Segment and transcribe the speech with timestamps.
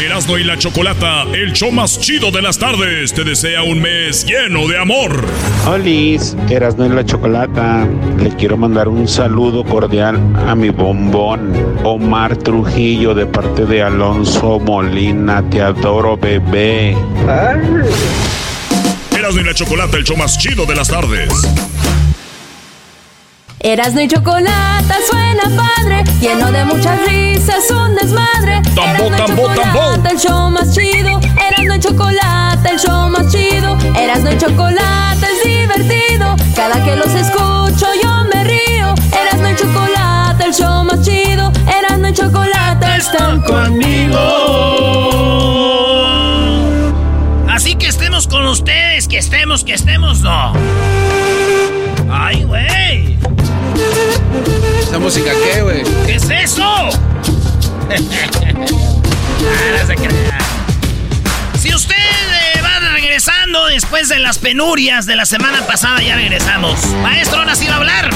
[0.00, 4.24] Erasmo y la Chocolata, el show más chido de las tardes, te desea un mes
[4.24, 5.24] lleno de amor.
[5.66, 7.84] Olis, Erasmo y la Chocolata,
[8.22, 14.60] le quiero mandar un saludo cordial a mi bombón Omar Trujillo de parte de Alonso
[14.60, 15.42] Molina.
[15.50, 16.96] Te adoro, bebé.
[19.16, 21.28] Erasmo y la Chocolata, el show más chido de las tardes.
[23.60, 28.62] Erasmo y chocolate suena padre, lleno de muchas risas, un desmadre.
[28.74, 30.08] Tambo, tambo, tambo.
[30.08, 33.76] El show más chido, Erasmo y chocolate, el show más chido.
[33.96, 38.94] Erasmo y chocolate es divertido, cada que los escucho yo me río.
[39.12, 41.50] Erasmo y chocolate, el show más chido.
[41.66, 44.18] Erasmo y chocolate están conmigo.
[47.48, 50.52] Así que estemos con ustedes, que estemos, que estemos, no.
[52.08, 53.18] Ay, güey.
[54.88, 55.82] ¿Esa música qué, güey?
[56.06, 56.64] ¿Qué es eso?
[60.30, 60.38] Ah.
[61.58, 66.84] Si usted eh, va regresando después de las penurias de la semana pasada, ya regresamos.
[67.02, 68.10] Maestro, ahora sí va a hablar.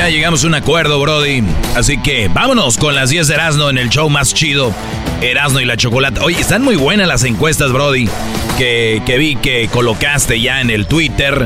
[0.00, 1.42] Ya llegamos a un acuerdo, Brody.
[1.76, 4.74] Así que vámonos con las 10 de Erasmo en el show más chido.
[5.20, 6.20] Erasmo y la chocolate.
[6.20, 8.08] Oye, están muy buenas las encuestas, Brody.
[8.56, 11.44] Que, que vi que colocaste ya en el Twitter.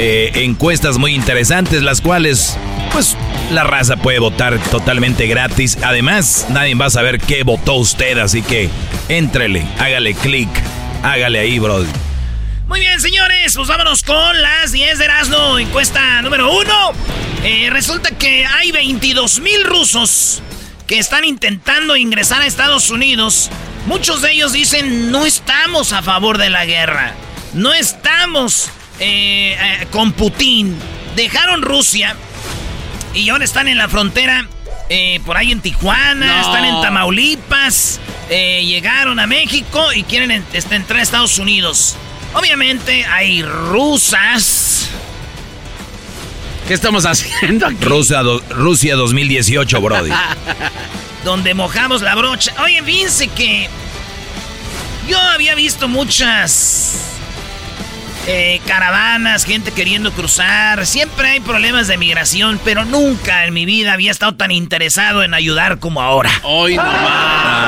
[0.00, 2.58] Eh, encuestas muy interesantes, las cuales,
[2.90, 3.16] pues,
[3.52, 5.78] la raza puede votar totalmente gratis.
[5.80, 8.68] Además, nadie va a saber qué votó usted, así que
[9.10, 10.50] éntrele, hágale clic,
[11.04, 11.86] hágale ahí, Brody.
[12.72, 15.58] Muy bien, señores, pues vámonos con las 10 de Erasmo.
[15.58, 16.92] Encuesta número uno.
[17.44, 20.40] Eh, resulta que hay 22 mil rusos
[20.86, 23.50] que están intentando ingresar a Estados Unidos.
[23.84, 27.12] Muchos de ellos dicen, no estamos a favor de la guerra.
[27.52, 30.74] No estamos eh, eh, con Putin.
[31.14, 32.16] Dejaron Rusia
[33.12, 34.46] y ahora están en la frontera.
[34.88, 36.40] eh, por ahí en Tijuana, No.
[36.40, 38.00] están en Tamaulipas,
[38.30, 41.96] eh, llegaron a México y quieren en- este, entrar a Estados Unidos.
[42.34, 44.88] Obviamente hay rusas.
[46.66, 47.84] ¿Qué estamos haciendo aquí?
[47.84, 50.10] Rusia, do- Rusia 2018, Brody.
[51.24, 52.52] donde mojamos la brocha.
[52.62, 53.68] Oye, fíjense que
[55.08, 56.94] yo había visto muchas
[58.26, 60.86] eh, caravanas, gente queriendo cruzar.
[60.86, 65.34] Siempre hay problemas de migración, pero nunca en mi vida había estado tan interesado en
[65.34, 66.30] ayudar como ahora.
[66.44, 67.61] Hoy nomás.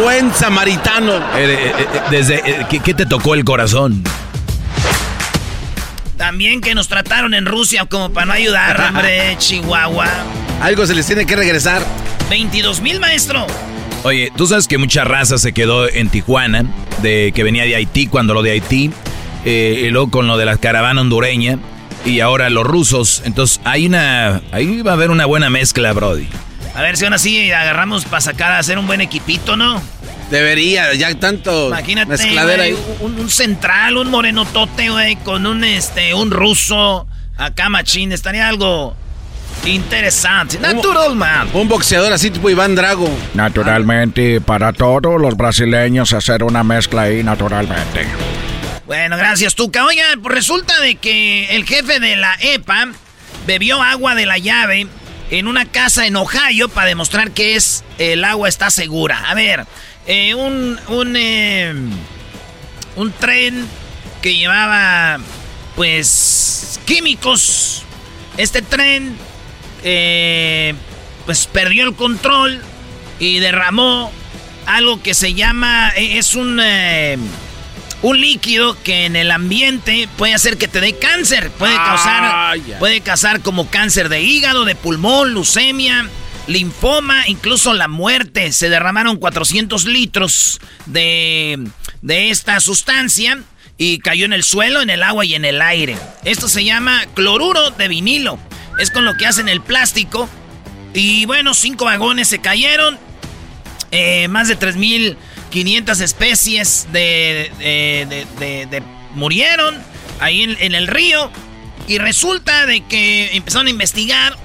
[0.00, 1.16] Buen samaritano.
[1.16, 4.02] Eh, eh, eh, desde, eh, ¿qué, qué te tocó el corazón?
[6.16, 10.08] También que nos trataron en Rusia como para no ayudar, hombre, Chihuahua.
[10.62, 11.82] Algo se les tiene que regresar.
[12.30, 13.46] 22 mil, maestro.
[14.02, 16.64] Oye, tú sabes que mucha raza se quedó en Tijuana,
[17.02, 18.90] de que venía de Haití cuando lo de Haití,
[19.44, 21.58] eh, y luego con lo de la caravana hondureña,
[22.04, 23.22] y ahora los rusos.
[23.24, 26.28] Entonces, hay una, ahí va a haber una buena mezcla, Brody.
[26.76, 29.82] A ver si aún así agarramos para sacar a hacer un buen equipito, ¿no?
[30.30, 32.96] Debería, ya tanto Imagínate, mezcladera güey, ahí.
[33.00, 37.06] un, un central, un morenotote, güey, con un este, un ruso
[37.38, 38.94] acá machín, estaría algo
[39.64, 40.58] interesante.
[40.58, 41.48] Natural, man.
[41.54, 43.08] Un boxeador así tipo Iván Drago.
[43.34, 48.06] Naturalmente, para todos los brasileños hacer una mezcla ahí naturalmente.
[48.86, 49.84] Bueno, gracias, Tuca.
[49.84, 52.88] Oiga, pues resulta de que el jefe de la EPA
[53.46, 54.86] bebió agua de la llave
[55.30, 59.28] en una casa en Ohio para demostrar que es el agua está segura.
[59.28, 59.66] A ver,
[60.06, 61.74] eh, un un eh,
[62.96, 63.66] un tren
[64.22, 65.18] que llevaba
[65.74, 67.82] pues químicos.
[68.36, 69.16] Este tren
[69.82, 70.74] eh,
[71.24, 72.62] pues perdió el control
[73.18, 74.12] y derramó
[74.66, 76.60] algo que se llama es un
[78.02, 82.54] un líquido que en el ambiente puede hacer que te dé cáncer, puede causar Ah,
[82.78, 86.08] puede causar como cáncer de hígado, de pulmón, leucemia.
[86.46, 88.52] linfoma, incluso la muerte.
[88.52, 91.66] Se derramaron 400 litros de,
[92.02, 93.42] de esta sustancia
[93.78, 95.96] y cayó en el suelo, en el agua y en el aire.
[96.24, 98.38] Esto se llama cloruro de vinilo.
[98.78, 100.28] Es con lo que hacen el plástico.
[100.94, 102.98] Y bueno, cinco vagones se cayeron.
[103.90, 104.56] Eh, más de
[105.56, 108.82] 3.500 especies de, de,
[109.14, 109.74] murieron
[110.20, 111.30] ahí en, el río.
[111.88, 114.36] Y resulta de que empezaron a investigar.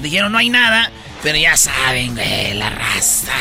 [0.00, 0.90] Dijeron, no hay nada.
[1.22, 3.32] Pero ya saben, güey, la raza.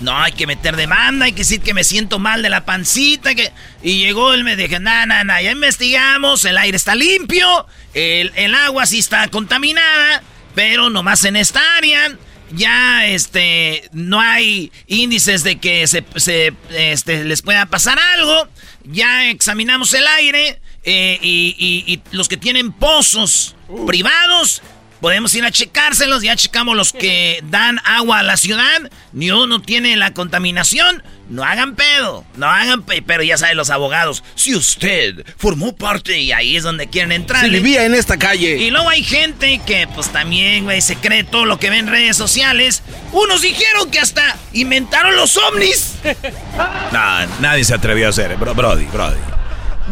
[0.00, 3.34] No, hay que meter demanda, hay que decir que me siento mal de la pancita.
[3.34, 3.52] Que...
[3.82, 8.54] Y llegó él, me dije, nada, nada, ya investigamos, el aire está limpio, el, el,
[8.54, 10.22] agua sí está contaminada,
[10.54, 12.16] pero nomás en esta área
[12.50, 18.48] ya este, no hay índices de que se, se este, les pueda pasar algo.
[18.84, 23.54] Ya examinamos el aire eh, y, y, y los que tienen pozos
[23.86, 24.62] privados
[25.00, 29.62] Podemos ir a checárselos, ya checamos los que dan agua a la ciudad, ni uno
[29.62, 34.54] tiene la contaminación, no hagan pedo, no hagan pedo, pero ya saben los abogados, si
[34.54, 37.42] usted formó parte y ahí es donde quieren entrar.
[37.42, 38.58] Se vivía en esta calle.
[38.58, 41.86] Y luego hay gente que pues también, güey, se cree todo lo que ve en
[41.86, 42.82] redes sociales.
[43.12, 45.94] Unos dijeron que hasta inventaron los ovnis.
[46.92, 49.20] no, nadie se atrevió a hacer, bro, Brody, Brody.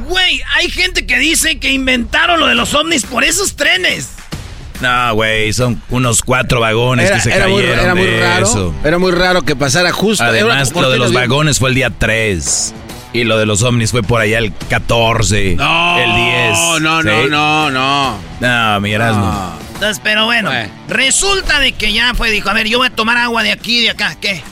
[0.07, 4.18] Güey, hay gente que dice que inventaron lo de los ovnis por esos trenes.
[4.81, 9.13] No, güey, son unos cuatro vagones que se cayeron muy, era muy raro, Era muy
[9.13, 10.25] raro que pasara justo.
[10.25, 12.75] Además, lo de los vagones fue el día 3.
[13.13, 16.59] Y lo de los ovnis fue por allá el 14, no, el 10.
[16.59, 18.19] No, no, no, no, no.
[18.41, 19.53] No, miras, no.
[19.75, 20.51] Entonces, pero bueno,
[20.89, 23.79] resulta de que ya fue, dijo, a ver, yo voy a tomar agua de aquí
[23.79, 24.17] y de acá.
[24.21, 24.43] ¿Qué?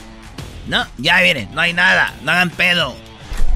[0.67, 2.95] No, ya viene, no hay nada, no hagan pedo.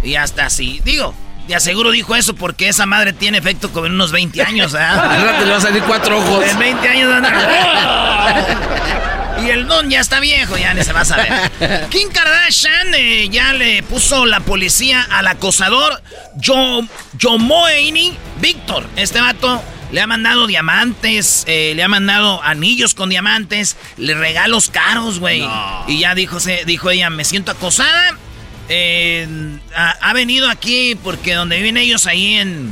[0.03, 0.81] Y hasta así.
[0.85, 1.13] Digo,
[1.51, 4.77] de aseguro dijo eso porque esa madre tiene efecto como en unos 20 años, ¿eh?
[4.77, 6.45] Rato le va a salir cuatro ojos.
[6.47, 7.23] En 20 años
[9.43, 11.51] Y el don ya está viejo, ya ni se va a saber.
[11.89, 16.01] Kim Kardashian eh, ya le puso la policía al acosador
[16.37, 16.83] Yo,
[17.17, 18.87] Yomoeini Víctor.
[18.95, 19.61] Este vato
[19.91, 25.45] le ha mandado diamantes, eh, le ha mandado anillos con diamantes, le regalos caros, güey.
[25.87, 28.15] Y ya dijo, se, dijo ella, me siento acosada
[29.75, 32.71] ha, venido aquí porque donde viven ellos ahí en,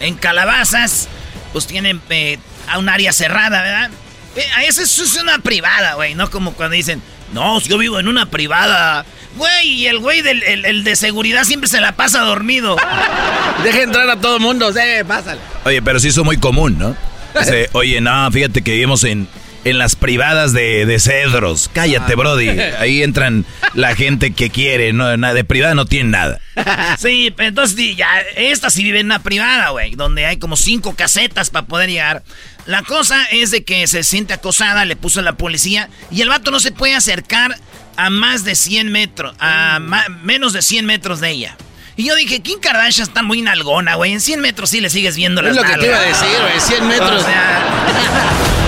[0.00, 1.08] en Calabazas,
[1.52, 3.90] pues tienen eh, a un área cerrada, ¿verdad?
[4.36, 7.02] Eh, a esa es una privada, güey, no como cuando dicen,
[7.32, 9.04] no, yo vivo en una privada.
[9.36, 12.76] Güey, y el güey del el, de seguridad siempre se la pasa dormido.
[13.64, 15.40] Deja entrar a todo mundo, sí, pásale.
[15.64, 16.96] Oye, pero sí es muy común, ¿no?
[17.72, 19.28] oye, no, fíjate que vivimos en,
[19.64, 21.70] en las privadas de, de Cedros.
[21.72, 22.16] Cállate, ah.
[22.16, 22.48] Brody.
[22.78, 24.92] Ahí entran la gente que quiere.
[24.92, 26.40] No, de privada no tienen nada.
[26.98, 31.48] Sí, entonces ya, esta sí vive en una privada, güey, donde hay como cinco casetas
[31.48, 32.22] para poder llegar.
[32.66, 36.50] La cosa es de que se siente acosada, le puso la policía y el vato
[36.50, 37.56] no se puede acercar
[37.96, 39.78] a más de 100 metros, a
[40.22, 41.56] menos de 100 metros de ella.
[41.96, 44.12] Y yo dije, Kim Kardashian está muy nalgona, güey.
[44.12, 46.28] En 100 metros sí le sigues viendo las Es lo que te iba a decir,
[46.40, 46.60] güey.
[46.60, 47.22] 100 metros.
[47.22, 48.56] O sea,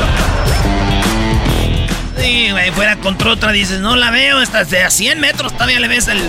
[2.22, 5.80] Sí, güey, fuera contra otra dices, no la veo, estás de a 100 metros, todavía
[5.80, 6.20] le ves el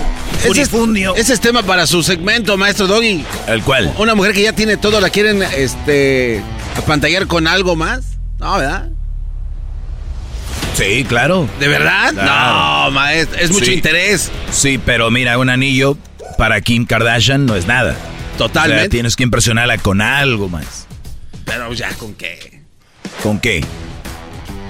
[0.44, 1.16] purifundio.
[1.16, 3.24] Ese es tema para su segmento, maestro Doggy.
[3.48, 3.94] ¿El cual?
[4.00, 6.42] Una mujer que ya tiene todo, ¿la quieren, este,
[6.76, 8.18] apantallar con algo más?
[8.40, 8.90] No, ¿verdad?
[10.76, 11.48] Sí, claro.
[11.60, 12.12] ¿De verdad?
[12.14, 14.32] No, maestro, es mucho interés.
[14.52, 15.96] Sí, pero mira, un anillo
[16.40, 17.96] para Kim Kardashian no es nada.
[18.40, 18.90] Totalmente.
[18.90, 20.88] tienes que impresionarla con algo más.
[21.46, 22.62] Pero ya, ¿con qué?
[23.22, 23.64] ¿Con qué?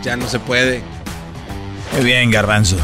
[0.03, 0.83] Ya no se puede.
[1.91, 2.77] Muy bien, garbanzo.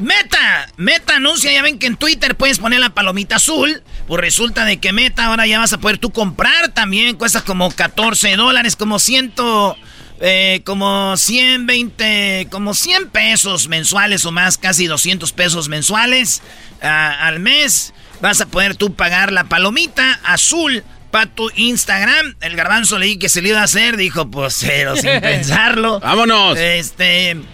[0.00, 3.82] Meta, Meta anuncia, ya ven que en Twitter puedes poner la palomita azul.
[4.06, 7.16] Pues resulta de que Meta ahora ya vas a poder tú comprar también.
[7.16, 9.76] Cuesta como 14 dólares, como ciento...
[10.20, 16.42] Eh, como 120, como 100 pesos mensuales o más, casi 200 pesos mensuales
[16.82, 17.94] ah, al mes.
[18.20, 22.36] Vas a poder tú pagar la palomita azul para tu Instagram.
[22.40, 26.00] El garbanzo leí que se le iba a hacer, dijo, pues cero, sin pensarlo.
[26.00, 26.58] ¡Vámonos!
[26.58, 27.44] Este, de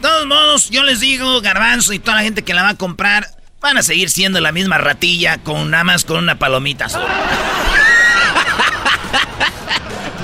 [0.00, 3.26] todos modos, yo les digo, garbanzo y toda la gente que la va a comprar,
[3.60, 7.02] van a seguir siendo la misma ratilla con nada más con una palomita azul.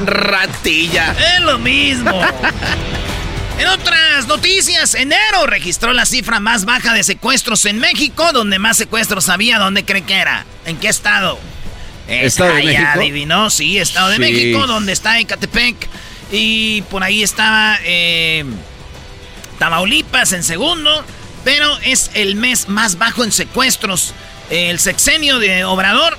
[0.05, 1.15] ratilla.
[1.37, 2.21] Es lo mismo.
[3.59, 8.77] En otras noticias, enero registró la cifra más baja de secuestros en México, donde más
[8.77, 10.47] secuestros había, ¿dónde cree que era?
[10.65, 11.39] ¿En qué estado?
[12.09, 12.89] ¿Estado de México?
[12.95, 15.77] adivinó, sí, Estado de México, donde está Ecatepec.
[16.33, 18.45] Y por ahí estaba eh,
[19.59, 21.05] Tamaulipas en segundo.
[21.45, 24.13] Pero es el mes más bajo en secuestros.
[24.51, 26.17] El sexenio de Obrador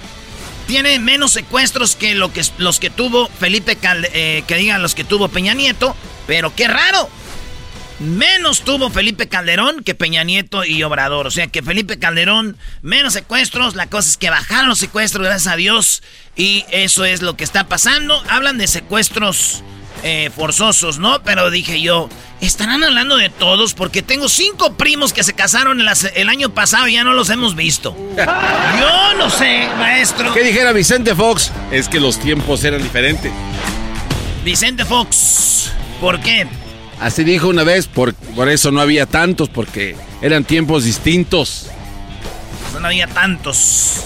[0.67, 3.77] tiene menos secuestros que, lo que los que tuvo Felipe,
[4.13, 5.95] eh, que digan los que tuvo Peña Nieto.
[6.27, 7.09] Pero qué raro,
[7.99, 11.27] menos tuvo Felipe Calderón que Peña Nieto y Obrador.
[11.27, 13.75] O sea que Felipe Calderón, menos secuestros.
[13.75, 16.03] La cosa es que bajaron los secuestros, gracias a Dios.
[16.35, 18.21] Y eso es lo que está pasando.
[18.29, 19.63] Hablan de secuestros
[20.03, 21.21] eh, forzosos, ¿no?
[21.23, 25.89] Pero dije yo, estarán hablando de todos porque tengo cinco primos que se casaron el,
[26.15, 27.95] el año pasado y ya no los hemos visto.
[28.17, 30.33] yo no sé, maestro.
[30.33, 31.51] ¿Qué dijera Vicente Fox?
[31.71, 33.31] Es que los tiempos eran diferentes.
[34.45, 36.47] Vicente Fox, ¿por qué?
[36.99, 41.67] Así dijo una vez, por, por eso no había tantos, porque eran tiempos distintos.
[42.79, 44.03] No había tantos.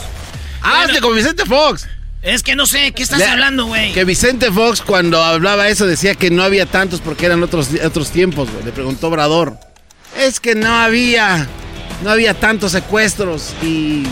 [0.62, 1.88] ¡Hazte con Vicente Fox!
[2.22, 3.92] Es que no sé, ¿qué estás hablando, güey?
[3.92, 8.12] Que Vicente Fox cuando hablaba eso decía que no había tantos porque eran otros, otros
[8.12, 8.64] tiempos, güey.
[8.64, 9.58] Le preguntó Obrador.
[10.18, 11.48] Es que no había,
[12.02, 14.04] no había tantos secuestros y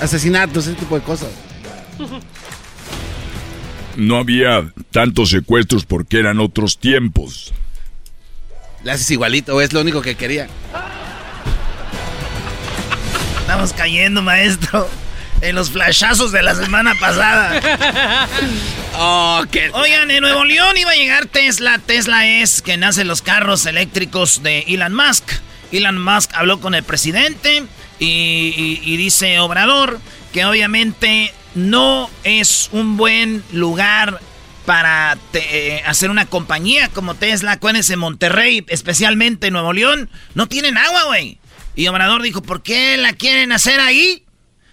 [0.00, 1.28] asesinatos, ese tipo de cosas.
[3.96, 7.52] No había tantos secuestros porque eran otros tiempos.
[8.88, 10.48] Le haces igualito, es lo único que quería.
[13.40, 14.88] Estamos cayendo, maestro.
[15.42, 18.26] En los flashazos de la semana pasada.
[18.96, 19.68] oh, qué...
[19.74, 21.78] Oigan, en Nuevo León iba a llegar Tesla.
[21.78, 25.32] Tesla es que nace los carros eléctricos de Elon Musk.
[25.70, 27.64] Elon Musk habló con el presidente
[27.98, 30.00] y, y dice Obrador
[30.32, 34.18] que obviamente no es un buen lugar
[34.68, 37.52] para eh, hacer una compañía como Tesla.
[37.52, 41.38] Acuérdense, Monterrey, especialmente Nuevo León, no tienen agua, güey.
[41.74, 44.26] Y Obrador dijo, ¿por qué la quieren hacer ahí?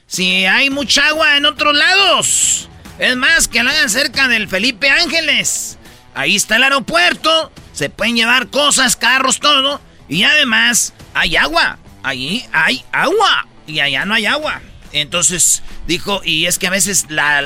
[0.05, 2.69] Si hay mucha agua en otros lados.
[2.99, 5.77] Es más, que la hagan cerca del Felipe Ángeles.
[6.13, 9.79] Ahí está el aeropuerto, se pueden llevar cosas, carros, todo.
[10.09, 11.79] Y además, hay agua.
[12.03, 13.47] Allí hay agua.
[13.65, 14.61] Y allá no hay agua.
[14.91, 17.41] Entonces dijo, y es que a veces la,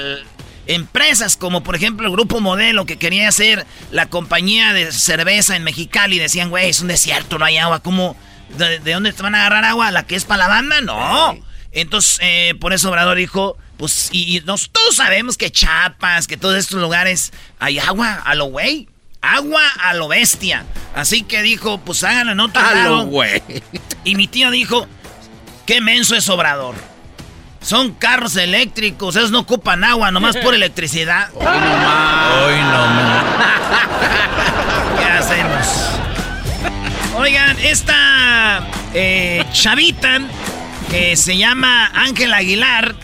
[0.70, 5.64] empresas como por ejemplo el Grupo Modelo que quería hacer la compañía de cerveza en
[5.64, 8.16] Mexicali decían, güey, es un desierto, no hay agua, ¿cómo?
[8.58, 9.92] ¿De, dónde te van a agarrar agua?
[9.92, 10.82] ¿La que es para la banda?
[10.82, 11.38] No.
[11.72, 16.56] Entonces, eh, por eso Obrador dijo, pues, y, nos, todos sabemos que Chapas, que todos
[16.56, 18.88] estos lugares hay agua a lo güey.
[19.22, 20.66] Agua a lo bestia.
[20.96, 23.42] Así que dijo, pues háganlo en otro a lo güey.
[24.04, 24.88] Y mi tío dijo,
[25.66, 26.76] qué menso es Obrador.
[27.62, 31.30] Son carros eléctricos, esos no ocupan agua, nomás por electricidad.
[31.36, 32.90] Hoy no
[35.00, 35.68] ¿Qué hacemos?
[37.16, 40.22] Oigan, esta eh, chavita
[40.90, 42.96] que se llama Ángel Aguilar,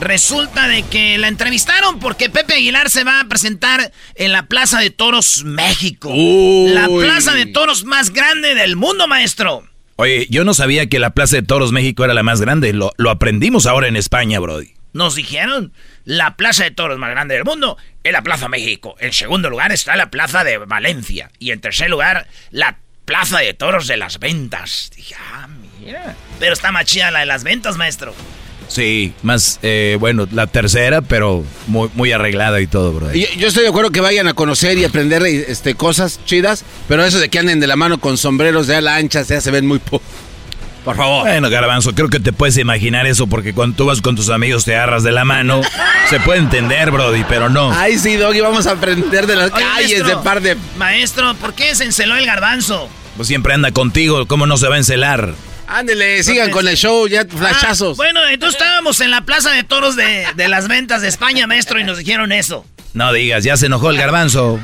[0.00, 4.80] resulta de que la entrevistaron porque Pepe Aguilar se va a presentar en la Plaza
[4.80, 6.12] de Toros México.
[6.12, 9.62] La Plaza de Toros más grande del mundo, maestro.
[9.96, 12.72] Oye, yo no sabía que la Plaza de Toros México era la más grande.
[12.72, 14.74] Lo, aprendimos ahora en España, Brody.
[14.92, 15.72] Nos dijeron,
[16.04, 18.96] la Plaza de Toros más grande del mundo es la Plaza México.
[18.98, 21.30] En segundo lugar está la Plaza de Valencia.
[21.38, 24.90] Y en tercer lugar, la Plaza de Toros de las Ventas.
[24.94, 25.48] Dije, ah,
[25.80, 26.16] mira.
[26.38, 28.14] Pero está más chida la de las ventas, maestro.
[28.72, 33.12] Sí, más, eh, bueno, la tercera, pero muy, muy arreglada y todo, bro.
[33.12, 37.18] Yo, estoy de acuerdo que vayan a conocer y aprender este, cosas chidas, pero eso
[37.18, 39.78] de que anden de la mano con sombreros de ala ancha, ya se ven muy
[39.78, 40.02] poco.
[40.86, 41.28] Por favor.
[41.28, 44.64] Bueno, Garbanzo, creo que te puedes imaginar eso porque cuando tú vas con tus amigos
[44.64, 45.60] te agarras de la mano.
[46.08, 47.70] se puede entender, Brody, pero no.
[47.72, 50.56] Ay, sí, Doggy, vamos a aprender de las calles de par de.
[50.78, 52.88] Maestro, ¿por qué se enceló el garbanzo?
[53.16, 55.34] Pues siempre anda contigo, ¿cómo no se va a encelar?
[55.72, 57.94] Ándele, sigan con el show, ya flashazos.
[57.94, 61.80] Ah, bueno, entonces estábamos en la Plaza de Toros de, las Ventas de España, maestro,
[61.80, 62.66] y nos dijeron eso.
[62.92, 64.60] No digas, ya se enojó el garbanzo.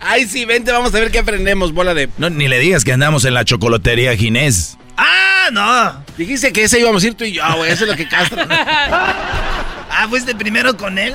[0.00, 2.10] Ay, sí, vente, vamos a ver qué aprendemos, bola de...
[2.18, 4.76] No, ni le digas que andamos en la chocolatería Ginés.
[4.98, 6.04] ¡Ah, no!
[6.18, 8.46] Dijiste que ese íbamos a ir tú y yo, güey, eso es lo que castra.
[9.90, 11.14] ah, ¿fuiste primero con él?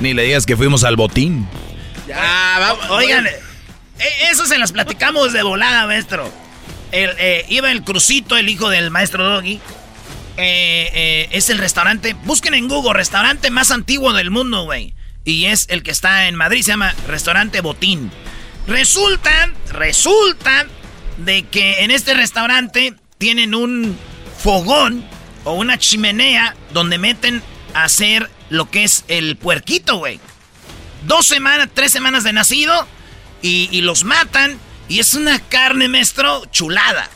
[0.00, 1.48] Ni le digas que fuimos al botín.
[2.06, 2.90] Ya, vamos.
[2.90, 3.32] Oigan, eh,
[4.30, 6.43] eso se las platicamos de volada, maestro.
[6.96, 9.60] Eh, iba el Crucito, el hijo del maestro Doggy.
[10.36, 14.94] Eh, eh, es el restaurante, busquen en Google, restaurante más antiguo del mundo, güey.
[15.24, 18.12] Y es el que está en Madrid, se llama Restaurante Botín.
[18.68, 20.66] Resulta, resulta
[21.18, 23.98] de que en este restaurante tienen un
[24.38, 25.04] fogón
[25.42, 27.42] o una chimenea donde meten
[27.74, 30.20] a hacer lo que es el puerquito, güey.
[31.06, 32.86] Dos semanas, tres semanas de nacido
[33.42, 37.08] y los matan y es una carne, maestro, chulada.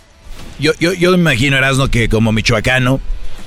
[0.58, 3.00] Yo, yo, yo me imagino, Erasmo, que como michoacano,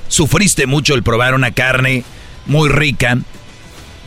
[0.07, 2.03] sufriste mucho el probar una carne
[2.45, 3.17] muy rica,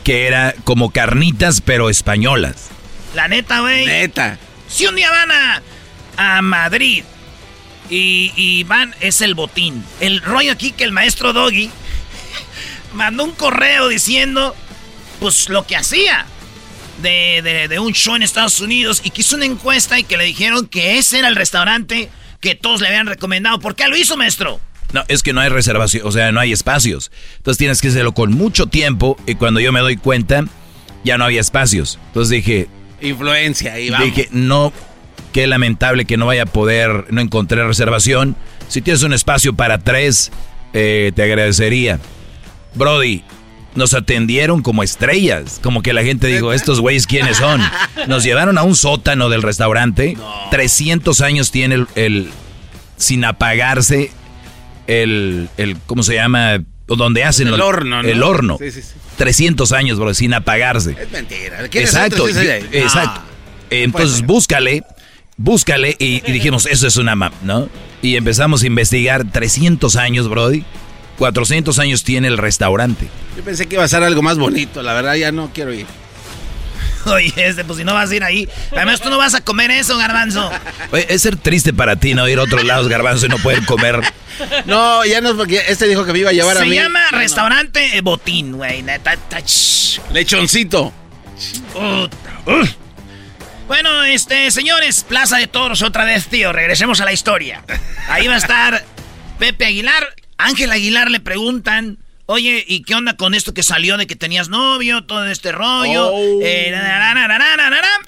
[0.04, 2.68] que era como carnitas, pero españolas.
[3.14, 3.86] La neta, güey.
[3.86, 4.38] Neta.
[4.68, 5.62] Si un día van a,
[6.16, 7.04] a Madrid
[7.90, 9.84] y, y, van, es el botín.
[10.00, 11.70] El rollo aquí que el maestro Doggy
[12.94, 14.54] mandó un correo diciendo,
[15.20, 16.26] pues lo que hacía.
[17.02, 20.24] De, de, un show en Estados Unidos y que hizo una encuesta y que le
[20.24, 22.10] dijeron que ese era el restaurante
[22.40, 23.58] que todos le habían recomendado.
[23.58, 24.60] ¿Por qué lo hizo, maestro?
[24.92, 27.10] No, es que no hay reservación, o sea, no hay espacios.
[27.38, 30.44] Entonces tienes que hacerlo con mucho tiempo y cuando yo me doy cuenta,
[31.04, 31.98] ya no había espacios.
[32.08, 32.68] Entonces dije...
[33.00, 34.72] Influencia, ahí Dije, no,
[35.32, 38.36] qué lamentable que no vaya a poder, no encontré reservación.
[38.68, 40.30] Si tienes un espacio para tres,
[40.72, 41.98] eh, te agradecería.
[42.74, 43.24] Brody,
[43.74, 45.60] nos atendieron como estrellas.
[45.62, 47.60] Como que la gente dijo, estos güeyes, ¿quiénes son?
[48.08, 50.16] Nos llevaron a un sótano del restaurante.
[50.50, 52.30] 300 años tiene el,
[52.96, 54.10] sin apagarse
[54.86, 56.62] el, el, ¿cómo se llama?
[56.86, 58.58] Donde hacen el horno, El horno.
[59.16, 60.96] 300 años, bro, sin apagarse.
[61.00, 61.64] Es mentira.
[61.64, 63.22] Exacto, exacto.
[63.70, 64.84] Entonces búscale,
[65.36, 67.68] búscale y, y dijimos, eso es una map, ¿no?
[68.02, 70.64] Y empezamos a investigar 300 años, Brody.
[71.18, 73.08] 400 años tiene el restaurante.
[73.36, 75.86] Yo pensé que iba a ser algo más bonito, la verdad ya no quiero ir.
[77.06, 78.48] Oye, este, pues si no vas a ir ahí.
[78.72, 80.50] Además, tú no vas a comer eso, garbanzo.
[80.90, 83.64] Oye, es ser triste para ti no ir a otros lados, garbanzo, y no poder
[83.64, 84.00] comer.
[84.66, 86.70] No, ya no, porque este dijo que me iba a llevar a mí.
[86.70, 88.84] Se llama Restaurante Botín, güey.
[90.12, 90.92] Lechoncito.
[93.68, 96.52] Bueno, este, señores, Plaza de Toros otra vez, tío.
[96.52, 97.62] Regresemos a la historia.
[98.08, 98.84] Ahí va a estar
[99.38, 100.04] Pepe Aguilar
[100.38, 104.48] Ángel Aguilar le preguntan, oye, ¿y qué onda con esto que salió de que tenías
[104.48, 106.10] novio, todo este rollo?
[106.12, 106.40] Oh.
[106.42, 106.72] Eh,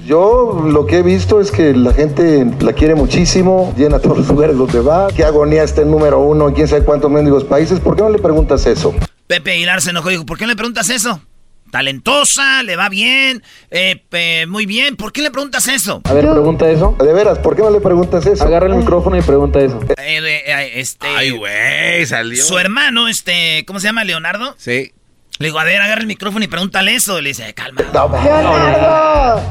[0.07, 4.29] Yo lo que he visto es que la gente la quiere muchísimo, llena todos los
[4.29, 5.09] lugares donde va.
[5.09, 7.81] ¿Qué agonía este número uno quién sabe cuántos mendigos países?
[7.81, 8.95] ¿Por qué no le preguntas eso?
[9.27, 11.21] Pepe Aguilar se enojó y dijo, ¿por qué no le preguntas eso?
[11.77, 14.97] Talentosa, le va bien, eh, muy bien.
[14.97, 16.01] ¿Por qué le preguntas eso?
[16.05, 16.97] A ver, pregunta eso.
[16.99, 18.45] De veras, ¿por qué no le preguntas eso?
[18.45, 19.79] Agarra el micrófono y pregunta eso.
[19.99, 22.43] Eh, eh, este, Ay, güey, salió.
[22.43, 24.05] Su hermano, este, ¿cómo se llama?
[24.05, 24.55] Leonardo.
[24.57, 24.95] Sí.
[25.39, 27.21] Le digo, a ver, agarra el micrófono y pregúntale eso.
[27.21, 27.83] Le dice, calma.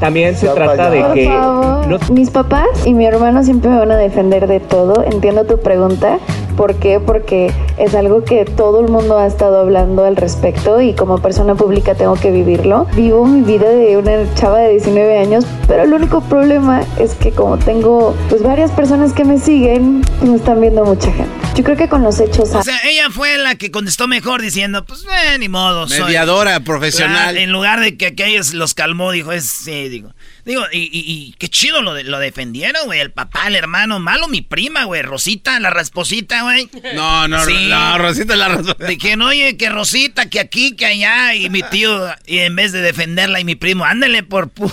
[0.00, 2.12] También se trata de que...
[2.12, 5.04] Mis papás y mi hermano siempre me van a defender de todo.
[5.04, 6.18] Entiendo tu pregunta.
[6.56, 7.00] ¿Por qué?
[7.00, 11.54] Porque es algo que todo el mundo ha estado hablando al respecto y como persona
[11.54, 12.86] pública tengo que vivirlo.
[12.94, 17.30] Vivo mi vida de una chava de 19 años, pero el único problema es que
[17.32, 21.30] como tengo pues varias personas que me siguen, me están viendo mucha gente.
[21.54, 22.54] Yo creo que con los hechos...
[22.54, 25.86] O sea, ella fue la que contestó mejor diciendo, pues eh, ni modo.
[25.86, 27.36] Mediadora profesional.
[27.38, 30.12] en lugar de que aquellos los calmó, dijo, es, sí, digo.
[30.46, 33.00] Digo, y, y, qué chido lo, lo defendieron, güey.
[33.00, 35.02] El papá, el hermano, malo mi prima, güey.
[35.02, 36.70] Rosita, la rasposita, güey.
[36.94, 38.86] No, no, no, Rosita la rasposita.
[38.86, 41.34] Dijeron, oye, que Rosita, que aquí, que allá.
[41.34, 44.70] Y mi tío, y en vez de defenderla, y mi primo, ándele por pu...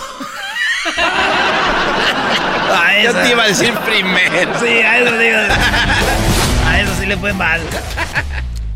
[2.72, 4.60] a Yo te iba a decir primero.
[4.60, 5.38] Sí, a eso digo.
[6.68, 7.60] A eso sí le fue mal.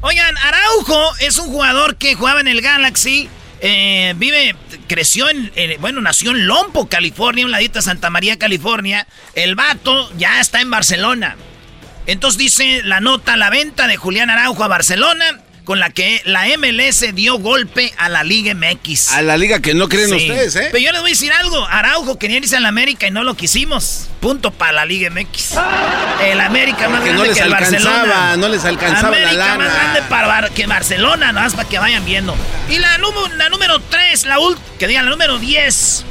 [0.01, 4.55] Oigan, Araujo es un jugador que jugaba en el Galaxy eh, vive,
[4.87, 9.07] creció en, bueno, nació en Lompo, California, un ladito de Santa María, California.
[9.35, 11.37] El vato ya está en Barcelona.
[12.07, 16.47] Entonces dice la nota, la venta de Julián Araujo a Barcelona con la que la
[16.57, 19.11] MLS dio golpe a la Liga MX.
[19.13, 20.69] A la liga que no creen ustedes, ¿eh?
[20.73, 21.63] Pero yo les voy a decir algo.
[21.67, 24.09] Araujo quería irse a la América y no lo quisimos.
[24.19, 25.57] Punto para la Liga MX.
[26.25, 28.39] El América más grande que el Barcelona.
[28.39, 29.65] No les alcanzaba América la lana.
[29.67, 32.35] más grande para que Barcelona, nada más para que vayan viendo.
[32.71, 32.97] Y la,
[33.37, 34.39] la número 3, la
[34.79, 36.05] que digan la número 10.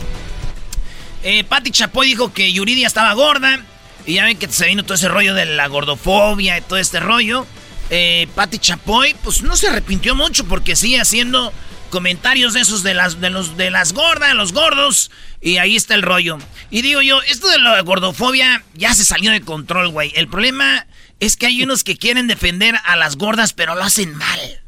[1.24, 3.60] Eh, Patti Chapoy dijo que Yuridia estaba gorda.
[4.06, 7.00] Y ya ven que se vino todo ese rollo de la gordofobia y todo este
[7.00, 7.48] rollo
[7.90, 11.54] eh, Patti Chapoy, pues no se arrepintió mucho porque sigue haciendo
[11.90, 15.96] comentarios de esos de las, de los, de las gordas, los gordos, y ahí está
[15.96, 16.38] el rollo.
[16.70, 20.12] Y digo yo, esto de la gordofobia ya se salió de control, güey.
[20.16, 20.86] El problema
[21.20, 24.62] es que hay unos que quieren defender a las gordas, pero lo hacen mal.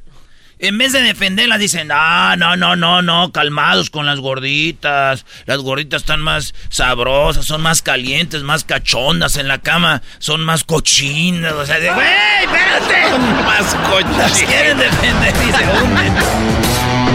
[0.61, 5.25] En vez de defenderlas, dicen, ah, no, no, no, no, calmados con las gorditas.
[5.45, 10.65] Las gorditas están más sabrosas, son más calientes, más cachondas en la cama, son más
[10.65, 11.53] cochinas.
[11.53, 12.07] O sea, de, güey,
[12.43, 13.09] espérate.
[13.09, 14.43] Son más cochinas.
[14.43, 15.51] quieren defender y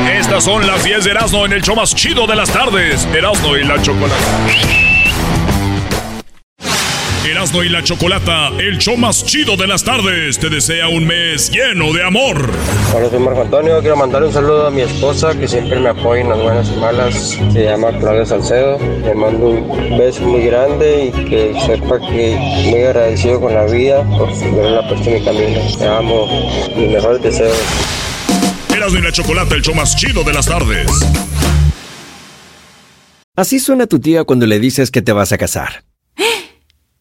[0.09, 3.07] se Estas son las 10 de Erasmo en el show más chido de las tardes.
[3.13, 4.94] Erasmo y la chocolate.
[7.25, 11.51] Erasmo y la Chocolata, el show más chido de las tardes, te desea un mes
[11.51, 12.51] lleno de amor.
[12.95, 13.81] Hola, soy Marco Antonio.
[13.81, 16.77] Quiero mandar un saludo a mi esposa que siempre me apoya en las buenas y
[16.79, 17.39] malas.
[17.51, 18.79] Se llama Claudia Salcedo.
[18.79, 22.37] Le mando un beso muy grande y que sepa que
[22.69, 24.31] muy agradecido con la vida por
[24.71, 25.61] la puesto en mi camino.
[25.79, 26.27] Te amo.
[26.77, 27.57] Mis mejores deseos.
[28.69, 30.91] Erasmo y la Chocolata, el show más chido de las tardes.
[33.35, 35.85] Así suena tu tía cuando le dices que te vas a casar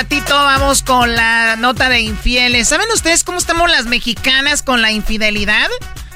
[0.00, 2.68] ratito vamos con la nota de infieles.
[2.68, 5.68] ¿Saben ustedes cómo estamos las mexicanas con la infidelidad?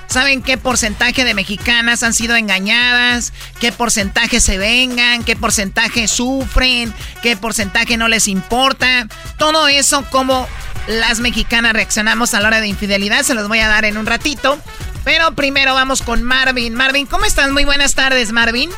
[0.06, 3.34] ¿Saben qué porcentaje de mexicanas han sido engañadas?
[3.60, 5.22] ¿Qué porcentaje se vengan?
[5.22, 6.94] ¿Qué porcentaje sufren?
[7.22, 9.06] ¿Qué porcentaje no les importa?
[9.36, 10.48] Todo eso, cómo
[10.86, 14.06] las mexicanas reaccionamos a la hora de infidelidad, se los voy a dar en un
[14.06, 14.56] ratito.
[15.04, 16.74] Pero primero vamos con Marvin.
[16.74, 17.50] Marvin, ¿cómo estás?
[17.50, 18.70] Muy buenas tardes, Marvin.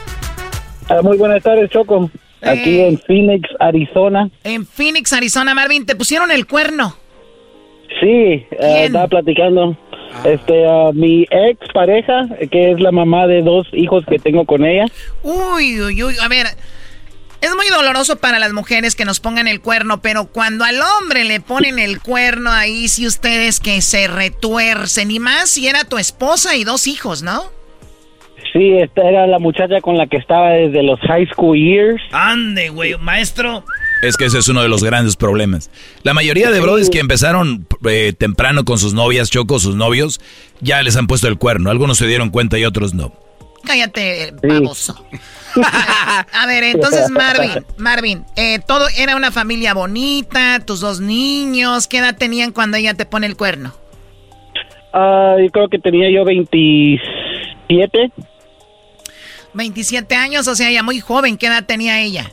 [0.88, 2.10] Ah, muy buenas tardes, Choco.
[2.42, 2.88] Aquí Eh.
[2.88, 4.30] en Phoenix, Arizona.
[4.44, 6.96] En Phoenix, Arizona, Marvin, ¿te pusieron el cuerno?
[8.00, 9.76] Sí, eh, estaba platicando.
[10.24, 14.64] Este, ah, mi ex pareja, que es la mamá de dos hijos que tengo con
[14.64, 14.86] ella.
[15.22, 16.14] Uy, uy, uy.
[16.22, 16.46] A ver,
[17.40, 21.24] es muy doloroso para las mujeres que nos pongan el cuerno, pero cuando al hombre
[21.24, 25.10] le ponen el cuerno, ahí sí ustedes que se retuercen.
[25.10, 27.44] Y más si era tu esposa y dos hijos, ¿no?
[28.56, 32.02] Sí, esta era la muchacha con la que estaba desde los high school years.
[32.10, 33.62] Ande, güey, maestro.
[34.02, 35.70] Es que ese es uno de los grandes problemas.
[36.04, 40.20] La mayoría de brodis que empezaron eh, temprano con sus novias, Choco, sus novios,
[40.60, 41.70] ya les han puesto el cuerno.
[41.70, 43.12] Algunos se dieron cuenta y otros no.
[43.62, 45.04] Cállate, baboso.
[46.32, 51.98] A ver, entonces Marvin, Marvin, eh, todo era una familia bonita, tus dos niños, ¿qué
[51.98, 53.74] edad tenían cuando ella te pone el cuerno?
[54.92, 58.12] Ah, yo creo que tenía yo 27.
[59.56, 62.30] 27 años, o sea, ya muy joven, ¿qué edad tenía ella?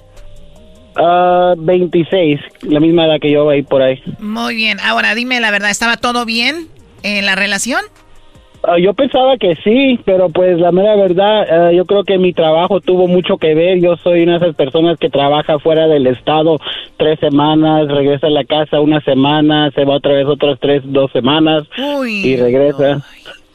[0.96, 4.02] Ah, 26, la misma edad que yo ahí por ahí.
[4.20, 6.68] Muy bien, ahora dime la verdad, ¿estaba todo bien
[7.02, 7.82] en la relación?
[8.66, 12.32] Ah, yo pensaba que sí, pero pues la mera verdad, ah, yo creo que mi
[12.32, 13.82] trabajo tuvo mucho que ver.
[13.82, 16.58] Yo soy una de esas personas que trabaja fuera del estado
[16.96, 21.12] tres semanas, regresa a la casa una semana, se va otra vez otras tres, dos
[21.12, 23.06] semanas Uy, y regresa.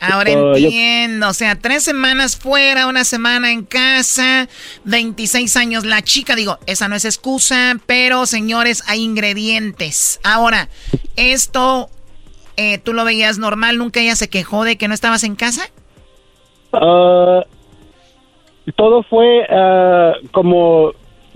[0.01, 4.49] Ahora yo- entiendo, o sea, tres semanas fuera, una semana en casa,
[4.85, 10.21] 26 años la chica, digo, esa no es excusa, pero señores, hay ingredientes.
[10.23, 10.69] Ahora,
[11.17, 11.91] esto,
[12.57, 13.79] eh, ¿tú lo veías normal?
[13.79, 15.63] ¿Nunca ella se quejó de que no estabas en casa?
[16.73, 17.43] Ah,
[18.77, 20.93] todo fue ah, como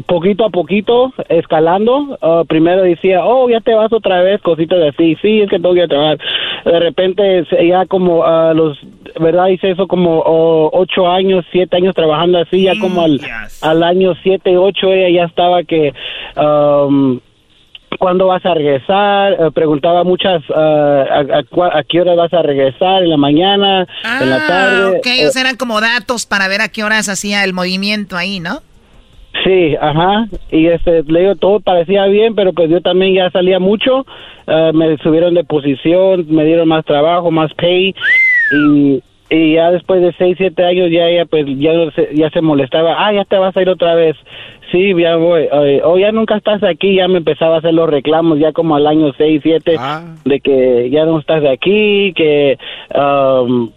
[0.07, 2.19] poquito a poquito escalando.
[2.21, 5.17] Ah, primero decía, oh, ya te vas otra vez, cositas así.
[5.23, 6.19] Sí, es que tengo que trabajar.
[6.65, 8.79] De repente, ya como a los,
[9.21, 9.49] ¿verdad?
[9.49, 12.63] Hice eso como oh, ocho años, siete años trabajando así.
[12.63, 13.21] Ya como al,
[13.61, 15.93] al año siete, ocho, ella ya estaba que...
[16.37, 17.21] um,
[17.99, 19.35] ¿Cuándo vas a regresar?
[19.35, 23.03] Eh, preguntaba muchas, ah, a, a a qué hora vas a regresar?
[23.03, 23.87] ¿En la mañana?
[24.21, 24.97] ¿En la tarde?
[24.97, 28.17] Ok, Eh, o sea, eran como datos para ver a qué horas hacía el movimiento
[28.17, 28.61] ahí, ¿no?
[29.45, 30.27] Sí, ajá.
[30.51, 34.07] Y este, le digo, todo parecía bien, pero pues yo también ya salía mucho.
[34.47, 37.95] eh, me subieron de posición, me dieron más trabajo, más pay.
[38.53, 41.73] Y, y ya después de seis, siete años ya ella pues ya,
[42.13, 42.95] ya se molestaba.
[43.05, 44.17] Ah, ya te vas a ir otra vez.
[44.71, 45.49] Sí, ya voy.
[45.51, 46.95] eh, o ya nunca estás aquí.
[46.97, 49.77] Ya me empezaba a hacer los reclamos ya como al año seis, siete.
[50.25, 52.59] De que ya no estás de aquí, que...
[52.95, 53.71] um,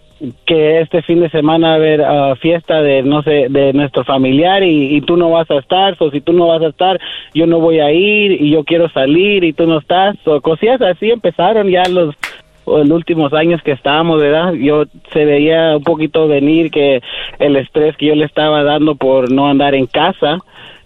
[0.46, 4.04] que este fin de semana va a haber ah, fiesta de no sé de nuestro
[4.04, 6.98] familiar y, tú no vas a estar o si tú no vas a estar
[7.34, 10.80] yo no voy a ir y yo quiero salir y tú no estás o cosillas
[10.80, 12.14] así empezaron ya los
[12.66, 14.52] últimos años que estábamos, ¿verdad?
[14.54, 17.00] Yo se veía un poquito venir que
[17.38, 20.38] el estrés que yo le estaba dando por no andar en casa,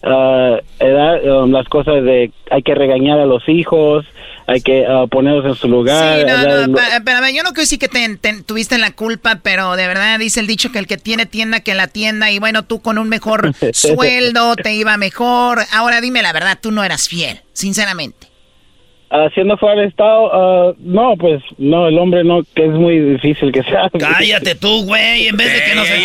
[0.03, 1.43] ah, ¿verdad?
[1.43, 4.05] Um, las cosas de hay que regañar a los hijos,
[4.47, 6.21] hay que ah, ponerlos en su lugar.
[6.21, 9.41] Sí, no, no, a ver, yo no quiero decir que te, te- tuviste la culpa,
[9.43, 12.39] pero de verdad dice el dicho que el que tiene tienda que la tienda y
[12.39, 15.61] bueno, tú con un mejor sueldo te iba mejor.
[15.73, 18.29] Ahora dime la verdad, tú no eras fiel, sinceramente.
[19.13, 23.51] Haciendo fuera del estado, ah, no, pues no, el hombre no, que es muy difícil
[23.51, 23.91] que sea.
[23.99, 26.01] Cállate tú, güey, en vez de que no se...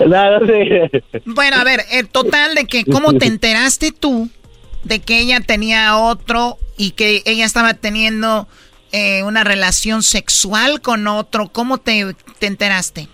[0.06, 1.20] Nada, sí.
[1.26, 4.30] Bueno, a ver, el total de que cómo te enteraste tú
[4.84, 8.46] de que ella tenía otro y que ella estaba teniendo
[8.92, 12.04] eh, una relación sexual con otro, ¿cómo te,
[12.38, 13.08] te enteraste?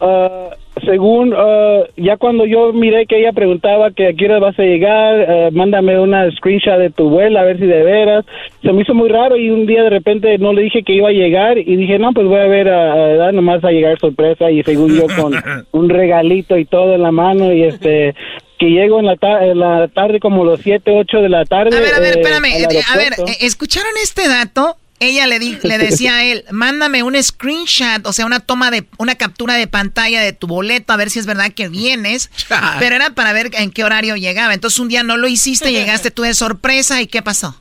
[0.00, 0.50] Ah,
[0.84, 4.62] según, ah, ya cuando yo miré que ella preguntaba que a qué hora vas a
[4.62, 8.24] llegar, ah, mándame una screenshot de tu vuelo a ver si de veras.
[8.62, 11.08] Se me hizo muy raro y un día de repente no le dije que iba
[11.08, 13.98] a llegar y dije, no, pues voy a ver, a, a- a- nomás a llegar
[13.98, 15.32] sorpresa y según yo con
[15.72, 18.14] un regalito y todo en la mano y este...
[18.58, 21.76] Que llego en la, ta- en la tarde como los 7, 8 de la tarde.
[21.76, 22.44] A ver, a ver, eh, espérame.
[22.46, 24.76] eh, A ver, eh, ¿escucharon este dato?
[24.98, 28.84] Ella le, di- le decía a él, mándame un screenshot, o sea, una toma de,
[28.96, 32.30] una captura de pantalla de tu boleto, a ver si es verdad que vienes.
[32.78, 34.54] Pero era para ver en qué horario llegaba.
[34.54, 37.60] Entonces un día no lo hiciste, llegaste tú de sorpresa y ¿qué pasó?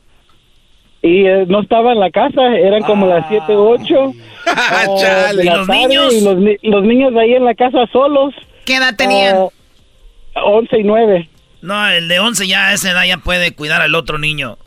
[1.01, 4.13] y eh, no estaba en la casa, eran como las 7, 8
[4.97, 5.43] Chale.
[5.43, 6.13] ¿Y los niños?
[6.13, 8.33] Y los, ni- los niños de ahí en la casa solos.
[8.65, 9.35] ¿Qué edad tenían?
[9.35, 9.47] Ah,
[10.35, 11.29] 11 y 9.
[11.61, 14.57] No, el de 11 ya a esa edad ya puede cuidar al otro niño.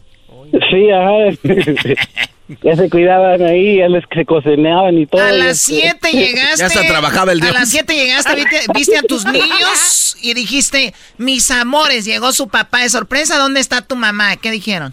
[0.70, 1.12] Sí, ajá.
[2.62, 5.22] ya se cuidaban ahí, ya les se cocinaban y todo.
[5.22, 6.64] A las este- 7 llegaste.
[6.64, 12.48] A las 7 llegaste, viste, viste a tus niños y dijiste, mis amores, llegó su
[12.48, 14.36] papá de sorpresa, ¿dónde está tu mamá?
[14.36, 14.92] ¿Qué dijeron?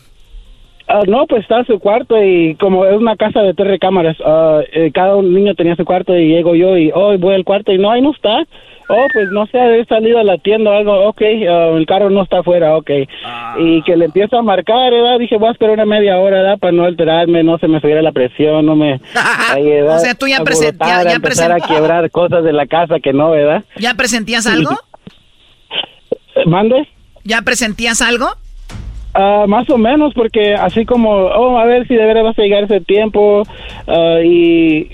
[0.88, 4.18] Ah, no, pues está en su cuarto y como es una casa de tres recámaras,
[4.24, 7.44] ah, eh, cada un niño tenía su cuarto y llego yo y hoy voy al
[7.44, 8.46] cuarto y no, ahí no está.
[8.88, 12.10] Oh, pues no sé, he salido a la tienda o algo, ok, ah, el carro
[12.12, 12.90] no está afuera, ok.
[13.60, 15.18] Y que le empiezo a marcar, ¿verdad?
[15.18, 16.60] Dije, voy a esperar una media hora, ¿verdad?
[16.60, 19.00] Para no alterarme, no se me subiera la presión, no me...
[19.52, 19.98] ahí, ¿verdad?
[19.98, 23.00] O sea, tú ya presen- Alborotar, ya- ya empezar a quebrar cosas de la casa
[23.00, 23.64] que no, ¿verdad?
[23.78, 24.72] ¿Ya presentías algo?
[26.46, 26.88] ¿Mande?
[27.24, 28.28] ¿Ya presentías algo?
[29.14, 32.42] Ah, más o menos, porque así como, oh, a ver si de veras vas a
[32.42, 33.44] llegar ese tiempo
[33.88, 34.92] ah, y,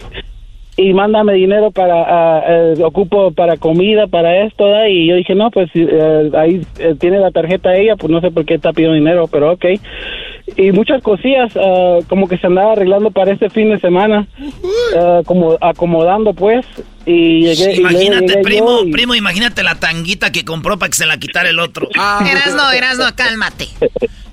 [0.78, 4.88] y mándame dinero para, ah, eh, ocupo para comida, para esto, ¿da?
[4.88, 8.32] y yo dije, no, pues eh, ahí eh, tiene la tarjeta ella, pues no sé
[8.32, 9.66] por qué está pidiendo dinero, pero ok.
[10.58, 14.28] Y muchas cosillas, ah, como que se andaba arreglando para este fin de semana,
[14.98, 16.66] ah, como acomodando pues,
[17.06, 17.74] y llegué.
[17.76, 21.06] y Imagínate, llegué primo, yo y- primo, imagínate la tanguita que compró para que se
[21.06, 21.90] la quitara el otro.
[21.96, 23.68] Erasno, Erasno, cálmate.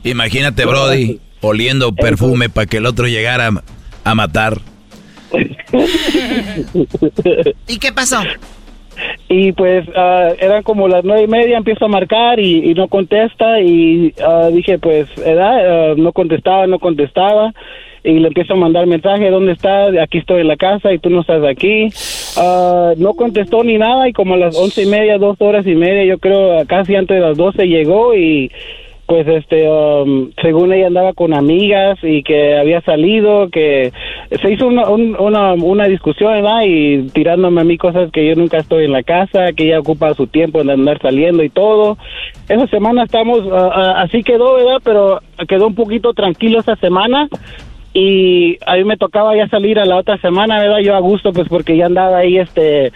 [0.05, 3.51] Imagínate, Brody, oliendo perfume para que el otro llegara
[4.05, 4.61] a matar.
[7.69, 8.19] ¿Y qué pasó?
[9.29, 12.89] Y pues ah, eran como las nueve y media, empiezo a marcar y, y no
[12.89, 15.91] contesta y ah, dije pues, ¿verdad?
[15.91, 17.53] Ah, no contestaba, no contestaba
[18.05, 19.97] y le empiezo a mandar mensaje, ¿dónde estás?
[19.99, 21.89] Aquí estoy en la casa y tú no estás aquí.
[22.37, 25.75] Ah, no contestó ni nada y como a las once y media, dos horas y
[25.75, 28.51] media, yo creo casi antes de las doce llegó y
[29.09, 33.91] pues este um, según ella andaba con amigas y que había salido que
[34.43, 36.61] se hizo una, un- una, una discusión ¿verdad?
[36.67, 40.13] y tirándome a mí cosas que yo nunca estoy en la casa que ella ocupa
[40.13, 41.97] su tiempo en andar saliendo y todo.
[42.51, 47.29] Esa semana estamos ah, así quedó verdad pero quedó un poquito tranquilo esa semana
[47.95, 51.33] y a mí me tocaba ya salir a la otra semana verdad yo a gusto
[51.33, 52.93] pues porque ya andaba ahí este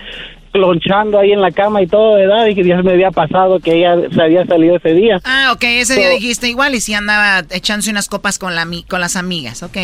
[0.55, 2.47] lonchando ahí en la cama y todo, ¿verdad?
[2.47, 5.21] Y que ya se me había pasado que ella se había salido ese día.
[5.25, 9.01] Ah, ok, ese día dijiste igual y si andaba echándose unas copas con, la, con
[9.01, 9.77] las amigas, ok.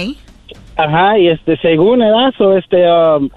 [0.76, 3.28] Ajá, y este, según edad, so, este, um,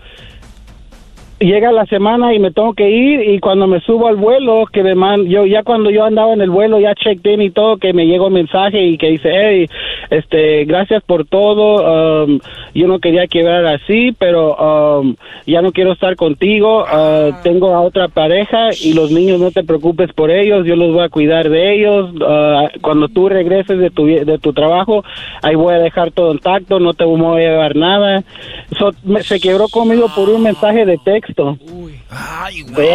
[1.39, 4.83] llega la semana y me tengo que ir y cuando me subo al vuelo, que
[4.83, 7.77] me man, yo ya cuando yo andaba en el vuelo, ya checked in y todo,
[7.77, 9.67] que me llegó un mensaje y que dice, hey,
[10.11, 12.39] este, gracias por todo, um,
[12.75, 14.55] yo no quería quebrar así, pero
[15.01, 15.15] um,
[15.47, 19.63] ya no quiero estar contigo, uh, tengo a otra pareja y los niños no te
[19.63, 23.89] preocupes por ellos, yo los voy a cuidar de ellos, uh, cuando tú regreses de
[23.89, 25.03] tu, de tu trabajo,
[25.41, 28.23] ahí voy a dejar todo intacto, no te voy a llevar nada.
[28.77, 31.57] So, me- se quebró conmigo por un mensaje de texto.
[32.09, 32.87] Ay, güey.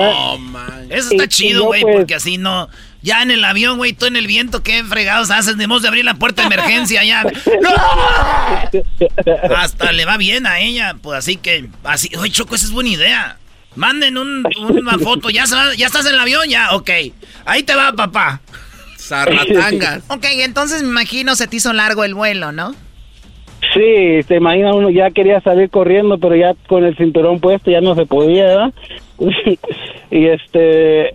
[0.90, 2.68] Eso está Y- chido, güey, pues- porque así no...
[3.07, 5.57] Ya en el avión, güey, tú en el viento, qué fregados haces.
[5.57, 7.23] Debemos de abrir la puerta de emergencia ya.
[9.57, 10.97] Hasta le va bien a ella.
[11.01, 13.37] Pues así que, así, oye, Choco, esa es buena idea.
[13.77, 15.31] Manden una foto.
[15.31, 15.45] ¿Ya,
[15.77, 16.49] ¿Ya estás en el avión?
[16.49, 16.90] Ya, ok.
[17.45, 18.40] Ahí te va, papá.
[18.99, 20.03] Zarratangas.
[20.09, 22.75] ok, entonces me imagino se te hizo largo el vuelo, ¿no?
[23.73, 27.81] Sí, te imaginas uno ya quería salir corriendo, pero ya con el cinturón puesto ya
[27.81, 28.75] no se podía, ¿verdad?
[30.11, 31.14] y este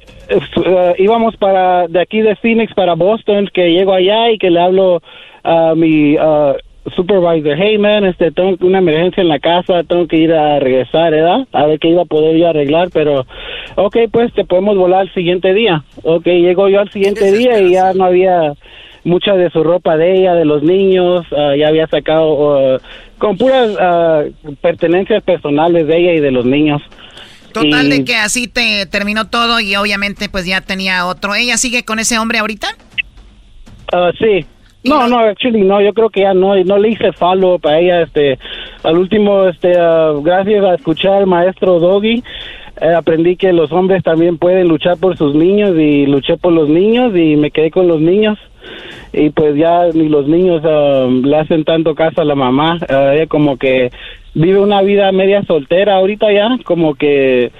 [0.57, 4.59] uh, íbamos para de aquí de Phoenix para Boston, que llego allá y que le
[4.59, 5.01] hablo
[5.43, 6.55] a mi uh,
[6.95, 11.11] supervisor, hey man, este, tengo una emergencia en la casa, tengo que ir a regresar,
[11.11, 11.47] ¿verdad?
[11.51, 13.25] A ver qué iba a poder yo arreglar, pero,
[13.75, 15.83] ok, pues te podemos volar el siguiente día.
[16.03, 18.53] Ok, llego yo al siguiente día y ya no había
[19.03, 22.79] mucha de su ropa de ella, de los niños, uh, ya había sacado
[23.19, 23.77] con puras
[24.61, 26.81] pertenencias personales de ella y de los niños.
[27.51, 31.35] Total de que así te terminó todo y obviamente pues ya tenía otro.
[31.35, 32.67] ¿Ella sigue con ese hombre ahorita?
[33.93, 34.45] Uh, sí.
[34.83, 38.01] No, no, actually no, yo creo que ya no, no le hice follow para ella,
[38.01, 38.39] este,
[38.83, 42.23] al último, este, uh, gracias a escuchar al maestro Doggy,
[42.81, 46.67] eh, aprendí que los hombres también pueden luchar por sus niños y luché por los
[46.67, 48.39] niños y me quedé con los niños
[49.13, 53.11] y pues ya ni los niños uh, le hacen tanto caso a la mamá, uh,
[53.13, 53.91] ella como que
[54.33, 57.51] vive una vida media soltera ahorita ya, como que...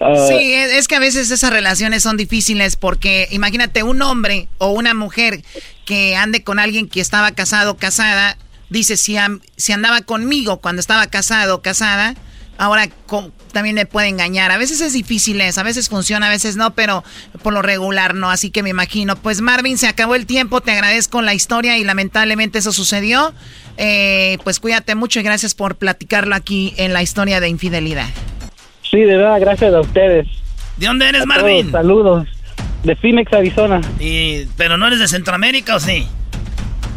[0.00, 4.70] Uh, sí, es que a veces esas relaciones son difíciles porque imagínate un hombre o
[4.70, 5.42] una mujer
[5.84, 8.38] que ande con alguien que estaba casado casada,
[8.70, 9.16] dice, si,
[9.56, 12.14] si andaba conmigo cuando estaba casado casada,
[12.56, 12.88] ahora
[13.52, 14.50] también me puede engañar.
[14.52, 17.02] A veces es difícil eso, a veces funciona, a veces no, pero
[17.42, 19.16] por lo regular no, así que me imagino.
[19.16, 23.34] Pues Marvin, se acabó el tiempo, te agradezco la historia y lamentablemente eso sucedió.
[23.82, 28.08] Eh, pues cuídate mucho y gracias por platicarlo aquí en la historia de infidelidad.
[28.82, 30.28] Sí, de verdad, gracias a ustedes.
[30.76, 31.72] ¿De dónde eres, Marvin?
[31.72, 32.28] saludos.
[32.84, 33.80] De Phoenix, Arizona.
[33.98, 36.06] Y, ¿Pero no eres de Centroamérica o sí?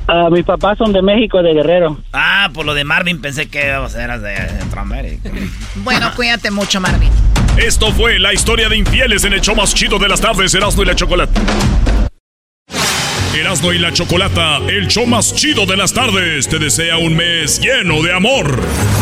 [0.10, 1.98] Uh, mis papás son de México, de Guerrero.
[2.12, 5.30] Ah, por lo de Marvin pensé que eras de Centroamérica.
[5.76, 7.10] bueno, cuídate mucho, Marvin.
[7.56, 10.84] Esto fue la historia de infieles en el show más chido de las tardes, Erasmo
[10.84, 11.40] y la Chocolata.
[13.36, 17.60] Erasmo y la Chocolata, el show más chido de las tardes, te desea un mes
[17.60, 18.62] lleno de amor.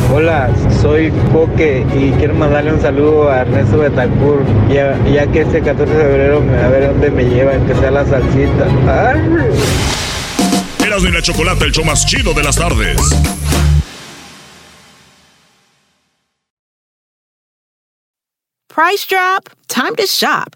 [0.10, 0.50] Hola,
[0.82, 5.94] soy Coque y quiero mandarle un saludo a Ernesto Betancourt, ya, ya que este 14
[5.94, 8.67] de febrero a ver dónde me lleva, que sea la salsita.
[8.88, 9.20] ¡Ay!
[10.86, 12.98] Erasmo y la Chocolata, el show más chido de las tardes.
[18.70, 19.50] Price drop?
[19.67, 20.56] Time to shop.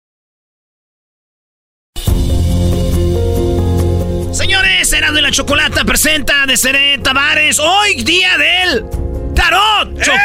[4.31, 8.85] Señores, Erasmo y la Chocolata presenta de Seré Tavares hoy día del
[9.35, 10.17] tarot, Choco.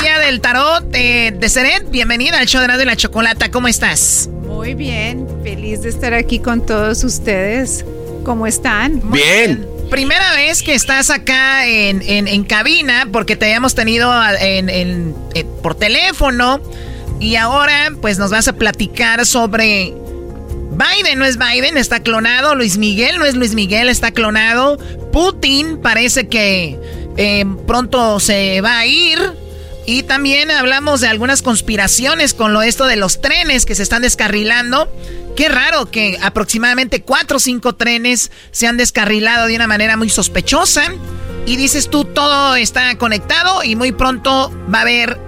[0.00, 1.90] Día del tarot eh, de Seret.
[1.90, 3.50] Bienvenida al show de la Chocolata.
[3.50, 4.28] ¿Cómo estás?
[4.46, 7.86] Muy bien, feliz de estar aquí con todos ustedes.
[8.22, 9.00] ¿Cómo están?
[9.10, 9.66] Bien.
[9.88, 15.14] Primera vez que estás acá en, en, en cabina porque te habíamos tenido en, en,
[15.34, 16.60] eh, por teléfono
[17.18, 19.94] y ahora pues nos vas a platicar sobre
[20.78, 22.54] Biden no es Biden, está clonado.
[22.54, 24.78] Luis Miguel no es Luis Miguel, está clonado.
[25.12, 26.78] Putin parece que
[27.16, 29.18] eh, pronto se va a ir.
[29.86, 34.02] Y también hablamos de algunas conspiraciones con lo esto de los trenes que se están
[34.02, 34.88] descarrilando.
[35.34, 40.10] Qué raro que aproximadamente cuatro o cinco trenes se han descarrilado de una manera muy
[40.10, 40.92] sospechosa.
[41.46, 45.27] Y dices tú, todo está conectado y muy pronto va a haber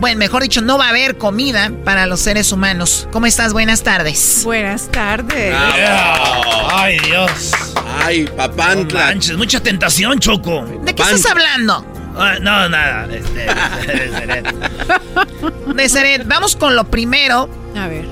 [0.00, 3.08] bueno, mejor dicho, no va a haber comida para los seres humanos.
[3.12, 3.52] ¿Cómo estás?
[3.52, 4.42] Buenas tardes.
[4.44, 5.54] Buenas tardes.
[6.72, 7.52] Ay, Dios.
[8.04, 9.14] Ay, papantla.
[9.14, 10.64] No mucha tentación, Choco.
[10.82, 11.84] ¿De qué estás hablando?
[12.16, 13.06] Ah, no, nada.
[13.12, 13.46] Este,
[15.74, 16.26] de Seret.
[16.26, 17.48] Vamos con lo primero.
[17.76, 18.06] A ver.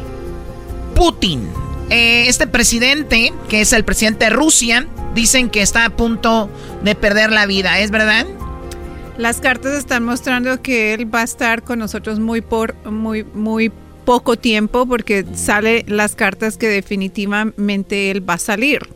[0.94, 1.48] Putin.
[1.90, 6.50] eh, este presidente, que es el presidente de Rusia, dicen que está a punto
[6.82, 8.26] de perder la vida, ¿es verdad?
[9.16, 13.70] Las cartas están mostrando que él va a estar con nosotros muy por muy muy
[14.04, 18.88] poco tiempo porque sale las cartas que definitivamente él va a salir.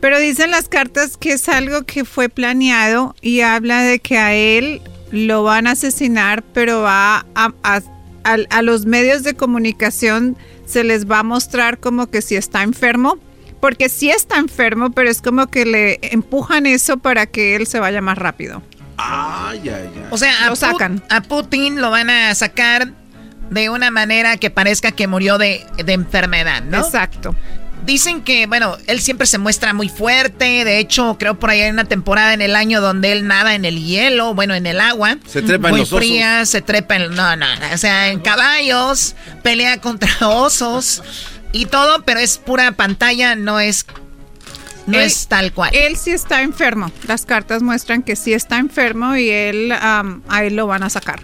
[0.00, 4.34] Pero dicen las cartas que es algo que fue planeado y habla de que a
[4.34, 4.80] él
[5.12, 7.52] lo van a asesinar, pero va a,
[8.24, 13.18] a, los medios de comunicación se les va a mostrar como que si está enfermo,
[13.60, 17.78] porque sí está enfermo, pero es como que le empujan eso para que él se
[17.78, 18.62] vaya más rápido.
[18.96, 20.04] Ay, ay, ay.
[20.10, 21.02] O sea, lo sacan.
[21.08, 22.92] a Putin lo van a sacar
[23.50, 26.78] de una manera que parezca que murió de, de enfermedad, ¿no?
[26.78, 27.34] Exacto.
[27.84, 30.64] Dicen que, bueno, él siempre se muestra muy fuerte.
[30.64, 33.64] De hecho, creo por ahí hay una temporada en el año donde él nada en
[33.64, 35.18] el hielo, bueno, en el agua.
[35.26, 37.14] Se trepa en los fría, se trepa en.
[37.14, 41.02] No, no, o sea, en caballos, pelea contra osos
[41.50, 43.84] y todo, pero es pura pantalla, no es.
[44.86, 45.70] No es tal cual.
[45.74, 46.90] Él sí está enfermo.
[47.06, 51.20] Las cartas muestran que sí está enfermo y él a él lo van a sacar.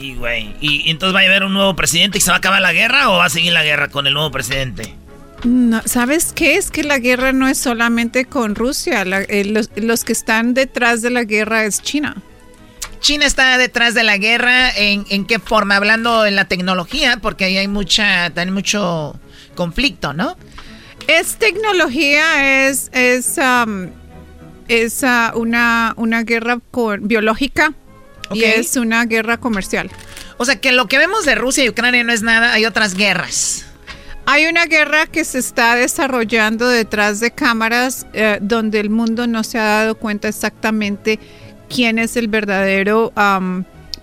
[0.00, 2.60] Y, güey, ¿y entonces va a haber un nuevo presidente y se va a acabar
[2.60, 4.94] la guerra o va a seguir la guerra con el nuevo presidente?
[5.44, 6.56] No, ¿Sabes qué?
[6.56, 9.02] Es que la guerra no es solamente con Rusia.
[9.02, 9.44] Eh,
[9.76, 12.16] los, que están detrás de la guerra es China.
[13.00, 14.70] China está detrás de la guerra.
[14.74, 15.76] ¿En, qué forma?
[15.76, 19.18] Hablando en la tecnología, porque ahí hay mucha, hay mucho
[19.54, 20.36] conflicto, ¿no?
[21.06, 23.90] Es tecnología, es, es, um,
[24.68, 26.60] es uh, una, una guerra
[27.00, 27.74] biológica
[28.32, 29.90] y es una guerra comercial.
[30.38, 32.94] O sea que lo que vemos de Rusia y Ucrania no es nada, hay otras
[32.94, 33.66] guerras.
[34.26, 39.44] Hay una guerra que se está desarrollando detrás de cámaras eh, donde el mundo no
[39.44, 41.18] se ha dado cuenta exactamente
[41.68, 43.12] quién es el verdadero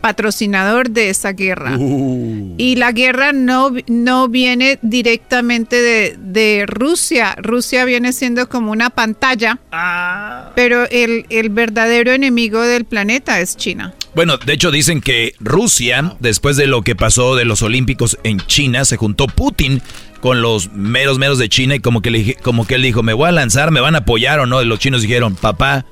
[0.01, 1.77] patrocinador de esa guerra.
[1.77, 2.55] Uh.
[2.57, 7.35] Y la guerra no, no viene directamente de, Rusia.
[7.41, 9.59] Rusia viene siendo como una pantalla.
[9.71, 10.51] Ah.
[10.55, 13.93] Pero el, el verdadero enemigo del planeta es China.
[14.13, 18.39] Bueno, de hecho dicen que Rusia, después de lo que pasó de los Olímpicos en
[18.41, 19.81] China, se juntó Putin
[20.19, 23.13] con los meros meros de China y como que, le, como que él dijo, me
[23.13, 24.61] voy a lanzar, me van a apoyar o no.
[24.61, 25.85] Y los chinos dijeron, papá,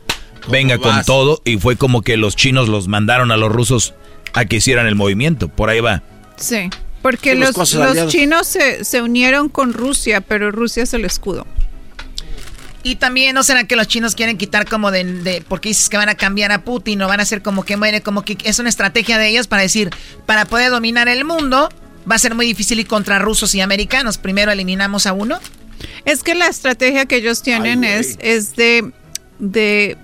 [0.50, 1.42] venga con todo.
[1.46, 3.96] Y fue como que los chinos los mandaron a los rusos
[4.34, 5.48] a que hicieran el movimiento.
[5.48, 6.04] Por ahí va.
[6.38, 6.70] Sí,
[7.02, 11.46] porque los, los chinos se, se unieron con Rusia, pero Rusia es el escudo.
[12.82, 15.98] Y también, ¿no será que los chinos quieren quitar como de, de, porque dices que
[15.98, 18.58] van a cambiar a Putin o van a hacer como que muere, como que es
[18.60, 19.90] una estrategia de ellos para decir,
[20.26, 21.70] para poder dominar el mundo,
[22.10, 24.18] va a ser muy difícil ir contra rusos y americanos.
[24.18, 25.40] Primero eliminamos a uno.
[26.06, 28.92] Es que la estrategia que ellos tienen es, es de,
[29.40, 29.98] de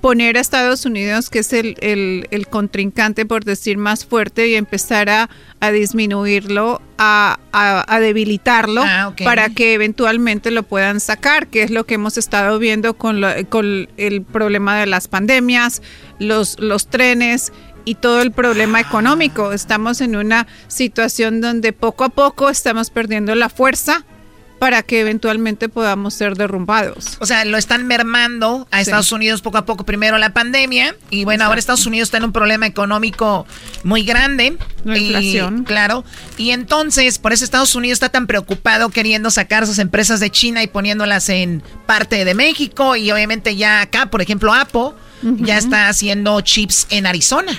[0.00, 5.10] poner a Estados Unidos, que es el, el, contrincante, por decir, más fuerte, y empezar
[5.10, 5.28] a,
[5.60, 11.84] a disminuirlo, a, a, debilitarlo, ah, para que eventualmente lo puedan sacar, que es lo
[11.84, 15.82] que hemos estado viendo con, con el problema de las pandemias,
[16.18, 17.52] los, los trenes
[17.84, 19.52] y todo el problema económico.
[19.52, 24.04] Estamos en una situación donde poco a poco estamos perdiendo la fuerza
[24.58, 27.16] para que eventualmente podamos ser derrumbados.
[27.20, 29.84] O sea, lo están mermando a Estados Unidos poco a poco.
[29.84, 33.46] Primero la pandemia y bueno, ahora Estados Unidos está en un problema económico
[33.84, 34.56] muy grande.
[34.84, 35.64] La inflación.
[35.64, 36.04] claro.
[36.36, 40.62] Y entonces, por eso Estados Unidos está tan preocupado queriendo sacar sus empresas de China
[40.62, 44.90] y poniéndolas en parte de México y obviamente ya acá, por ejemplo, Apple
[45.22, 47.52] ya está haciendo chips en Arizona.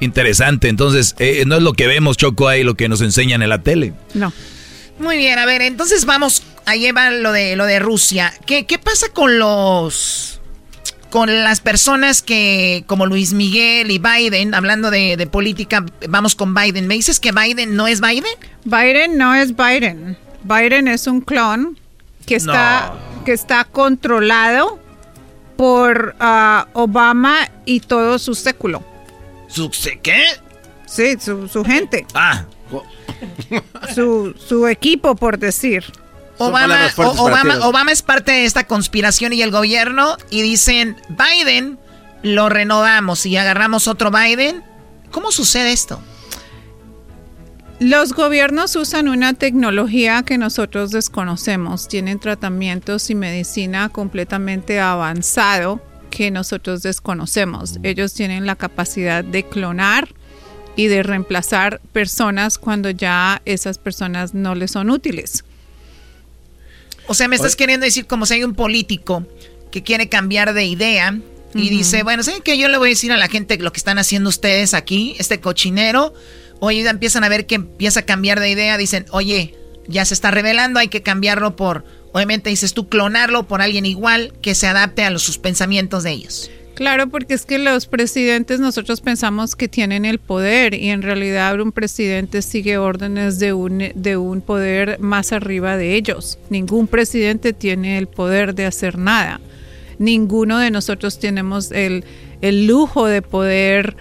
[0.00, 0.68] Interesante.
[0.68, 3.62] Entonces, eh, no es lo que vemos, Choco, ahí lo que nos enseñan en la
[3.62, 3.94] tele.
[4.14, 4.32] No.
[4.98, 8.32] Muy bien, a ver, entonces vamos a llevar lo de lo de Rusia.
[8.46, 10.38] ¿Qué, qué pasa con los
[11.10, 16.86] con las personas que, como Luis Miguel y Biden, hablando de, política, vamos con Biden.
[16.86, 18.24] ¿Me dices que Biden no es Biden?
[18.64, 20.18] Biden no es Biden.
[20.42, 21.78] Biden es un clon
[22.26, 22.92] que está,
[23.24, 24.78] que está controlado
[25.56, 28.84] por ah, Obama y todo su século.
[29.48, 29.70] ¿Su
[30.02, 30.22] qué?
[30.86, 32.06] Sí, su, su gente.
[32.14, 32.44] Ah.
[33.94, 35.84] Su, su equipo, por decir.
[36.38, 41.78] Obama, Obama, Obama es parte de esta conspiración y el gobierno y dicen, Biden,
[42.22, 44.62] lo renovamos y agarramos otro Biden.
[45.10, 46.00] ¿Cómo sucede esto?
[47.80, 51.86] Los gobiernos usan una tecnología que nosotros desconocemos.
[51.86, 57.78] Tienen tratamientos y medicina completamente avanzado que nosotros desconocemos.
[57.84, 60.08] Ellos tienen la capacidad de clonar
[60.78, 65.44] y de reemplazar personas cuando ya esas personas no les son útiles.
[67.08, 69.26] O sea, me estás queriendo decir como si hay un político
[69.72, 71.18] que quiere cambiar de idea
[71.52, 72.56] y dice, bueno, ¿saben qué?
[72.56, 75.40] Yo le voy a decir a la gente lo que están haciendo ustedes aquí, este
[75.40, 76.14] cochinero.
[76.60, 78.78] Oye, ya empiezan a ver que empieza a cambiar de idea.
[78.78, 79.56] Dicen, oye,
[79.88, 84.32] ya se está revelando, hay que cambiarlo por, obviamente dices tú, clonarlo por alguien igual
[84.42, 86.52] que se adapte a los, sus pensamientos de ellos.
[86.78, 91.60] Claro, porque es que los presidentes nosotros pensamos que tienen el poder y en realidad
[91.60, 96.38] un presidente sigue órdenes de un, de un poder más arriba de ellos.
[96.50, 99.40] Ningún presidente tiene el poder de hacer nada.
[99.98, 102.04] Ninguno de nosotros tenemos el,
[102.42, 103.96] el lujo de poder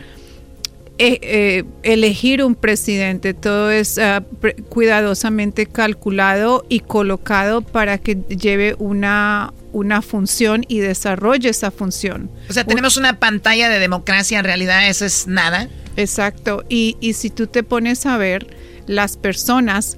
[0.99, 3.33] eh, eh, elegir un presidente.
[3.33, 4.23] Todo es ah,
[4.69, 12.31] cuidadosamente calculado y colocado para que lleve una una función y desarrolle esa función.
[12.49, 15.69] O sea, tenemos una pantalla de democracia, en realidad eso es nada.
[15.95, 18.47] Exacto, y, y si tú te pones a ver
[18.87, 19.97] las personas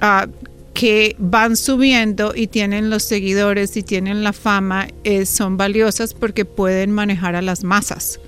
[0.00, 0.30] uh,
[0.72, 6.44] que van subiendo y tienen los seguidores y tienen la fama, eh, son valiosas porque
[6.44, 8.20] pueden manejar a las masas.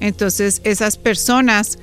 [0.00, 1.78] Entonces, esas personas,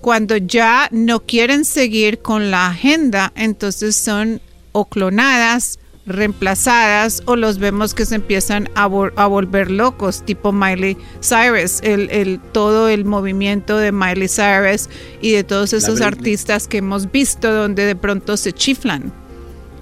[0.00, 4.40] cuando ya no quieren seguir con la agenda, entonces son
[4.72, 11.80] o clonadas reemplazadas o los vemos que se empiezan a, volver locos, tipo Miley Cyrus,
[11.82, 14.88] el, el, todo el movimiento de Miley Cyrus
[15.20, 19.12] y de todos esos artistas que hemos visto donde de pronto se chiflan.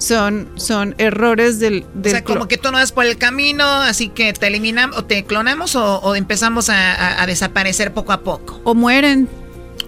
[0.00, 3.64] Son, son errores del, del O sea, como que tú no vas por el camino,
[3.64, 8.60] así que te eliminamos o te clonamos o, empezamos a desaparecer poco a poco.
[8.64, 9.28] O mueren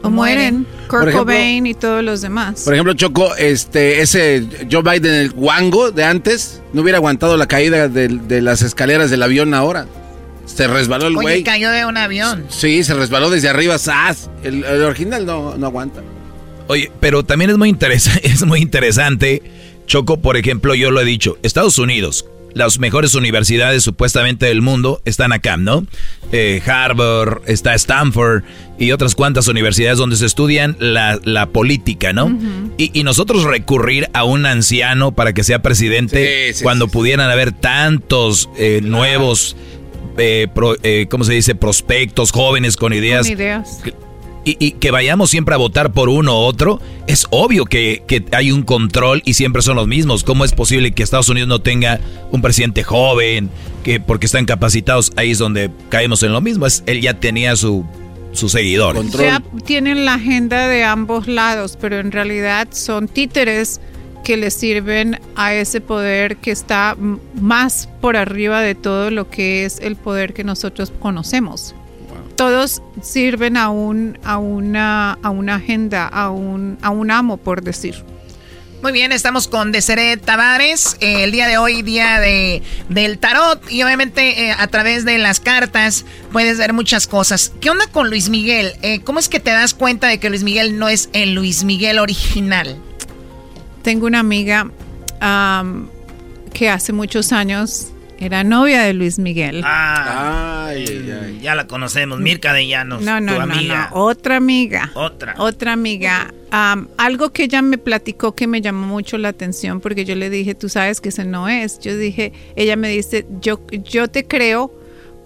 [0.03, 0.67] o mueren.
[0.89, 2.63] Kurt Cobain y todos los demás.
[2.65, 7.47] Por ejemplo, Choco, este, ese Joe Biden, el guango de antes, no hubiera aguantado la
[7.47, 9.87] caída de, las escaleras del avión ahora.
[10.45, 11.37] Se resbaló el güey.
[11.37, 12.45] Oye, cayó de un avión.
[12.49, 13.79] Sí, se resbaló desde arriba.
[13.79, 14.29] ¡zas!
[14.43, 16.03] El, original no, no aguanta.
[16.67, 19.43] Oye, pero también es muy, interesante, es muy interesante,
[19.87, 25.01] Choco, por ejemplo, yo lo he dicho, Estados Unidos, las mejores universidades supuestamente del mundo
[25.05, 25.87] están acá, ¿no?
[26.33, 28.43] Eh, Harvard, está Stanford
[28.79, 32.37] y otras cuantas universidades donde se estudian la, política, ¿no?
[32.79, 38.81] y, nosotros recurrir a un anciano para que sea presidente cuando pudieran haber tantos eh,
[38.83, 39.57] nuevos,
[40.19, 41.55] eh, ¿cómo se dice?
[41.55, 43.27] Prospectos, jóvenes con ideas.
[43.27, 43.81] Con ideas
[44.45, 48.63] y, que vayamos siempre a votar por uno u otro, es obvio que, hay un
[48.63, 50.25] control y siempre son los mismos.
[50.25, 53.51] ¿Cómo es posible que Estados Unidos no tenga un presidente joven,
[53.85, 56.67] que porque están capacitados, ahí es donde caemos en lo mismo?
[56.67, 57.85] Es, él ya tenía su,
[58.33, 59.05] su seguidor.
[59.17, 63.81] Ya tienen la agenda de ambos lados, pero en realidad son títeres
[64.25, 66.97] que le sirven a ese poder que está
[67.41, 71.75] más por arriba de todo lo que es el poder que nosotros conocemos
[72.43, 77.63] todos sirven a, un, a, una, a una agenda, a un, a un amo, por
[77.63, 77.95] decir.
[78.83, 80.97] Muy bien, estamos con Deseret Tavares.
[80.99, 83.63] Eh, el día de hoy, día de, del tarot.
[83.71, 87.53] Y obviamente eh, a través de las cartas puedes ver muchas cosas.
[87.61, 88.73] ¿Qué onda con Luis Miguel?
[88.83, 91.63] Eh, ¿Cómo es que te das cuenta de que Luis Miguel no es el Luis
[91.63, 92.77] Miguel original?
[93.85, 94.69] Tengo una amiga
[96.53, 99.63] que hace muchos años era novia de Luis Miguel.
[99.65, 103.03] Ah, ay, ya la conocemos, Mirka de Llanos.
[103.03, 104.91] No, no, no, no, otra amiga.
[104.95, 105.35] Otra.
[105.39, 106.33] Otra amiga.
[106.51, 110.55] algo que ella me platicó que me llamó mucho la atención porque yo le dije,
[110.55, 111.81] tú sabes que ese no es.
[111.81, 114.73] Yo dije, ella me dice, yo, yo te creo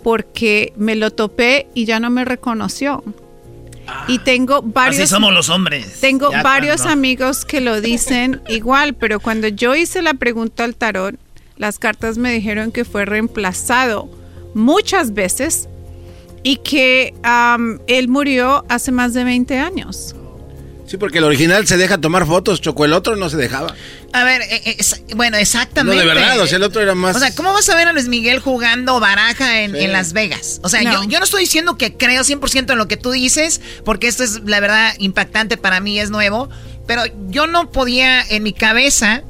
[0.03, 3.03] porque me lo topé y ya no me reconoció.
[4.09, 5.01] y tengo varios.
[5.03, 6.01] Así somos los hombres.
[6.01, 11.16] Tengo varios amigos que lo dicen igual, pero cuando yo hice la pregunta al tarot,
[11.57, 14.11] las cartas me dijeron que fue reemplazado
[14.54, 15.68] muchas veces
[16.42, 17.14] y que
[17.86, 20.14] él murió hace más de 20 años.
[20.86, 23.74] Sí, porque el original se deja tomar fotos, Choco, el otro no se dejaba.
[24.12, 24.76] A ver, eh, eh,
[25.16, 25.96] bueno, exactamente.
[25.96, 27.16] No, de verdad, o sea, el otro era más...
[27.16, 30.61] O sea, ¿cómo vas a ver a Luis Miguel jugando baraja en, Las Vegas?
[30.62, 33.61] O sea, yo, yo, no estoy diciendo que creo 100% en lo que tú dices,
[33.84, 36.48] porque esto es, la verdad, impactante para mí, es nuevo,
[36.86, 39.24] pero yo no podía en mi cabeza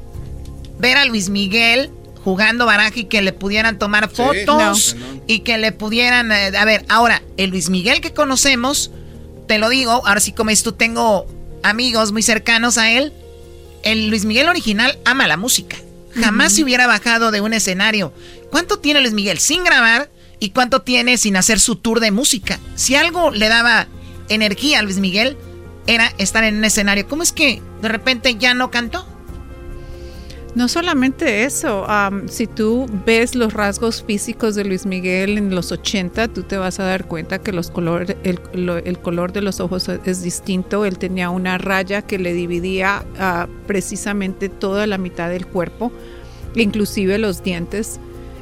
[0.77, 1.89] ver a Luis Miguel
[2.27, 4.97] jugando baraja y que le pudieran tomar fotos
[5.27, 6.29] y que le pudieran...
[6.33, 8.91] Eh, a ver, ahora, el Luis Miguel que conocemos,
[9.47, 11.25] te lo digo, ahora sí como es tú, tengo
[11.63, 13.13] amigos muy cercanos a él,
[13.83, 15.77] el Luis Miguel original ama la música.
[16.15, 18.11] Jamás se hubiera bajado de un escenario.
[18.51, 20.11] ¿Cuánto tiene Luis Miguel sin grabar
[20.41, 22.59] y cuánto tiene sin hacer su tour de música?
[22.75, 23.87] Si algo le daba
[24.27, 25.37] energía a Luis Miguel,
[25.85, 27.07] era estar en un escenario.
[27.07, 29.07] ¿Cómo es que de repente ya no cantó?
[30.57, 31.85] No solamente eso,
[32.25, 36.79] si tú ves los rasgos físicos de Luis Miguel en los 80, tú te vas
[36.79, 40.83] a dar cuenta que los color, el, color de los ojos es distinto.
[40.83, 43.05] Él tenía una raya que le dividía
[43.67, 45.91] precisamente toda la mitad del cuerpo,
[46.55, 47.99] inclusive los dientes.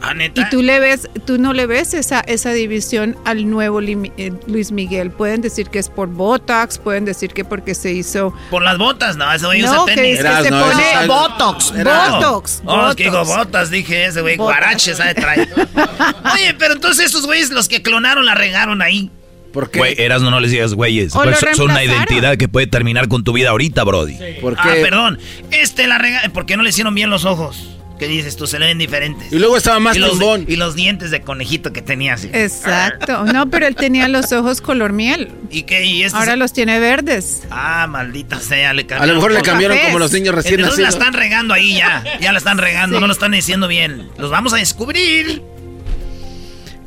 [0.07, 0.41] Ah, ¿neta?
[0.41, 4.71] Y tú le ves, tú no le ves esa, esa división al nuevo eh, Luis
[4.71, 5.09] Miguel.
[5.11, 9.17] Pueden decir que es por Botox, pueden decir que porque se hizo Por las botas,
[9.17, 10.19] no, ese güey No, usa que tenis.
[10.19, 11.73] es que se no, pone es- Botox.
[11.83, 14.55] Botox, Oh, es que digo botas, dije ese güey, Botox.
[14.57, 15.15] guaraches, ¿sabe?
[15.15, 15.47] Trae.
[16.33, 19.09] Oye, pero entonces estos güeyes, los que clonaron, la regaron ahí.
[19.53, 19.79] ¿Por qué?
[19.79, 21.13] Güey, Erasno, no les digas güeyes.
[21.13, 24.17] Pues son una identidad que puede terminar con tu vida ahorita, Brody.
[24.41, 25.17] ¿Por Ah, perdón.
[25.51, 26.31] Este la regaron.
[26.31, 27.69] ¿Por qué no le hicieron bien los ojos?
[27.97, 28.45] ¿Qué dices tú?
[28.45, 29.31] Se le ven diferentes.
[29.31, 30.45] Y luego estaba más y los, tumbón.
[30.49, 32.29] y los dientes de conejito que tenía así.
[32.33, 33.23] Exacto.
[33.23, 35.31] No, pero él tenía los ojos color miel.
[35.49, 35.85] ¿Y qué?
[35.85, 36.03] ¿Y?
[36.03, 37.43] Ahora los tiene verdes.
[37.51, 39.03] Ah, maldita sea, le cambiaron.
[39.03, 41.05] A lo mejor le cambiaron como los niños recién Entonces la nacidos.
[41.07, 42.03] están regando ahí ya.
[42.19, 43.01] Ya la están regando, Sí.
[43.01, 44.09] no lo están diciendo bien.
[44.17, 45.41] Los vamos a descubrir.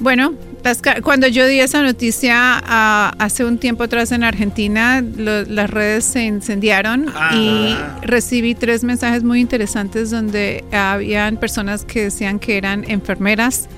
[0.00, 0.34] Bueno,
[0.64, 2.34] las cuando yo di esa noticia
[2.64, 7.30] ah, hace un tiempo atrás en Argentina, lo- las redes se incendiaron Ah.
[7.34, 13.68] y recibí tres mensajes muy interesantes donde habían personas que decían que eran enfermeras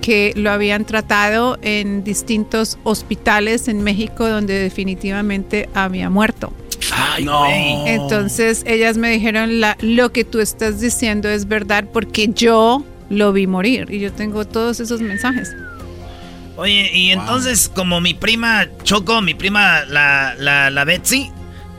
[0.00, 6.52] que lo habían tratado en distintos hospitales en México donde definitivamente había muerto.
[6.94, 7.44] Ay, no.
[7.86, 13.32] Entonces ellas me dijeron, la, lo que tú estás diciendo es verdad porque yo lo
[13.32, 15.52] vi morir y yo tengo todos esos mensajes.
[16.58, 21.30] Oye, y entonces, como mi prima Choco, mi prima la, la, la Betsy,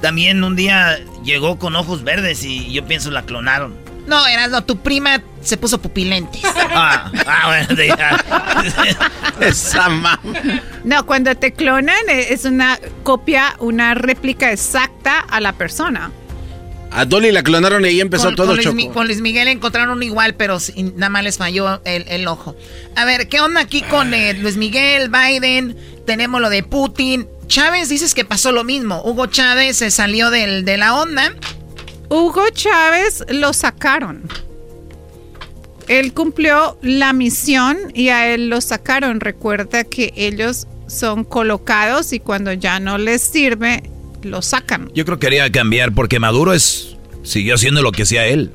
[0.01, 3.75] también un día llegó con ojos verdes y yo pienso la clonaron.
[4.07, 6.41] No, Erasno, tu prima se puso pupilentes.
[6.45, 8.23] Ah, ah bueno, ya.
[9.45, 10.19] Esa mamá.
[10.86, 16.09] No, cuando te clonan eh, es una copia, una réplica exacta a la persona.
[16.91, 18.75] A Dolly la clonaron y ahí empezó con, todo con Luis, choco.
[18.75, 22.27] Mi- con Luis Miguel encontraron uno igual, pero sin- nada más les falló el, el
[22.27, 22.55] ojo.
[22.95, 25.77] A ver, ¿qué onda aquí con eh, Luis Miguel, Biden?
[26.05, 27.27] Tenemos lo de Putin.
[27.47, 29.01] Chávez dices que pasó lo mismo.
[29.03, 31.33] Hugo Chávez se salió del, de la onda.
[32.09, 34.23] Hugo Chávez lo sacaron.
[35.87, 39.19] Él cumplió la misión y a él lo sacaron.
[39.19, 43.83] Recuerda que ellos son colocados y cuando ya no les sirve,
[44.24, 44.89] lo sacan.
[44.93, 48.51] Yo creo que quería cambiar porque Maduro es siguió haciendo lo que hacía él.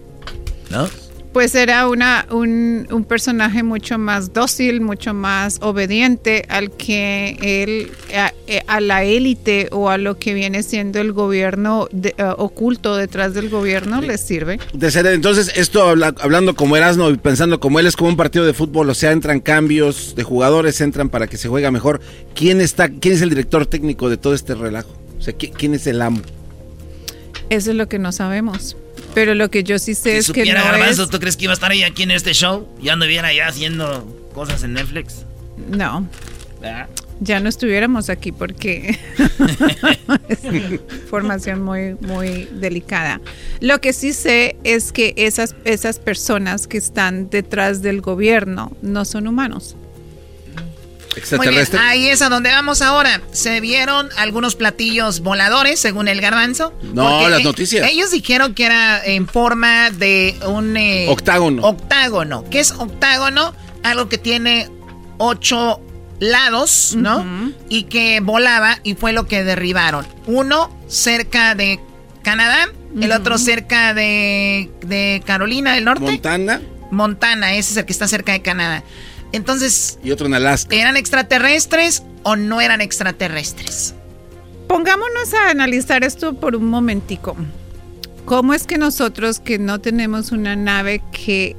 [0.70, 0.88] ¿No?
[1.32, 7.90] Pues era una, un, un personaje mucho más dócil, mucho más obediente al que él,
[8.16, 12.24] a, eh, a la élite o a lo que viene siendo el gobierno de- eh,
[12.38, 14.60] oculto detrás del gobierno les sirve.
[14.74, 18.16] De ser- entonces, esto habla- hablando como Erasmo y pensando como él es como un
[18.16, 22.00] partido de fútbol, o sea, entran cambios de jugadores, entran para que se juega mejor.
[22.36, 24.90] ¿Quién está, quién es el director técnico de todo este relajo?
[25.24, 26.20] O sea, ¿qui- ¿quién es el amo?
[27.48, 28.76] Eso es lo que no sabemos.
[29.14, 31.08] Pero lo que yo sí sé Si es que supiera no Garbanzo, es...
[31.08, 32.68] ¿tú crees que iba a estar ahí aquí en este show?
[32.82, 34.04] Ya anduviera ya haciendo
[34.34, 35.24] cosas en Netflix.
[35.70, 36.06] No,
[36.60, 36.88] ¿Verdad?
[37.20, 38.98] ya no estuviéramos aquí porque
[40.28, 43.20] es información muy, muy delicada.
[43.60, 49.06] Lo que sí sé es que esas, esas personas que están detrás del gobierno no
[49.06, 49.74] son humanos.
[51.14, 51.80] Muy bien, ¿Extraterrestre?
[51.80, 53.20] ahí es a donde vamos ahora.
[53.32, 56.72] Se vieron algunos platillos voladores, según el garbanzo.
[56.82, 57.88] No, las eh, noticias.
[57.90, 60.76] Ellos dijeron que era en forma de un...
[60.76, 61.62] eh, Octágono.
[61.62, 62.44] Octágono.
[62.50, 63.54] ¿Qué es octágono?
[63.82, 64.68] Algo que tiene
[65.18, 65.80] ocho
[66.20, 67.24] lados, ¿no?
[67.68, 70.06] Y que volaba y fue lo que derribaron.
[70.26, 71.80] Uno cerca de
[72.22, 72.68] Canadá,
[73.00, 76.02] el otro cerca de, de Carolina del Norte.
[76.02, 76.60] Montana
[76.90, 78.84] Montana, ese es el que está cerca de Canadá.
[79.34, 80.74] Entonces, y otro en Alaska.
[80.74, 83.94] ¿eran extraterrestres o no eran extraterrestres?
[84.68, 87.36] Pongámonos a analizar esto por un momentico.
[88.24, 91.56] ¿Cómo es que nosotros que no tenemos una nave que,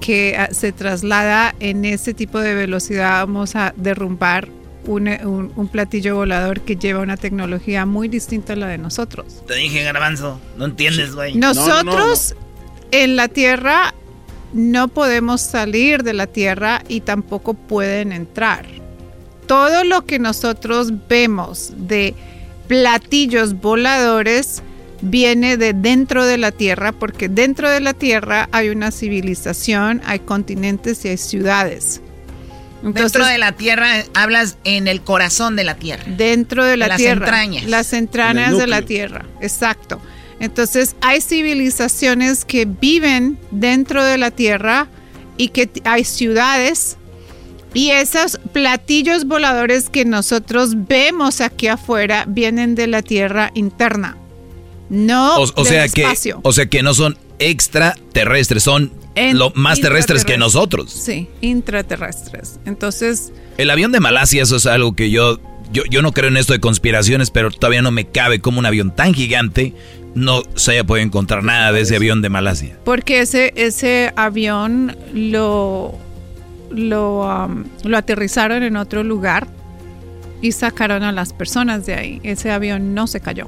[0.00, 4.48] que ah, se traslada en ese tipo de velocidad vamos a derrumbar
[4.86, 9.42] un, un- un platillo volador que lleva una tecnología muy distinta a la de nosotros?
[9.46, 11.34] Te dije, Garbanzo, no entiendes, güey.
[11.36, 12.34] Nosotros
[12.90, 13.94] en la Tierra
[14.52, 18.66] no podemos salir de la Tierra y tampoco pueden entrar.
[19.46, 22.14] Todo lo que nosotros vemos de
[22.68, 24.62] platillos voladores
[25.02, 30.20] viene de dentro de la Tierra porque dentro de la Tierra hay una civilización, hay
[30.20, 32.00] continentes y hay ciudades.
[32.82, 36.04] Dentro de la Tierra hablas en el corazón de la Tierra.
[36.06, 37.26] Dentro de la Las Tierra.
[37.26, 37.64] entrañas.
[37.66, 38.82] Las entrañas En el de la.
[38.82, 40.00] Tierra, exacto.
[40.40, 44.88] Entonces hay civilizaciones que viven dentro de la Tierra
[45.36, 46.96] y que hay ciudades
[47.74, 54.16] y esos platillos voladores que nosotros vemos aquí afuera vienen de la Tierra interna.
[54.90, 56.40] No O, o del sea que, espacio.
[56.42, 60.90] o sea que no son extraterrestres, son En- lo más terrestres que nosotros.
[60.92, 62.58] Sí, intraterrestres.
[62.66, 65.38] Entonces, El avión de Malasia, eso es algo que yo,
[65.72, 68.66] yo, yo no creo en esto de conspiraciones, pero todavía no me cabe como un
[68.66, 69.74] avión tan gigante
[70.14, 72.78] no se haya podido encontrar nada de ese avión de Malasia.
[72.84, 75.98] Porque ese, ese avión lo,
[76.70, 79.46] lo, um, lo aterrizaron en otro lugar
[80.40, 82.20] y sacaron a las personas de ahí.
[82.22, 83.46] Ese avión no se cayó.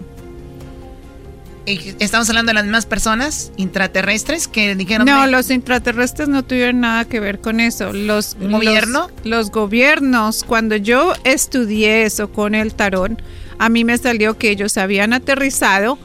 [1.66, 5.06] ¿Estamos hablando de las mismas personas intraterrestres que dijeron?
[5.06, 7.92] No, los intraterrestres no tuvieron nada que ver con eso.
[7.92, 9.08] Los, gobierno?
[9.24, 13.20] Los, gobiernos, cuando yo estudié eso con el tarón,
[13.58, 15.98] a mí me salió que ellos habían aterrizado.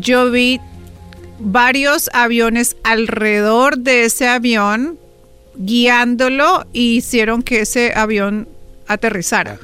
[0.00, 0.60] Yo vi
[1.38, 4.98] varios aviones alrededor de ese avión
[5.56, 8.48] guiándolo y hicieron que ese avión
[8.86, 9.58] aterrizara.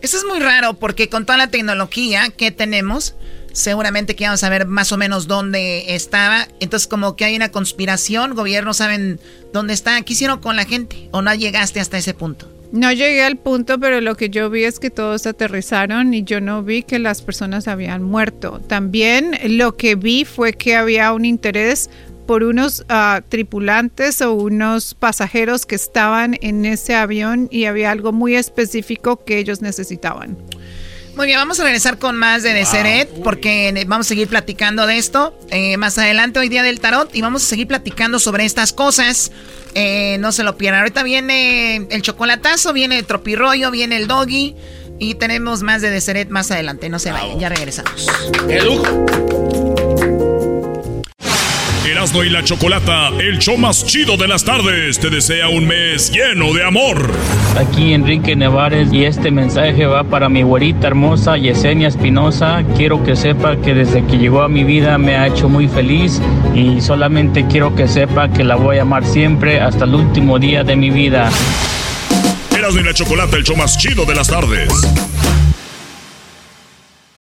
[0.00, 3.14] Eso es muy raro porque con toda la tecnología que tenemos,
[3.52, 6.48] seguramente que vamos a ver más o menos dónde estaba.
[6.60, 9.20] Entonces, como que hay una conspiración, gobiernos saben
[9.52, 10.00] dónde está.
[10.02, 11.08] ¿Qué hicieron con la gente?
[11.12, 12.48] ¿O no llegaste hasta ese punto?
[12.72, 16.40] No llegué al punto, pero lo que yo vi es que todos aterrizaron y yo
[16.40, 18.62] no vi que las personas habían muerto.
[18.66, 21.90] También lo que vi fue que había un interés
[22.26, 28.10] por unos ah, tripulantes o unos pasajeros que estaban en ese avión y había algo
[28.10, 30.38] muy específico que ellos necesitaban.
[31.14, 34.96] Muy bien, vamos a regresar con más de Deseret porque vamos a seguir platicando de
[34.96, 38.72] esto eh, más adelante hoy día del tarot y vamos a seguir platicando sobre estas
[38.72, 39.30] cosas.
[39.74, 40.80] Eh, no se lo pierdan.
[40.80, 44.54] Ahorita viene el chocolatazo, viene el tropirroyo, viene el doggy
[44.98, 46.88] y tenemos más de Deseret más adelante.
[46.88, 48.06] No se vayan, ya regresamos.
[48.48, 48.60] ¡Qué
[51.84, 56.12] Erasmo y la Chocolata, el show más chido de las tardes, te desea un mes
[56.12, 57.10] lleno de amor.
[57.58, 62.62] Aquí Enrique Nevares y este mensaje va para mi güerita hermosa Yesenia Espinosa.
[62.76, 66.20] Quiero que sepa que desde que llegó a mi vida me ha hecho muy feliz
[66.54, 70.62] y solamente quiero que sepa que la voy a amar siempre hasta el último día
[70.62, 71.30] de mi vida.
[72.56, 74.68] Erasmo y la Chocolata, el show más chido de las tardes.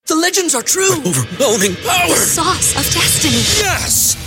[0.08, 0.96] The legends are true.
[1.06, 2.16] overwhelming power.
[2.16, 3.44] sauce of destiny.
[3.62, 4.27] Yes.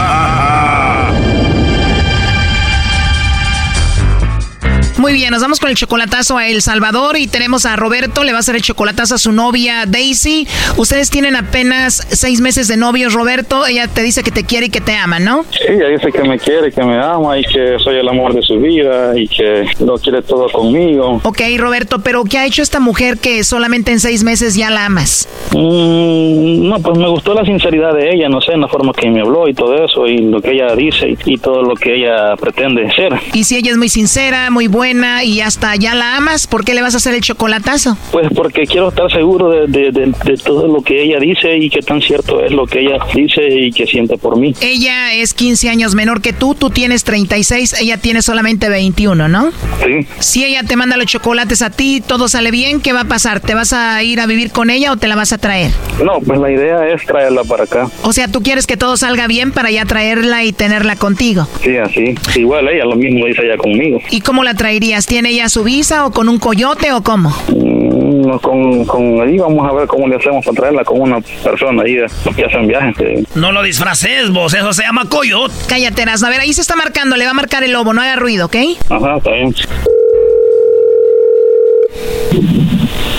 [5.01, 8.33] Muy bien, nos vamos con el chocolatazo a El Salvador y tenemos a Roberto, le
[8.33, 10.47] va a hacer el chocolatazo a su novia Daisy.
[10.77, 13.65] Ustedes tienen apenas seis meses de novios, Roberto.
[13.65, 15.43] Ella te dice que te quiere y que te ama, ¿no?
[15.49, 18.43] Sí, ella dice que me quiere, que me ama y que soy el amor de
[18.43, 21.19] su vida y que lo quiere todo conmigo.
[21.23, 24.85] Ok, Roberto, pero ¿qué ha hecho esta mujer que solamente en seis meses ya la
[24.85, 25.27] amas?
[25.51, 29.09] Mm, no, pues me gustó la sinceridad de ella, no sé, en la forma que
[29.09, 31.95] me habló y todo eso y lo que ella dice y, y todo lo que
[31.95, 33.19] ella pretende ser.
[33.33, 34.90] Y si ella es muy sincera, muy buena
[35.23, 37.97] y hasta ya la amas, ¿por qué le vas a hacer el chocolatazo?
[38.11, 41.69] Pues porque quiero estar seguro de, de, de, de todo lo que ella dice y
[41.69, 44.53] qué tan cierto es lo que ella dice y que siente por mí.
[44.61, 49.51] Ella es 15 años menor que tú, tú tienes 36, ella tiene solamente 21, ¿no?
[49.83, 50.05] Sí.
[50.19, 53.39] Si ella te manda los chocolates a ti, todo sale bien, ¿qué va a pasar?
[53.39, 55.71] ¿Te vas a ir a vivir con ella o te la vas a traer?
[56.03, 57.89] No, pues la idea es traerla para acá.
[58.03, 61.47] O sea, tú quieres que todo salga bien para ya traerla y tenerla contigo.
[61.63, 62.15] Sí, así.
[62.35, 63.99] Igual ella lo mismo dice ella conmigo.
[64.09, 64.80] ¿Y cómo la traerías?
[65.07, 67.29] ¿Tiene ella su visa o con un coyote o cómo?
[67.49, 71.83] Mm, con, con ahí vamos a ver cómo le hacemos para traerla con una persona
[71.83, 71.97] ahí
[72.35, 72.97] que hacen viajes.
[72.97, 75.53] que- No lo disfraces, vos, eso se llama coyote.
[75.67, 76.27] Cállate, Erasmo.
[76.27, 78.47] A ver, ahí se está marcando, le va a marcar el lobo, no haga ruido,
[78.47, 78.55] ¿ok?
[78.89, 79.53] Ajá, está bien.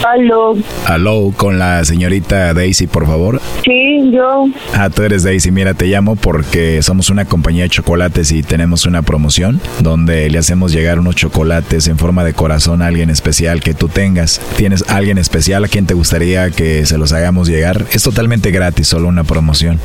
[0.05, 0.55] Aló.
[0.87, 3.41] Aló, con la señorita Daisy, por favor.
[3.65, 4.47] Sí, yo.
[4.75, 5.53] Ah, tú eres Daisy.
[5.53, 10.39] Mira, te llamo porque somos una compañía de chocolates y tenemos una promoción donde le
[10.39, 14.41] hacemos llegar unos chocolates en forma de corazón a alguien especial que tú tengas.
[14.57, 17.87] ¿Tienes alguien especial a quien te gustaría que se los hagamos llegar?
[17.93, 19.79] Es totalmente gratis, solo una promoción.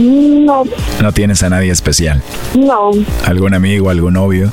[0.00, 0.64] No,
[1.02, 2.22] No tienes a nadie especial.
[2.54, 2.90] no,
[3.26, 4.50] ¿Algún amigo, algún novio?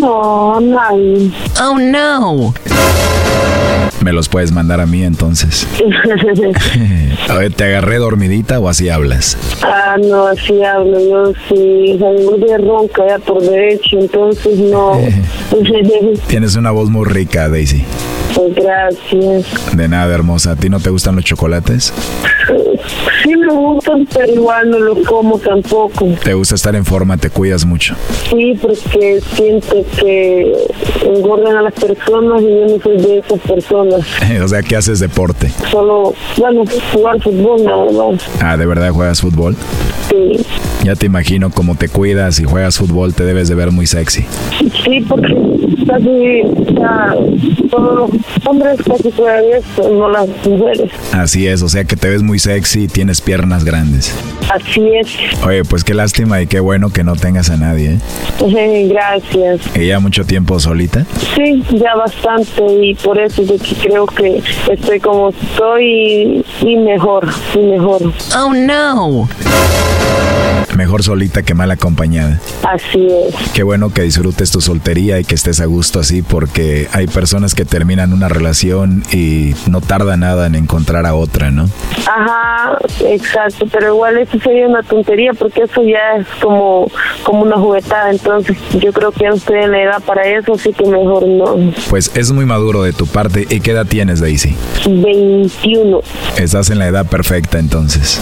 [0.00, 1.30] no, nadie.
[1.60, 2.54] Oh, no.
[4.00, 5.66] Me los puedes mandar a mí entonces.
[7.28, 9.36] a ver, ¿te agarré dormidita o así hablas?
[9.62, 10.98] ah, no, así hablo.
[11.00, 15.00] Yo sí, salgo de ronca ya por derecho, entonces no.
[16.26, 17.84] Tienes una voz muy rica, Daisy.
[18.34, 19.76] Pues gracias.
[19.76, 20.52] De nada, hermosa.
[20.52, 21.92] ¿A ti no te gustan los chocolates?
[23.22, 26.06] Sí me gustan, pero igual no lo como tampoco.
[26.22, 27.16] ¿Te gusta estar en forma?
[27.16, 27.94] ¿Te cuidas mucho?
[28.28, 30.52] Sí, porque siento que
[31.04, 34.00] engordan a las personas y yo no soy de esas personas.
[34.44, 35.50] o sea, ¿qué haces deporte?
[35.70, 38.22] Solo, bueno, jugar fútbol nada más.
[38.40, 39.56] Ah, ¿de verdad juegas fútbol?
[40.10, 40.44] Sí.
[40.84, 44.26] Ya te imagino cómo te cuidas y juegas fútbol, te debes de ver muy sexy.
[44.84, 45.34] Sí, porque
[45.94, 47.14] casi o sea,
[47.70, 50.90] todos los hombres casi esto, no las mujeres.
[51.12, 54.14] Así es, o sea que te ves muy sexy y tienes piernas grandes.
[54.52, 55.08] Así es.
[55.44, 57.98] Oye, pues qué lástima y qué bueno que no tengas a nadie.
[58.40, 58.88] ¿eh?
[58.88, 59.60] Gracias.
[59.76, 61.06] ¿Y ya mucho tiempo solita?
[61.34, 67.28] Sí, ya bastante y por eso es que creo que estoy como estoy y mejor,
[67.54, 68.12] y mejor.
[68.36, 69.28] Oh no.
[70.76, 72.40] Mejor solita que mal acompañada.
[72.62, 73.50] Así es.
[73.52, 77.54] Qué bueno que disfrutes tu soltería y que estés a gusto así porque hay personas
[77.54, 81.68] que terminan una relación y no tarda nada en encontrar a otra, ¿no?
[82.06, 86.90] Ajá, exacto, pero igual eso sería una tontería porque eso ya es como,
[87.22, 90.72] como una juguetada, entonces yo creo que no estoy en la edad para eso, así
[90.72, 91.72] que mejor no.
[91.88, 93.46] Pues es muy maduro de tu parte.
[93.48, 94.56] ¿Y qué edad tienes, Daisy?
[94.86, 96.00] 21.
[96.36, 98.20] Estás en la edad perfecta entonces.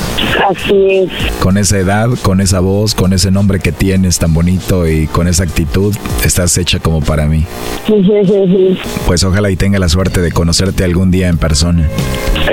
[0.48, 1.10] Así es.
[1.40, 5.28] Con esa edad, con esa voz, con ese nombre que tienes tan bonito y con
[5.28, 7.46] esa actitud, estás hecha como para mí.
[9.06, 11.88] Pues ojalá y tenga la suerte de conocerte algún día en persona.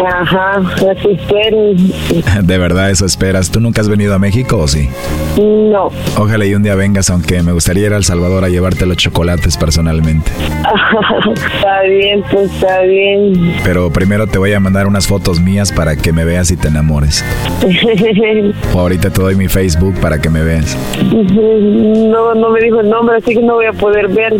[0.05, 1.57] Ajá, así espero.
[2.43, 3.49] De verdad, eso esperas.
[3.49, 4.89] ¿Tú nunca has venido a México o sí?
[5.37, 5.89] No.
[6.17, 8.97] Ojalá y un día vengas, aunque me gustaría ir a El Salvador a llevarte los
[8.97, 10.31] chocolates personalmente.
[11.35, 13.55] está bien, pues está bien.
[13.63, 16.67] Pero primero te voy a mandar unas fotos mías para que me veas y te
[16.67, 17.23] enamores.
[18.73, 20.77] O ahorita te doy mi Facebook para que me veas.
[21.13, 24.33] No, no me dijo el nombre, así que no voy a poder ver.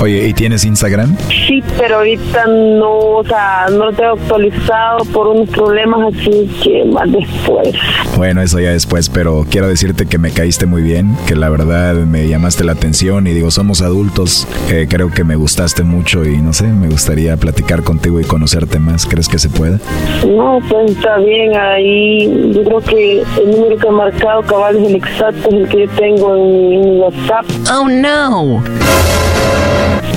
[0.00, 1.16] Oye, ¿y tienes Instagram?
[1.28, 6.84] Sí, pero ahorita no, o sea, no lo tengo actualizado por unos problemas, así que
[6.84, 7.74] más después.
[8.16, 11.94] Bueno, eso ya después, pero quiero decirte que me caíste muy bien, que la verdad
[11.94, 16.38] me llamaste la atención y digo, somos adultos, eh, creo que me gustaste mucho y
[16.38, 19.06] no sé, me gustaría platicar contigo y conocerte más.
[19.06, 19.78] ¿Crees que se puede?
[20.26, 24.90] No, pues está bien, ahí yo creo que el número que ha marcado cabal es
[24.90, 27.44] el exacto, es el que yo tengo en, en mi WhatsApp.
[27.72, 28.62] Oh no.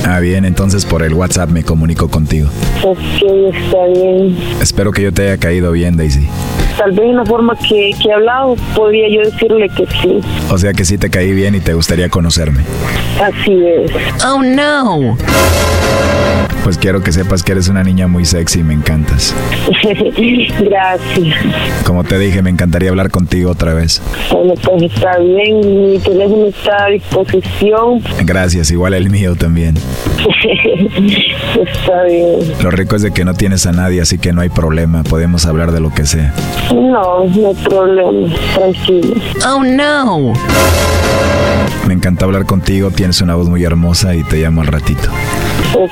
[0.06, 2.48] Ah, bien, entonces por el WhatsApp me comunico contigo.
[2.82, 2.98] Ok,
[3.54, 4.36] está bien.
[4.60, 6.28] Espero que yo te haya caído bien, Daisy.
[6.76, 10.20] Tal vez en la forma que, que he hablado, podría yo decirle que sí.
[10.50, 12.62] O sea que sí te caí bien y te gustaría conocerme.
[13.22, 13.90] Así es.
[14.26, 15.16] Oh no.
[16.64, 19.34] Pues quiero que sepas que eres una niña muy sexy y me encantas.
[20.60, 21.36] Gracias.
[21.84, 24.00] Como te dije, me encantaría hablar contigo otra vez.
[24.32, 28.02] Bueno, pues está bien, mi teléfono está a disposición.
[28.24, 29.74] Gracias, igual el mío también.
[30.16, 32.38] está bien.
[32.62, 35.44] Lo rico es de que no tienes a nadie, así que no hay problema, podemos
[35.44, 36.32] hablar de lo que sea.
[36.72, 39.14] No, no hay problema, tranquilo.
[39.46, 40.32] Oh no.
[41.86, 45.10] Me encanta hablar contigo, tienes una voz muy hermosa y te llamo al ratito.
[45.74, 45.90] Ok,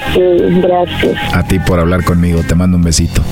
[0.62, 1.34] gracias.
[1.34, 3.22] A ti por hablar conmigo, te mando un besito.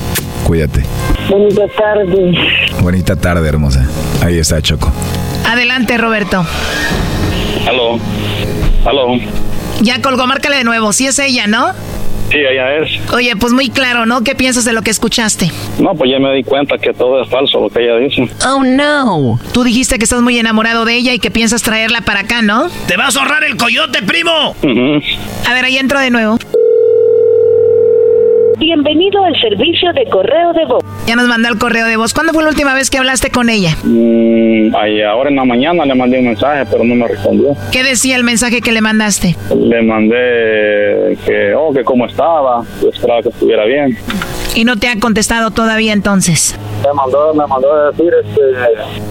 [0.43, 0.83] Cuídate.
[1.29, 2.33] Bonita tarde.
[2.81, 3.85] Bonita tarde, hermosa.
[4.23, 4.91] Ahí está Choco.
[5.47, 6.45] Adelante, Roberto.
[7.67, 7.99] Aló.
[8.85, 9.15] Aló.
[9.81, 10.91] Ya colgó, márcale de nuevo.
[10.93, 11.71] Sí es ella, ¿no?
[12.31, 13.11] Sí, ella es.
[13.11, 14.23] Oye, pues muy claro, ¿no?
[14.23, 15.51] ¿Qué piensas de lo que escuchaste?
[15.79, 18.29] No, pues ya me di cuenta que todo es falso lo que ella dice.
[18.47, 19.37] Oh no.
[19.53, 22.69] Tú dijiste que estás muy enamorado de ella y que piensas traerla para acá, ¿no?
[22.87, 24.55] ¡Te vas a ahorrar el coyote, primo!
[25.45, 26.39] A ver, ahí entro de nuevo.
[28.61, 30.83] Bienvenido al servicio de correo de voz.
[31.07, 32.13] Ya nos mandó el correo de voz.
[32.13, 33.75] ¿Cuándo fue la última vez que hablaste con ella?
[33.83, 37.55] Mm, ay, ahora en la mañana le mandé un mensaje, pero no me respondió.
[37.71, 39.35] ¿Qué decía el mensaje que le mandaste?
[39.57, 43.97] Le mandé que, oh, que cómo estaba, yo esperaba que estuviera bien.
[44.53, 46.55] Y no te ha contestado todavía entonces.
[46.83, 48.41] Me mandó, me mandó a decir este,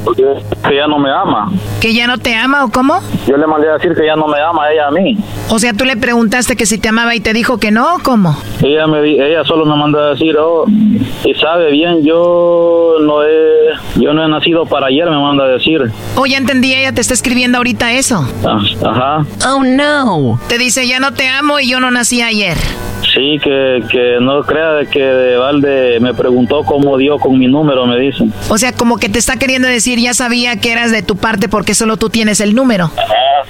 [0.04, 0.24] porque
[0.68, 1.50] que ya no me ama.
[1.80, 3.00] ¿Que ya no te ama o cómo?
[3.26, 5.16] Yo le mandé a decir que ya no me ama ella a mí.
[5.50, 7.98] O sea, tú le preguntaste que si te amaba y te dijo que no, ¿o
[8.02, 8.36] ¿cómo?
[8.62, 13.70] Ella me ella solo me mandó a decir, oh, y sabe bien, yo no he,
[13.96, 15.80] yo no he nacido para ayer, me manda a decir.
[16.16, 18.24] Oh, ya entendí, ella te está escribiendo ahorita eso.
[18.44, 19.26] Ah, Ajá.
[19.48, 20.40] Oh no.
[20.48, 22.56] Te dice, ya no te amo y yo no nací ayer.
[23.14, 27.48] Sí, que, que no crea de que de balde me preguntó cómo dio con mi
[27.48, 28.32] número, me dicen.
[28.48, 31.48] O sea, como que te está queriendo decir, ya sabía que eras de tu parte
[31.48, 32.90] porque solo tú tienes el número.
[32.96, 33.42] Ah,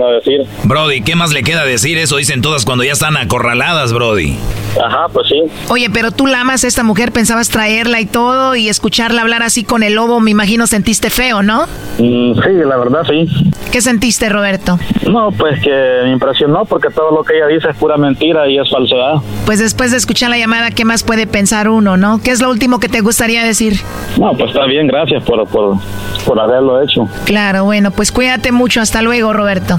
[0.00, 0.46] a decir.
[0.64, 1.98] Brody, ¿qué más le queda decir?
[1.98, 4.38] Eso dicen todas cuando ya están acorraladas, Brody.
[4.82, 5.42] Ajá, pues sí.
[5.68, 9.42] Oye, pero tú la amas a esta mujer, pensabas traerla y todo y escucharla hablar
[9.42, 11.66] así con el lobo, me imagino sentiste feo, ¿no?
[11.98, 13.26] Mm, sí, la verdad sí.
[13.70, 14.78] ¿Qué sentiste, Roberto?
[15.10, 18.58] No, pues que me impresionó porque todo lo que ella dice es pura mentira y
[18.58, 19.16] es falsedad.
[19.44, 22.20] Pues después de escuchar la llamada, ¿qué más puede pensar uno, no?
[22.22, 23.78] ¿Qué es lo último que te gustaría decir?
[24.18, 25.76] No, pues está bien, gracias por, por,
[26.24, 27.08] por haberlo hecho.
[27.26, 28.80] Claro, bueno, pues cuídate mucho.
[28.80, 29.78] Hasta luego, Roberto.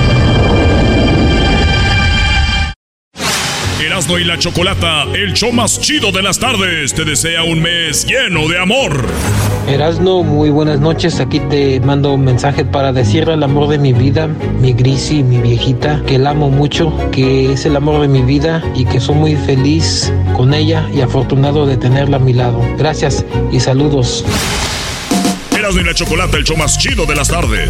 [4.01, 8.03] Erasno y la Chocolata, el show más chido de las tardes, te desea un mes
[8.03, 9.05] lleno de amor.
[9.67, 11.19] Erasno, muy buenas noches.
[11.19, 14.25] Aquí te mando un mensaje para decirle al amor de mi vida,
[14.59, 18.63] mi Grisi, mi viejita, que la amo mucho, que es el amor de mi vida
[18.73, 22.59] y que soy muy feliz con ella y afortunado de tenerla a mi lado.
[22.79, 24.25] Gracias y saludos.
[25.55, 27.69] Erasno y la Chocolata, el show más chido de las tardes.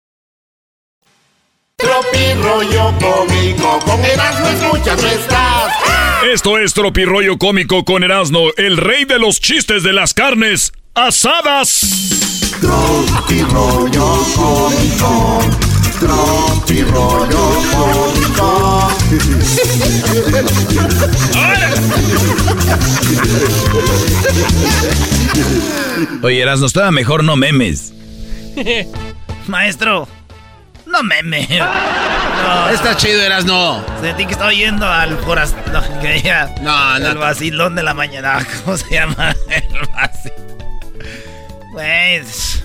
[1.81, 5.73] Tropi rollo cómico, con Erasmo escuchas no estás.
[6.31, 11.81] Esto es Tropirollo Cómico con Erasno, el rey de los chistes de las carnes asadas.
[12.61, 15.39] Tropi rollo cómico,
[15.99, 18.91] tropi rollo cómico.
[26.21, 27.93] Oye, Erasno, estaba mejor no memes.
[29.47, 30.07] Maestro,
[30.91, 31.47] no meme.
[32.71, 33.83] Está chido, Erasno.
[34.01, 35.55] Sentí que estaba yendo al foras...
[35.71, 36.21] No, que
[36.61, 37.07] No, no.
[37.07, 38.45] El vacilón de la mañana.
[38.65, 39.35] ¿Cómo se llama?
[39.49, 40.57] El vacilón.
[41.71, 42.63] Pues...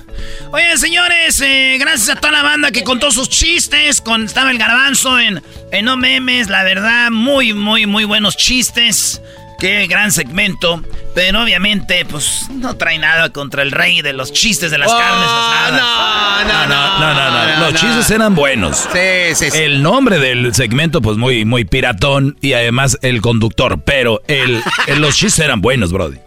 [0.53, 4.01] Oye, señores, eh, gracias a toda la banda que contó sus chistes.
[4.01, 6.49] Con, estaba el garbanzo en, en No Memes.
[6.49, 9.21] La verdad, muy, muy, muy buenos chistes.
[9.59, 10.83] Qué gran segmento.
[11.15, 14.99] Pero obviamente, pues, no trae nada contra el rey de los chistes de las Oh,
[14.99, 15.73] carnes asadas.
[15.73, 17.61] no, no, No, no, no, no.
[17.65, 17.79] Los no.
[17.81, 18.87] chistes eran buenos.
[18.93, 19.57] Sí, sí, sí.
[19.59, 23.81] El nombre del segmento, pues muy, muy piratón y además el conductor.
[23.83, 26.19] Pero el, el- los chistes eran buenos, Brody.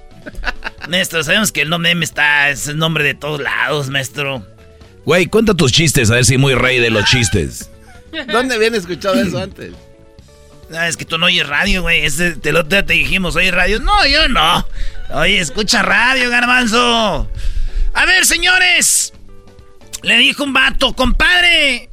[0.88, 4.43] Maestro, sabemos que el no meme está, es el nombre de todos lados, maestro.
[5.05, 7.69] Güey, cuenta tus chistes, a ver si muy rey de los chistes.
[8.32, 9.71] ¿Dónde habían escuchado eso antes?
[10.76, 12.05] Ah, es que tú no oyes radio, güey.
[12.05, 13.80] Ese, te lo te dijimos, ¿oyes radio?
[13.80, 14.65] No, yo no.
[15.11, 17.30] Oye, escucha radio, garbanzo.
[17.93, 19.13] A ver, señores.
[20.03, 21.89] Le dijo un vato, compadre.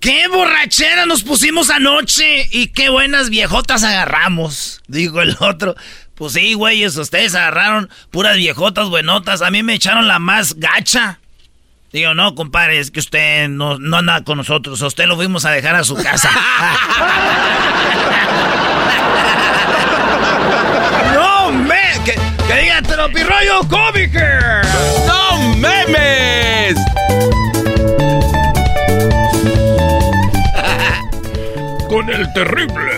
[0.00, 4.80] Qué borrachera nos pusimos anoche y qué buenas viejotas agarramos.
[4.86, 5.74] Dijo el otro.
[6.14, 9.42] Pues sí, güeyes, ustedes agarraron puras viejotas buenotas.
[9.42, 11.19] A mí me echaron la más gacha.
[11.92, 14.80] Digo, no, compadre, es que usted no, no anda con nosotros.
[14.80, 16.30] A usted lo fuimos a dejar a su casa.
[21.14, 21.80] ¡No, me!
[22.04, 22.14] ¡Que,
[22.46, 24.20] que diga Tropirollo Cómico!
[25.08, 26.76] ¡No memes!
[31.88, 32.92] Con el terrible.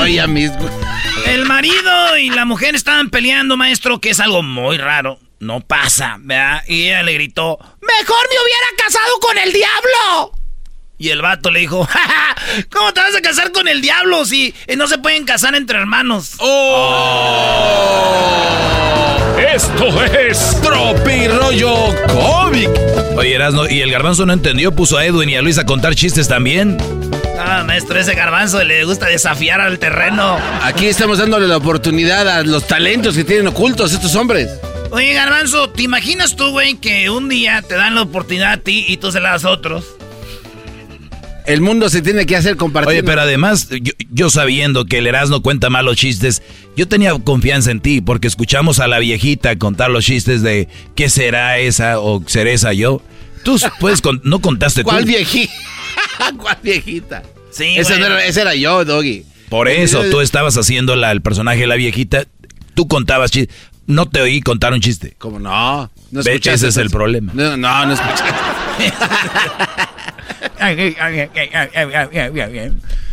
[0.00, 0.50] Oye, mis...
[1.26, 5.18] El marido y la mujer estaban peleando, maestro, que es algo muy raro.
[5.40, 6.62] No pasa, ¿verdad?
[6.68, 10.32] Y ella le gritó, ¡Mejor me hubiera casado con el diablo!
[10.96, 12.36] Y el vato le dijo, "Ja, ja,
[12.72, 15.78] ¿cómo te vas a casar con el diablo si eh, no se pueden casar entre
[15.78, 16.36] hermanos?
[19.54, 21.74] Esto es Tropirollo
[22.08, 22.70] Cómic.
[23.16, 25.94] Oye, Erasno, y el garbanzo no entendió, puso a Edwin y a Luis a contar
[25.94, 26.78] chistes también.
[27.38, 30.38] Ah, maestro, ese garbanzo le gusta desafiar al terreno.
[30.62, 34.48] Aquí estamos dándole la oportunidad a los talentos que tienen ocultos estos hombres.
[34.94, 38.84] Oye, garbanzo, ¿te imaginas tú, güey, que un día te dan la oportunidad a ti
[38.86, 39.84] y tú se la das a otros?
[41.46, 42.88] El mundo se tiene que hacer compartir.
[42.90, 46.42] Oye, pero además, yo, yo sabiendo que el Erasmo cuenta malos chistes,
[46.76, 51.08] yo tenía confianza en ti, porque escuchamos a la viejita contar los chistes de ¿qué
[51.08, 53.02] será esa o seré esa yo?
[53.42, 55.08] Tú puedes con- no contaste ¿Cuál tú.
[55.08, 55.52] viejita?
[56.38, 57.22] ¿Cuál viejita?
[57.50, 59.24] Sí, ese, no era, ese era yo, Doggy.
[59.50, 62.26] Por eso tú estabas haciendo la- el personaje de la viejita,
[62.74, 63.54] tú contabas chistes.
[63.86, 65.14] No te oí contar un chiste.
[65.18, 65.90] ¿Cómo no?
[66.10, 67.32] no Ve, ese es el problema.
[67.34, 68.24] No, no, no escuchaste.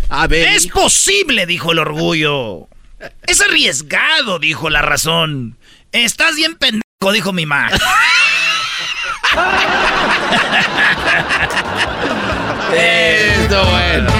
[0.09, 2.67] A ver, es posible, dijo el orgullo.
[3.23, 5.57] Es arriesgado, dijo la razón.
[5.91, 7.69] Estás bien pendejo, dijo mi mamá.
[12.73, 14.11] Esto bueno.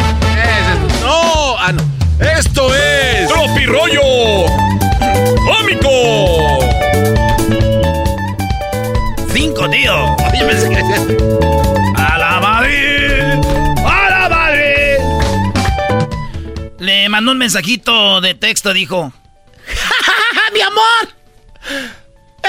[1.02, 1.82] No, ah, no.
[2.20, 3.28] Esto es.
[3.30, 4.71] ¡Tropirollo!
[5.80, 6.60] ¡Cómico!
[9.32, 10.18] Cinco, tío.
[11.96, 13.40] A la Madrid.
[13.86, 14.98] A la Madrid.
[16.80, 19.14] Le mandó un mensajito de texto, dijo.
[20.54, 21.08] ¡Mi amor!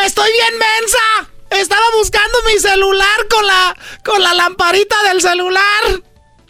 [0.04, 1.30] ¡Estoy bien mensa!
[1.50, 6.02] Estaba buscando mi celular con la, con la lamparita del celular.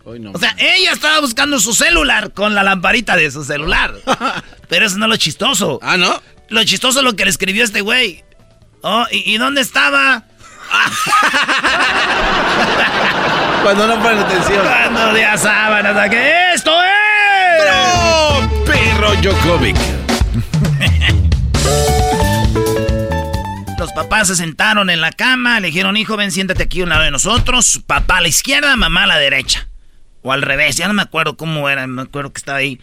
[0.04, 3.94] o sea, ella estaba buscando su celular con la lamparita de su celular.
[4.68, 5.78] Pero eso no es lo chistoso.
[5.82, 6.22] Ah, ¿no?
[6.48, 8.22] Lo chistoso es lo que le escribió este güey.
[8.82, 10.24] Oh, ¿y, dónde estaba?
[13.62, 14.66] Cuando no ponen atención.
[14.66, 16.92] Cuando ya sábanas, que esto es.
[18.66, 19.76] Perro Jokovic.
[23.78, 26.90] Los papás se sentaron en la cama, le dijeron, hijo, ven, siéntate aquí a un
[26.90, 27.80] lado de nosotros.
[27.86, 29.68] Papá a la izquierda, mamá a la derecha.
[30.22, 32.80] O al revés, ya no me acuerdo cómo era, me acuerdo que estaba ahí.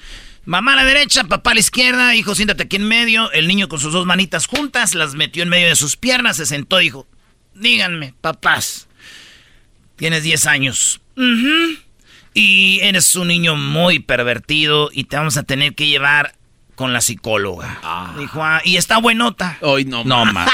[0.50, 3.32] Mamá a la derecha, papá a la izquierda, hijo, siéntate aquí en medio.
[3.34, 6.48] El niño con sus dos manitas juntas, las metió en medio de sus piernas, se
[6.48, 7.06] sentó y dijo,
[7.54, 8.88] díganme, papás,
[9.96, 11.02] tienes 10 años.
[12.34, 16.34] Y eres un niño muy pervertido y te vamos a tener que llevar
[16.74, 17.78] con la psicóloga.
[17.84, 18.16] Ah.
[18.18, 19.60] Dijo, ah, y está buenota.
[19.62, 20.50] Hoy no, no más.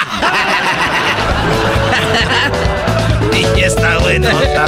[3.34, 4.66] y está buenota.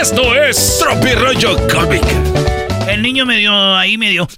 [0.00, 2.59] Esto es Tropirollo Comic.
[2.92, 4.28] El niño me dio ahí, me dio.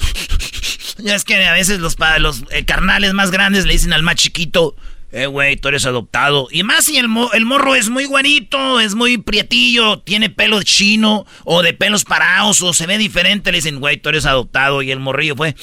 [0.99, 4.17] Ya es que a veces los, los eh, carnales más grandes le dicen al más
[4.17, 4.77] chiquito,
[5.11, 6.49] eh, güey, tú eres adoptado.
[6.51, 11.27] Y más si el, el morro es muy guanito, es muy prietillo, tiene pelo chino
[11.45, 14.83] o de pelos parados o se ve diferente, le dicen, güey, tú eres adoptado.
[14.83, 15.55] Y el morrillo fue,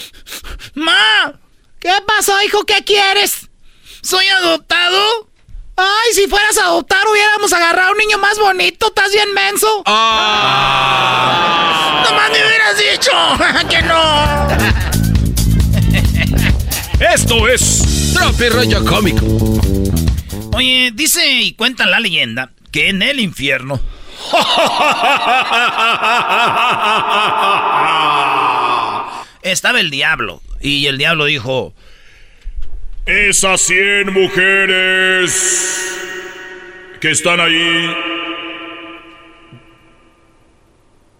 [0.75, 1.39] ¡Ma!
[1.79, 2.65] ¿Qué pasó, hijo?
[2.65, 3.49] ¿Qué quieres?
[4.01, 5.28] ¿Soy adoptado?
[5.81, 9.81] Ay, si fueras a adoptar hubiéramos agarrado a un niño más bonito, estás bien menso.
[9.85, 12.03] Ah.
[12.03, 13.13] ¡No me hubieras dicho
[13.69, 14.49] que no.
[17.13, 19.23] Esto es Tropi rollo cómico.
[20.53, 23.79] Oye, dice y cuenta la leyenda que en el infierno.
[29.43, 30.41] estaba el diablo.
[30.59, 31.73] Y el diablo dijo:
[33.09, 35.31] Esas cien mujeres
[37.01, 37.97] que están ahí.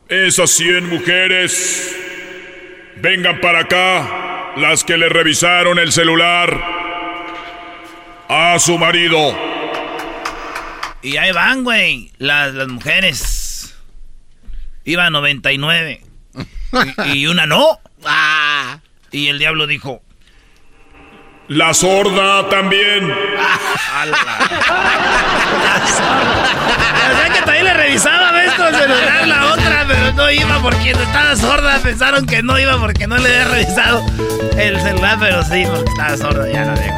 [0.07, 1.97] Esas cien mujeres.
[2.97, 6.61] Vengan para acá, las que le revisaron el celular
[8.27, 9.35] a su marido.
[11.01, 13.75] Y ahí van, güey, las, las mujeres.
[14.83, 16.01] Iba 99.
[17.05, 17.79] y, y una no.
[18.05, 18.79] Ah.
[19.09, 20.03] Y el diablo dijo...
[21.49, 23.09] La sorda también.
[23.09, 23.15] la
[25.87, 27.33] sorda.
[27.33, 31.79] que también le revisaba esto el celular la otra, pero no iba porque estaba sorda.
[31.79, 34.05] Pensaron que no iba porque no le había revisado
[34.59, 36.51] el celular, pero sí, porque estaba sorda.
[36.51, 36.95] Ya no digo.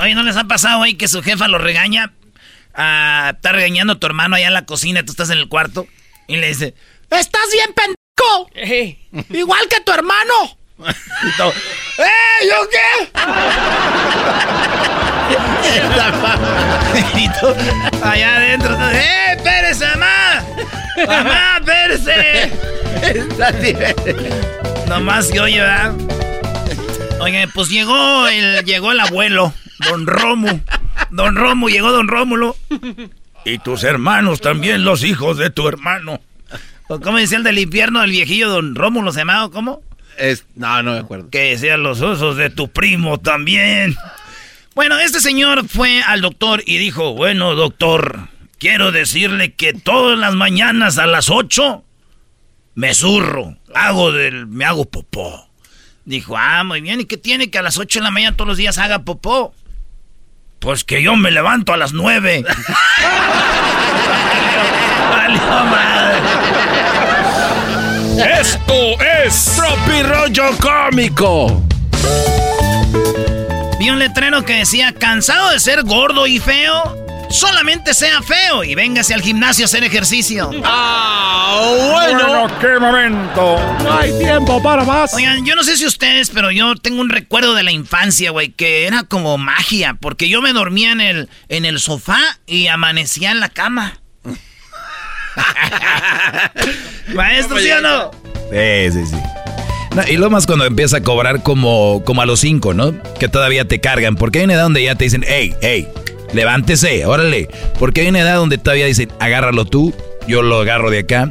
[0.00, 2.14] Oye, ¿no les ha pasado, güey, que su jefa lo regaña?
[2.74, 5.86] Ah, está regañando a tu hermano allá en la cocina, tú estás en el cuarto,
[6.28, 6.74] y le dice,
[7.10, 8.48] ¡Estás bien, pendejo!
[9.38, 10.63] Igual que tu hermano.
[10.78, 12.84] ¡Eh, yo qué!
[18.02, 20.44] allá adentro, ¡eh, espérese, mamá!
[21.06, 22.52] ¡Mamá, espérese!
[24.88, 25.94] Nomás que oye, ¿verdad?
[27.20, 29.52] Oye, pues llegó el, llegó el abuelo.
[29.88, 30.60] Don Romo.
[31.10, 32.56] Don Romo, llegó Don Rómulo.
[33.44, 36.20] Y tus hermanos también, los hijos de tu hermano.
[36.88, 39.50] ¿Cómo decía el del infierno, el viejillo Don Rómulo se llamaba?
[39.50, 39.82] ¿Cómo?
[40.18, 41.30] Es, no, no me acuerdo.
[41.30, 43.96] Que decían los osos de tu primo también.
[44.74, 48.28] Bueno, este señor fue al doctor y dijo, bueno, doctor,
[48.58, 51.84] quiero decirle que todas las mañanas a las 8
[52.74, 55.48] me zurro, hago del, me hago popó.
[56.04, 58.48] Dijo, ah, muy bien, ¿y qué tiene que a las 8 de la mañana todos
[58.48, 59.54] los días haga popó?
[60.58, 62.44] Pues que yo me levanto a las nueve.
[68.16, 69.60] Esto es
[70.04, 71.64] Rollo Cómico.
[73.78, 76.96] Vi un letrero que decía, cansado de ser gordo y feo,
[77.28, 80.50] solamente sea feo y véngase al gimnasio a hacer ejercicio.
[80.62, 82.46] ¡Ah, bueno!
[82.60, 83.58] qué momento!
[83.82, 85.12] No hay tiempo para más.
[85.12, 88.50] Oigan, yo no sé si ustedes, pero yo tengo un recuerdo de la infancia, güey,
[88.50, 93.32] que era como magia, porque yo me dormía en el, en el sofá y amanecía
[93.32, 93.98] en la cama.
[97.12, 98.10] Maestro, ¿sí o no?
[98.50, 100.12] Sí, sí, sí.
[100.12, 102.94] y lo más cuando empieza a cobrar como, como a los cinco, ¿no?
[103.18, 104.16] Que todavía te cargan.
[104.16, 105.88] Porque hay una edad donde ya te dicen, hey, hey,
[106.32, 107.48] levántese, órale.
[107.78, 109.92] Porque hay una edad donde todavía dicen, agárralo tú,
[110.26, 111.30] yo lo agarro de acá.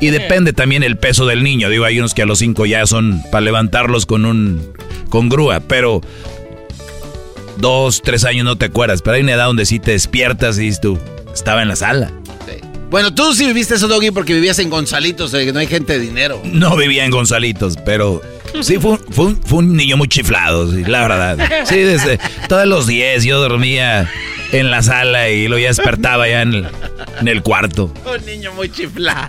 [0.00, 1.68] Y depende también el peso del niño.
[1.68, 4.74] Digo, hay unos que a los cinco ya son para levantarlos con un
[5.08, 6.00] con grúa, pero
[7.58, 9.00] dos, tres años no te acuerdas.
[9.00, 10.98] Pero hay una edad donde sí te despiertas y dices tú,
[11.32, 12.10] estaba en la sala.
[12.94, 15.98] Bueno, tú sí viviste eso, Doggy, porque vivías en Gonzalitos, que no hay gente de
[15.98, 16.40] dinero.
[16.44, 18.22] No vivía en Gonzalitos, pero
[18.60, 21.64] sí fue, fue, un, niño muy chiflado, la verdad.
[21.64, 24.08] Sí, desde todos los 10 yo dormía
[24.52, 26.68] en la sala y lo ya despertaba ya en
[27.26, 27.92] el, cuarto.
[28.06, 29.28] Un niño muy chiflado.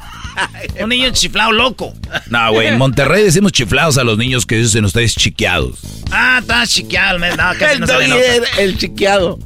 [0.79, 1.91] un niño chiflado loco.
[2.27, 5.79] No, güey, en Monterrey decimos chiflados a los niños que dicen ustedes chiqueados.
[6.11, 8.15] Ah, estás chiqueado, no, casi el no
[8.59, 9.39] el chiqueado.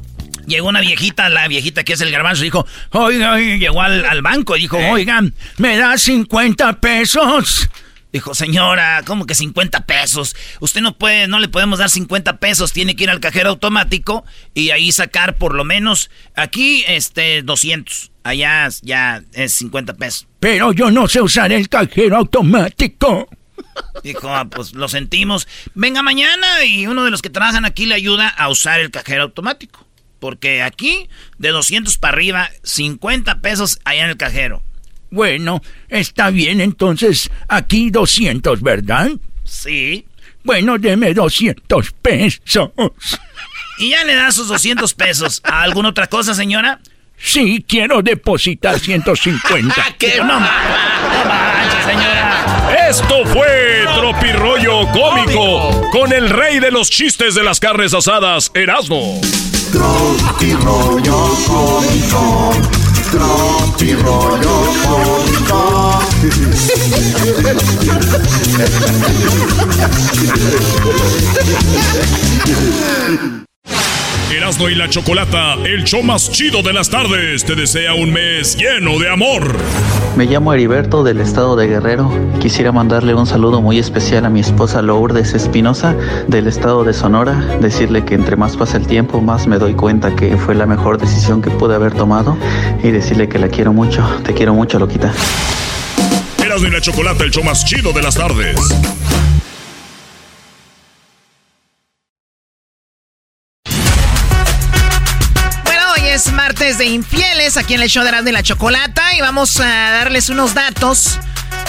[0.50, 4.62] Llegó una viejita, la viejita que es el garbanzo, dijo, oiga, llegó al, banco y
[4.62, 7.68] dijo, oigan, ¿me da 50 pesos?
[8.12, 10.34] Dijo, señora, ¿cómo que 50 pesos?
[10.58, 14.24] Usted no puede, no le podemos dar 50 pesos, tiene que ir al cajero automático
[14.52, 18.10] y ahí sacar por lo menos, aquí, este, 200.
[18.24, 20.26] Allá ya es 50 pesos.
[20.40, 23.28] Pero yo no sé usar el cajero automático.
[24.02, 25.46] Dijo, ah, pues lo sentimos.
[25.74, 29.22] Venga mañana y uno de los que trabajan aquí le ayuda a usar el cajero
[29.22, 29.86] automático.
[30.20, 34.62] Porque aquí, de 200 para arriba, 50 pesos allá en el cajero.
[35.10, 39.10] Bueno, está bien, entonces aquí 200, ¿verdad?
[39.44, 40.06] Sí.
[40.44, 42.70] Bueno, deme 200 pesos.
[43.78, 45.40] Y ya le da sus 200 pesos.
[45.42, 46.80] ¿A alguna otra cosa, señora?
[47.16, 49.74] Sí, quiero depositar 150.
[49.98, 50.46] ¡Qué no, no
[51.84, 52.88] señora!
[52.88, 53.84] Esto fue
[54.88, 59.20] Cómico con el rey de los chistes de las carnes asadas, Erasmo.
[59.72, 62.52] Tropi rollo cómico.
[63.10, 66.00] Tropi rollo cómico.
[74.50, 78.56] Erasmo y la Chocolata, el show más chido de las tardes, te desea un mes
[78.56, 79.56] lleno de amor.
[80.16, 82.12] Me llamo Heriberto del estado de Guerrero.
[82.40, 85.94] Quisiera mandarle un saludo muy especial a mi esposa Lourdes Espinosa
[86.26, 87.34] del estado de Sonora.
[87.60, 90.98] Decirle que entre más pasa el tiempo, más me doy cuenta que fue la mejor
[90.98, 92.36] decisión que pude haber tomado.
[92.82, 94.04] Y decirle que la quiero mucho.
[94.24, 95.14] Te quiero mucho, Loquita.
[96.44, 98.56] Erasmo y la Chocolata, el show más chido de las tardes.
[106.50, 110.52] Martes de infieles aquí en el show de la Chocolata y vamos a darles unos
[110.52, 111.20] datos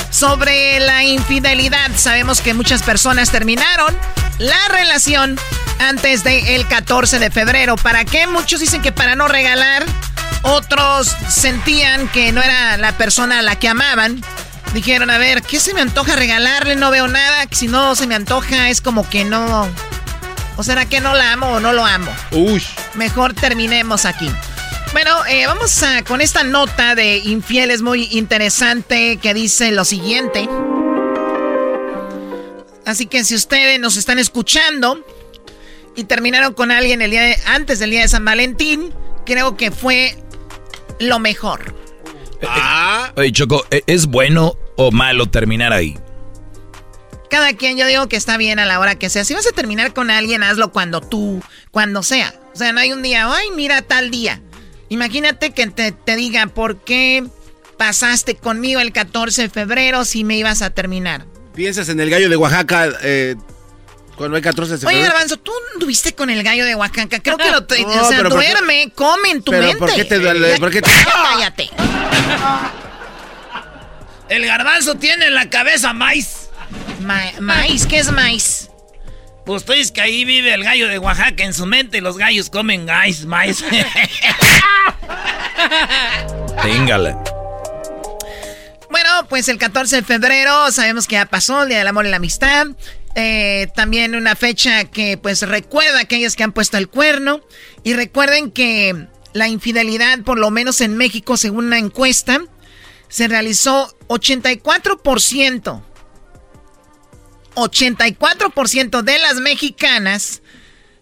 [0.10, 1.92] sobre la infidelidad.
[1.96, 3.96] Sabemos que muchas personas terminaron
[4.40, 5.40] la relación
[5.78, 7.76] antes del 14 de febrero.
[7.76, 8.26] ¿Para qué?
[8.26, 9.86] Muchos dicen que para no regalar.
[10.42, 14.20] Otros sentían que no era la persona a la que amaban.
[14.74, 16.76] Dijeron, a ver, ¿qué se me antoja regalarle?
[16.76, 17.46] No veo nada.
[17.52, 19.70] Si no se me antoja, es como que no,
[20.58, 22.12] ¿O será que no la amo o no lo amo?
[22.32, 22.64] Uy.
[22.96, 24.30] Mejor terminemos aquí.
[24.94, 30.48] Bueno, eh, vamos a, con esta nota de infieles muy interesante que dice lo siguiente.
[32.86, 35.06] Así que si ustedes nos están escuchando
[35.96, 38.94] y terminaron con alguien el día antes del día de San Valentín,
[39.26, 40.18] creo que fue
[41.00, 41.76] lo mejor.
[42.48, 43.14] Ah.
[43.16, 45.98] Oye, Choco, ¿e-, ¿es bueno o malo terminar ahí?
[47.30, 49.24] Cada quien, yo digo que está bien a la hora que sea.
[49.24, 51.42] Si vas a terminar con alguien, hazlo cuando tú,
[51.72, 52.34] cuando sea.
[52.54, 54.42] O sea, no hay un día, ay, mira tal día.
[54.92, 57.24] Imagínate que te, te diga, ¿por qué
[57.78, 61.26] pasaste conmigo el 14 de febrero si me ibas a terminar?
[61.56, 63.36] Piensas en el gallo de Oaxaca, eh,
[64.16, 65.00] cuando hay 14 de febrero.
[65.00, 67.20] Oye, Garbanzo, tú anduviste con el gallo de Oaxaca.
[67.20, 67.60] Creo que lo.
[67.60, 69.78] o sea, duerme, come en tu mente.
[69.78, 70.58] ¿Por qué te duele?
[70.60, 70.92] ¿Por qué te.?
[71.04, 71.70] Cállate.
[74.30, 76.42] El garbanzo tiene en la cabeza maíz
[77.40, 78.70] maíz, ¿qué es maíz?
[79.52, 82.18] Pues tú dices que ahí vive el gallo de Oaxaca en su mente y los
[82.18, 83.62] gallos comen maíz, maíz.
[86.64, 87.18] Téngale.
[88.90, 92.12] Bueno, pues el 14 de febrero sabemos que ya pasó el Día del Amor y
[92.12, 92.68] la Amistad.
[93.16, 97.42] Eh, también una fecha que pues recuerda a aquellos que han puesto el cuerno.
[97.84, 102.40] Y recuerden que la infidelidad, por lo menos en México, según una encuesta,
[103.10, 105.91] se realizó 84%
[107.56, 110.42] 84% de las mexicanas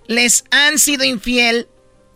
[0.07, 1.67] les han sido infiel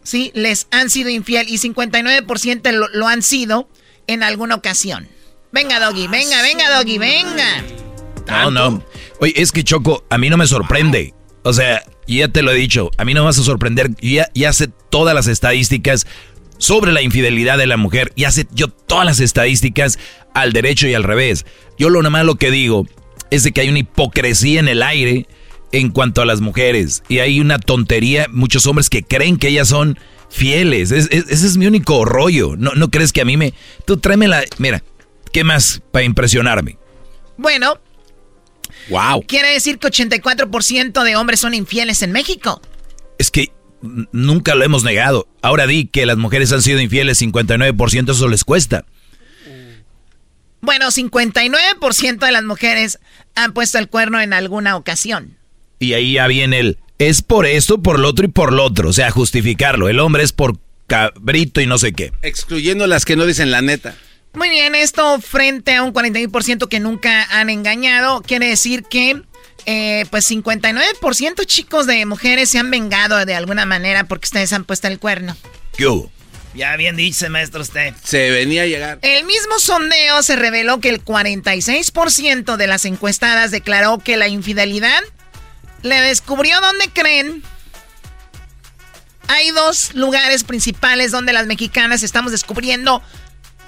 [0.04, 3.70] sí, les han sido infiel y 59% lo, lo han sido
[4.08, 5.08] en alguna ocasión.
[5.52, 7.64] Venga, Doggy, venga, venga, Doggy, venga.
[8.28, 8.84] No, no.
[9.20, 11.14] Oye, es que Choco, a mí no me sorprende.
[11.44, 13.92] O sea, ya te lo he dicho, a mí no me vas a sorprender.
[14.02, 16.08] Ya, ya sé todas las estadísticas
[16.58, 18.14] sobre la infidelidad de la mujer.
[18.16, 20.00] Ya sé yo todas las estadísticas
[20.34, 21.46] al derecho y al revés.
[21.78, 22.88] Yo lo nomás lo que digo
[23.34, 25.28] es de que hay una hipocresía en el aire
[25.72, 27.04] en cuanto a las mujeres.
[27.10, 29.98] Y hay una tontería, muchos hombres que creen que ellas son
[30.30, 30.92] fieles.
[30.92, 32.56] ese es mi único rollo.
[32.56, 33.54] No, no crees que a mí me...
[33.86, 34.44] Tú tráeme la...
[34.60, 34.84] Mira,
[35.32, 36.78] ¿qué más para impresionarme?
[37.38, 37.80] Bueno.
[38.90, 39.24] Wow.
[39.28, 42.62] Quiere decir que 84% de hombres son infieles en México.
[43.18, 43.52] Es que
[44.12, 45.28] nunca lo hemos negado.
[45.42, 48.86] Ahora di que las mujeres han sido infieles 59%, eso les cuesta.
[50.64, 53.00] Bueno, 59% de las mujeres
[53.36, 55.36] han puesto el cuerno en alguna ocasión.
[55.80, 58.88] Y ahí ya viene el, es por esto, por lo otro y por lo otro.
[58.88, 59.90] O sea, justificarlo.
[59.90, 60.58] El hombre es por
[60.88, 62.14] cabrito y no sé qué.
[62.22, 63.94] Excluyendo las que no dicen la neta.
[64.36, 69.22] Muy bien, esto frente a un 41% que nunca han engañado, quiere decir que
[69.66, 74.64] eh, pues 59% chicos de mujeres se han vengado de alguna manera porque ustedes han
[74.64, 75.36] puesto el cuerno.
[75.76, 76.10] ¿Qué hubo?
[76.54, 77.94] Ya bien dice, maestro, usted.
[78.04, 79.00] Se venía a llegar.
[79.02, 85.02] El mismo sondeo se reveló que el 46% de las encuestadas declaró que la infidelidad
[85.82, 87.44] le descubrió dónde creen.
[89.28, 93.02] Hay dos lugares principales donde las mexicanas estamos descubriendo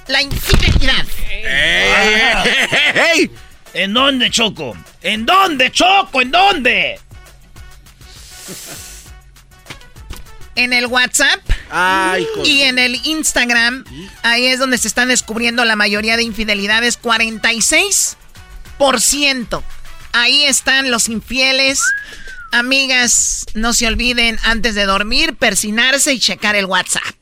[0.08, 1.06] la infidelidad.
[1.28, 3.32] ¡Ey!
[3.74, 4.78] ¿En dónde, Choco?
[5.02, 6.22] ¿En dónde, Choco?
[6.22, 7.00] ¿En dónde?
[10.56, 11.40] En el WhatsApp
[12.44, 13.86] y en el Instagram.
[14.24, 17.00] Ahí es donde se están descubriendo la mayoría de infidelidades.
[17.02, 19.64] 46%.
[20.14, 21.84] Ahí están los infieles.
[22.52, 27.16] Amigas, no se olviden antes de dormir, persinarse y checar el WhatsApp.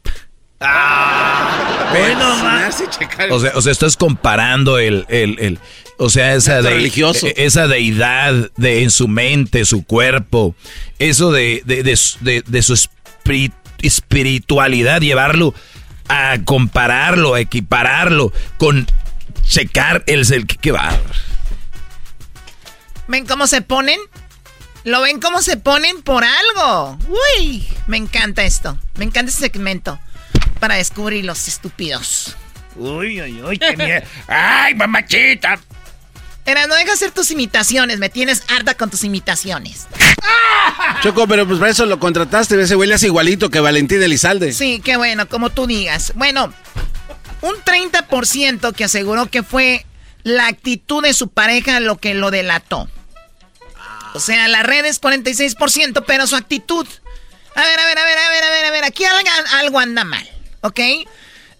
[0.59, 5.59] Ah, bueno, o sea, o sea, estás comparando el, el,
[5.97, 10.55] o sea, esa, de, e, esa deidad de, en su mente, su cuerpo,
[10.99, 12.77] eso de, de su
[13.81, 15.53] espiritualidad, llevarlo
[16.07, 18.87] a compararlo, a equipararlo con
[19.43, 20.97] checar el, el que va.
[23.07, 23.99] ¿Ven cómo se ponen?
[24.83, 26.97] ¿Lo ven cómo se ponen por algo?
[27.37, 28.77] Uy, me encanta esto.
[28.95, 29.99] Me encanta este segmento
[30.59, 32.35] para descubrir los estúpidos.
[32.75, 34.05] Uy, uy, uy, qué miedo.
[34.27, 35.59] ¡Ay, mamachita!
[36.45, 37.99] Era, no deja hacer tus imitaciones.
[37.99, 39.87] Me tienes harta con tus imitaciones.
[41.01, 42.61] Choco, pero pues para eso lo contrataste.
[42.61, 44.51] Ese güey le hace igualito que Valentín Elizalde.
[44.53, 46.13] Sí, qué bueno, como tú digas.
[46.15, 46.53] Bueno,
[47.41, 49.85] un 30% que aseguró que fue
[50.23, 52.89] la actitud de su pareja lo que lo delató.
[54.13, 56.87] O sea, la red es 46%, pero su actitud.
[57.55, 60.03] A ver, a ver, a ver, a ver, a ver, a ver, aquí algo anda
[60.03, 60.27] mal,
[60.61, 60.79] ¿ok?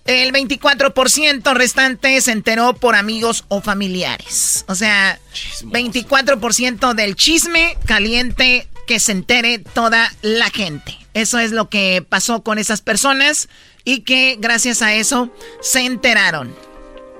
[0.05, 4.65] El 24% restante se enteró por amigos o familiares.
[4.67, 5.17] O sea,
[5.61, 10.97] 24% del chisme caliente que se entere toda la gente.
[11.13, 13.47] Eso es lo que pasó con esas personas
[13.85, 15.31] y que gracias a eso
[15.61, 16.53] se enteraron.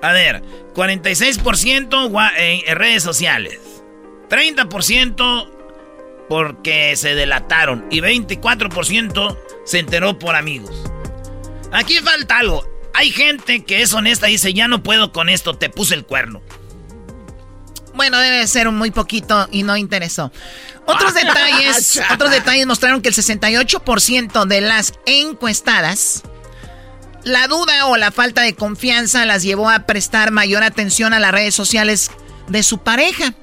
[0.01, 0.41] A ver,
[0.73, 3.60] 46% en redes sociales.
[4.30, 5.49] 30%
[6.27, 7.85] porque se delataron.
[7.89, 10.76] Y 24% se enteró por amigos.
[11.72, 12.72] Aquí falta algo.
[12.94, 16.06] Hay gente que es honesta y dice, ya no puedo con esto, te puse el
[16.06, 16.41] cuerno.
[17.95, 20.32] Bueno, debe ser muy poquito y no interesó.
[20.86, 26.24] Otros detalles, otros detalles mostraron que el 68% de las encuestadas
[27.24, 31.32] la duda o la falta de confianza las llevó a prestar mayor atención a las
[31.32, 32.11] redes sociales
[32.48, 33.34] de su pareja.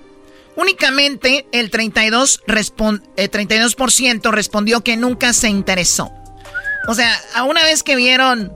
[0.56, 2.42] Únicamente el 32,
[3.16, 3.76] el 32
[4.30, 6.12] respondió que nunca se interesó.
[6.88, 8.52] O sea, a una vez que vieron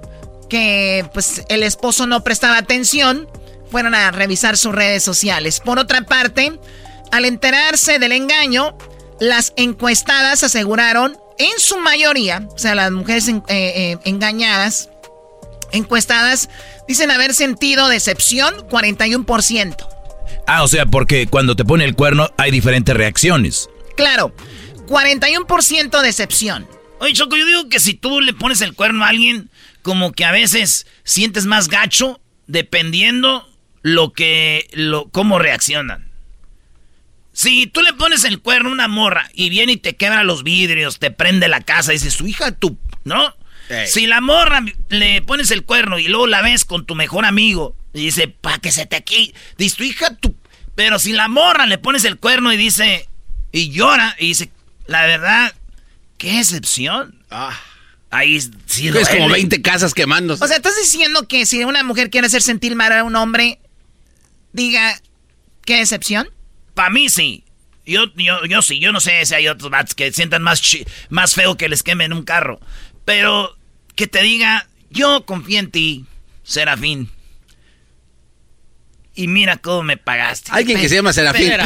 [0.54, 3.28] que pues, el esposo no prestaba atención,
[3.72, 5.58] fueron a revisar sus redes sociales.
[5.58, 6.60] Por otra parte,
[7.10, 8.78] al enterarse del engaño,
[9.18, 14.90] las encuestadas aseguraron, en su mayoría, o sea, las mujeres eh, eh, engañadas,
[15.72, 16.48] encuestadas
[16.86, 19.88] dicen haber sentido decepción 41%.
[20.46, 23.68] Ah, o sea, porque cuando te pone el cuerno hay diferentes reacciones.
[23.96, 24.32] Claro,
[24.86, 26.68] 41% decepción.
[27.00, 29.50] Oye, Choco, yo digo que si tú le pones el cuerno a alguien,
[29.84, 33.46] como que a veces sientes más gacho dependiendo
[33.82, 36.10] lo que, lo, cómo reaccionan.
[37.34, 40.42] Si tú le pones el cuerno a una morra y viene y te quebra los
[40.42, 43.36] vidrios, te prende la casa, dices, su hija, tú, ¿no?
[43.86, 47.76] Si la morra le pones el cuerno y luego la ves con tu mejor amigo
[47.92, 50.34] y dice, pa' que se te quite, dice tu hija, tú.
[50.74, 53.08] Pero si la morra le pones el cuerno y dice,
[53.52, 54.50] y llora, y dice,
[54.86, 55.54] la verdad,
[56.16, 57.22] qué excepción.
[57.30, 57.58] Ah.
[58.14, 59.34] Ahí sí Es como duele.
[59.34, 60.44] 20 casas quemándose.
[60.44, 63.58] O sea, estás diciendo que si una mujer quiere hacer sentir mal a un hombre,
[64.52, 65.00] diga,
[65.64, 66.28] qué decepción.
[66.74, 67.44] Para mí sí.
[67.84, 70.62] Yo, yo, yo sí, yo no sé si hay otros vatos que sientan más,
[71.10, 72.60] más feo que les quemen un carro.
[73.04, 73.56] Pero
[73.96, 76.04] que te diga, yo confío en ti,
[76.44, 77.10] Serafín.
[79.16, 80.50] Y mira cómo me pagaste.
[80.52, 81.48] Alguien que se llama Serafín.
[81.48, 81.64] Pero,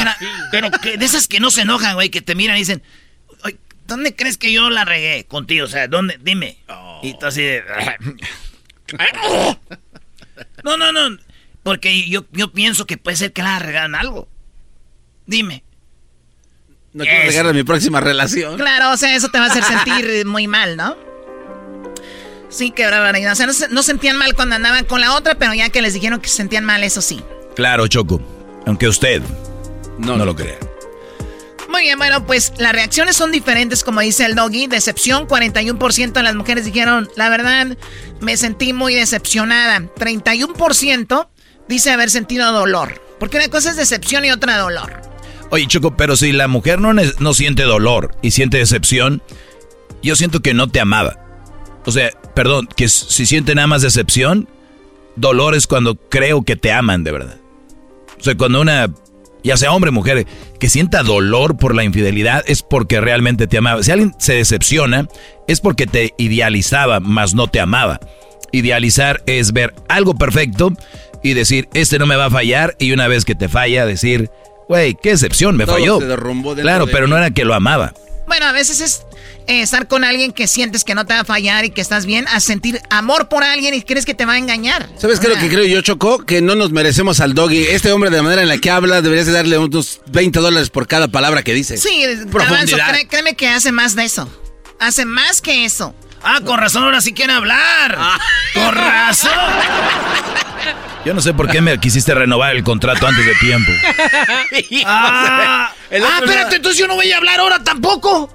[0.51, 2.83] pero- pero que de esas que no se enojan, güey, que te miran y dicen,
[2.83, 2.89] "Oye,
[3.89, 5.65] ¿dónde crees que yo la regué contigo?
[5.65, 6.19] O sea, ¿dónde?
[6.23, 6.59] Dime.
[7.03, 7.65] Y tú así de...
[10.65, 11.19] No, no, no.
[11.63, 14.29] Porque yo, yo pienso que puede ser que la regalan algo.
[15.27, 15.65] Dime.
[16.93, 17.31] No quiero Eso.
[17.31, 18.57] regalar mi próxima relación.
[18.57, 20.97] Claro, o sea, eso te va a hacer sentir muy mal, ¿no?
[22.49, 23.33] Sí, qué barbaridad.
[23.33, 25.83] O sea, no, se- no sentían mal cuando andaban con la otra, pero ya que
[25.83, 27.21] les dijeron que se sentían mal, eso sí.
[27.57, 28.21] Claro, Choco.
[28.67, 29.23] Aunque usted
[29.99, 30.59] no, lo crea.
[31.69, 34.67] Muy bien, bueno, pues las reacciones son diferentes, como dice el doggy.
[34.67, 37.77] Decepción, 41% de las mujeres dijeron, la verdad,
[38.21, 39.81] me sentí muy decepcionada.
[39.81, 41.29] 31%
[41.69, 43.03] dice haber sentido dolor.
[43.21, 45.03] Porque una cosa es decepción y otra dolor.
[45.51, 49.23] Oye, Choco, pero si la mujer no, no siente dolor y siente decepción,
[50.03, 51.19] yo siento que no te amaba.
[51.85, 54.49] O sea, perdón, que si siente nada más decepción,
[55.17, 57.39] dolor es cuando creo que te aman de verdad.
[58.19, 58.91] O sea, cuando una,
[59.45, 60.27] ya sea hombre o mujer,
[60.59, 63.83] que sienta dolor por la infidelidad es porque realmente te amaba.
[63.83, 65.07] Si alguien se decepciona,
[65.47, 68.01] es porque te idealizaba, mas no te amaba.
[68.53, 70.73] Idealizar es ver algo perfecto
[71.23, 74.31] y decir, este no me va a fallar, y una vez que te falla, decir,
[74.69, 75.99] güey, qué decepción, me Todo falló.
[76.01, 77.11] se derrumbó dentro Claro, de pero mí.
[77.11, 77.93] no era que lo amaba.
[78.27, 79.07] Bueno, a veces es
[79.49, 82.07] eh, estar con alguien que sientes que no te va a fallar y que estás
[82.07, 84.89] bien, a sentir amor por alguien y crees que te va a engañar.
[84.99, 86.25] ¿Sabes qué es lo que creo yo, Choco?
[86.25, 87.65] Que no nos merecemos al doggy.
[87.67, 90.71] Este hombre, de la manera en la que habla, deberías de darle unos 20 dólares
[90.71, 91.77] por cada palabra que dice.
[91.77, 94.29] Sí, cré- créeme que hace más de eso.
[94.79, 95.95] Hace más que eso.
[96.23, 97.97] Ah, con razón, ahora sí quieren hablar.
[98.55, 99.31] Con razón.
[101.05, 103.71] Yo no sé por qué me quisiste renovar el contrato antes de tiempo.
[104.85, 108.31] Ah, ah, espérate, entonces yo no voy a hablar ahora tampoco.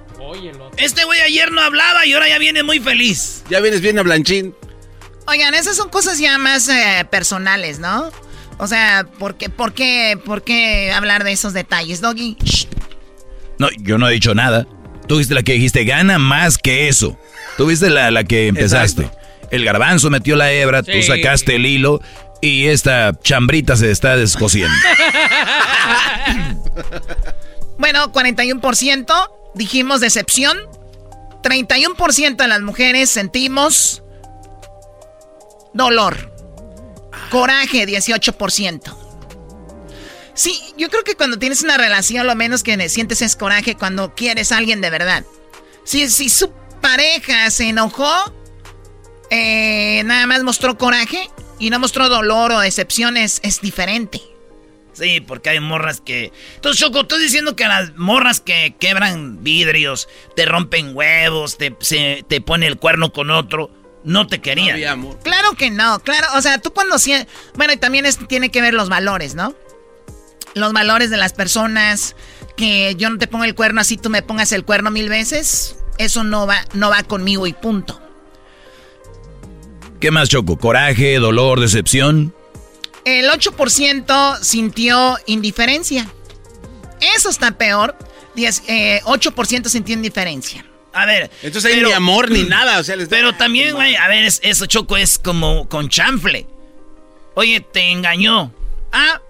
[0.76, 3.42] Este güey ayer no hablaba y ahora ya viene muy feliz.
[3.48, 4.54] Ya vienes bien a Blanchín.
[5.26, 8.10] Oigan, esas son cosas ya más eh, personales, ¿no?
[8.58, 12.36] O sea, ¿por qué, por, qué, ¿por qué hablar de esos detalles, Doggy?
[12.44, 12.66] Shh.
[13.58, 14.66] No, yo no he dicho nada.
[15.06, 17.18] Tú fuiste la que dijiste, gana más que eso.
[17.56, 19.10] Tú fuiste la, la que empezaste.
[19.50, 22.00] El garbanzo metió la hebra, tú sacaste el hilo
[22.40, 24.74] y esta chambrita se está descosiendo.
[27.76, 30.58] Bueno, 41% dijimos decepción.
[31.42, 34.02] 31% de las mujeres sentimos
[35.74, 36.32] dolor.
[37.30, 38.96] Coraje, 18%.
[40.34, 44.14] Sí, yo creo que cuando tienes una relación lo menos que sientes es coraje cuando
[44.14, 45.24] quieres a alguien de verdad.
[45.84, 46.50] Si, si su
[46.80, 48.10] pareja se enojó,
[49.30, 54.20] eh, nada más mostró coraje y no mostró dolor o decepción, es, es diferente.
[54.94, 56.32] Sí, porque hay morras que...
[56.54, 62.24] Entonces, Choco, estás diciendo que las morras que quebran vidrios, te rompen huevos, te, se-
[62.28, 63.70] te pone el cuerno con otro,
[64.04, 64.76] no te querían.
[65.24, 66.26] Claro que no, claro.
[66.36, 66.96] O sea, tú cuando...
[67.56, 69.54] Bueno, y también es- tiene que ver los valores, ¿no?
[70.54, 72.14] Los valores de las personas,
[72.56, 75.76] que yo no te pongo el cuerno así, tú me pongas el cuerno mil veces.
[75.98, 78.00] Eso no va, no va conmigo y punto.
[80.00, 80.58] ¿Qué más, Choco?
[80.58, 82.34] Coraje, dolor, decepción.
[83.04, 86.06] El 8% sintió indiferencia.
[87.16, 87.96] Eso está peor.
[88.34, 90.64] Diez- eh, 8% sintió indiferencia.
[90.92, 91.30] A ver.
[91.42, 92.78] Entonces ahí ni amor ni nada.
[92.78, 96.46] O sea, les- Pero también, güey, a ver, es- eso, Choco, es como con chanfle.
[97.34, 98.52] Oye, te engañó.
[98.92, 99.20] Ah,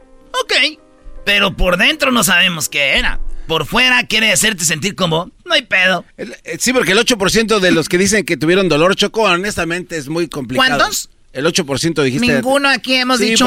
[0.42, 0.78] ok.
[1.24, 3.18] Pero por dentro no sabemos qué era.
[3.48, 6.04] Por fuera quiere hacerte sentir como, no hay pedo.
[6.18, 10.08] Eh, Sí, porque el 8% de los que dicen que tuvieron dolor, Choco, honestamente es
[10.08, 10.76] muy complicado.
[10.78, 11.10] ¿Cuántos?
[11.34, 12.26] El 8% dijiste.
[12.26, 13.46] Ninguno aquí hemos Sí, dicho.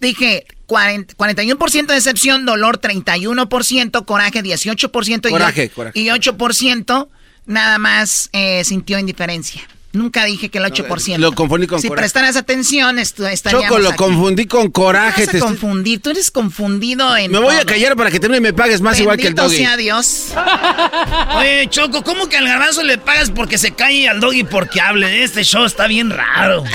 [0.00, 5.98] Dije 40 41% decepción, dolor 31%, coraje 18% y- Coraje, coraje.
[5.98, 7.08] y 8%
[7.46, 9.62] nada más eh, sintió indiferencia.
[9.96, 11.18] Nunca dije que el 8%.
[11.18, 12.02] Lo confundí con si coraje.
[12.02, 13.96] prestaras atención, estaríamos Choco, lo aquí.
[13.96, 15.22] confundí con coraje.
[15.22, 16.00] ¿Qué vas a te estoy- confundir?
[16.02, 19.00] Tú eres confundido en Me voy a callar para que termine y me pagues más
[19.00, 19.56] igual que el doggy.
[19.56, 20.28] sea Dios.
[21.36, 24.80] Oye, Choco, ¿cómo que al garbanzo le pagas porque se calle y al doggy porque
[24.80, 25.24] hable?
[25.24, 26.62] Este show está bien raro.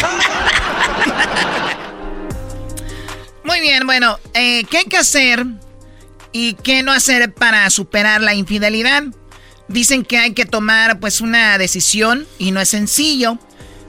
[3.44, 5.46] Muy bien, bueno, eh, ¿qué hay que hacer
[6.32, 9.04] y qué no hacer para superar la infidelidad?
[9.72, 13.38] Dicen que hay que tomar pues una decisión y no es sencillo.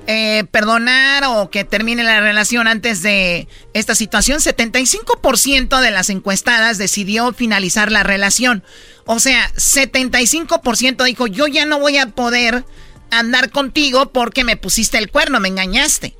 [0.09, 4.40] Eh, perdonar o que termine la relación antes de esta situación.
[4.40, 8.64] 75% de las encuestadas decidió finalizar la relación.
[9.06, 12.64] O sea, 75% dijo, yo ya no voy a poder
[13.12, 16.16] andar contigo porque me pusiste el cuerno, me engañaste.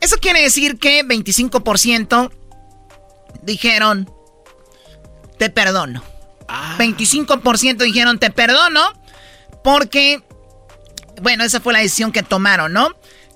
[0.00, 2.30] Eso quiere decir que 25%
[3.42, 4.10] dijeron,
[5.38, 6.15] te perdono.
[6.48, 8.92] 25% dijeron, te perdono
[9.62, 10.22] porque,
[11.20, 12.88] bueno, esa fue la decisión que tomaron, ¿no?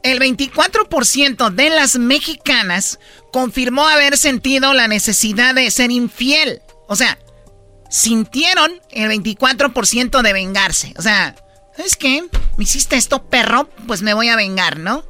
[0.02, 2.98] El 24% de las mexicanas
[3.32, 6.62] confirmó haber sentido la necesidad de ser infiel.
[6.88, 7.18] O sea,
[7.90, 10.94] sintieron el 24% de vengarse.
[10.96, 11.36] O sea,
[11.76, 12.24] ¿sabes qué?
[12.56, 15.04] Me hiciste esto, perro, pues me voy a vengar, ¿no?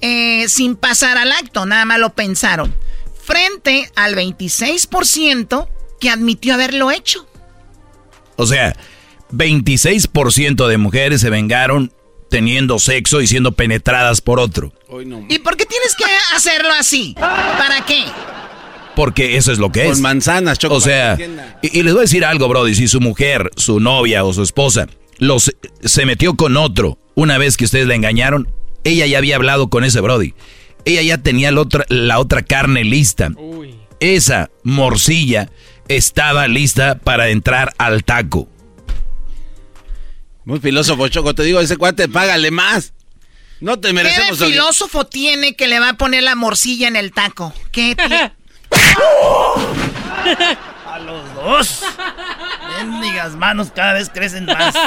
[0.00, 2.74] Eh, sin pasar al acto, nada más lo pensaron.
[3.22, 5.68] Frente al 26%
[6.00, 7.29] que admitió haberlo hecho.
[8.40, 8.76] O sea,
[9.32, 11.92] 26% de mujeres se vengaron
[12.28, 14.72] teniendo sexo y siendo penetradas por otro.
[15.28, 16.04] ¿Y por qué tienes que
[16.34, 17.14] hacerlo así?
[17.18, 18.04] ¿Para qué?
[18.96, 19.92] Porque eso es lo que es.
[19.92, 20.74] Con manzanas, choco.
[20.74, 21.16] O sea,
[21.62, 22.74] y, y les voy a decir algo, Brody.
[22.74, 24.86] Si su mujer, su novia o su esposa
[25.18, 25.54] los,
[25.84, 28.48] se metió con otro una vez que ustedes la engañaron,
[28.84, 30.34] ella ya había hablado con ese Brody.
[30.84, 33.30] Ella ya tenía la otra, la otra carne lista.
[34.00, 35.50] Esa morcilla
[35.90, 38.48] estaba lista para entrar al taco.
[40.44, 41.34] Muy filósofo, Choco.
[41.34, 42.92] Te digo, ese cuate, págale más.
[43.60, 44.38] No te ¿Qué merecemos.
[44.38, 47.52] de filósofo tiene que le va a poner la morcilla en el taco?
[47.72, 48.32] ¿Qué tiene?
[50.86, 51.82] A los dos.
[52.78, 54.74] Mendigas manos cada vez crecen más.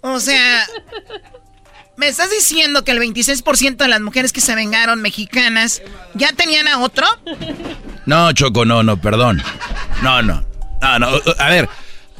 [0.00, 0.64] O sea,
[1.98, 5.82] ¿me estás diciendo que el 26% de las mujeres que se vengaron mexicanas
[6.14, 7.06] ya tenían a otro?
[8.06, 9.42] No, Choco, no, no, perdón.
[10.02, 10.44] No, no.
[10.80, 11.08] No, no.
[11.38, 11.68] A ver,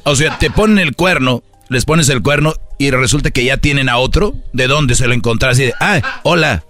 [0.03, 3.89] o sea, te ponen el cuerno, les pones el cuerno y resulta que ya tienen
[3.89, 4.35] a otro.
[4.53, 5.67] ¿De dónde se lo encontraste?
[5.67, 6.65] de, ah, hola,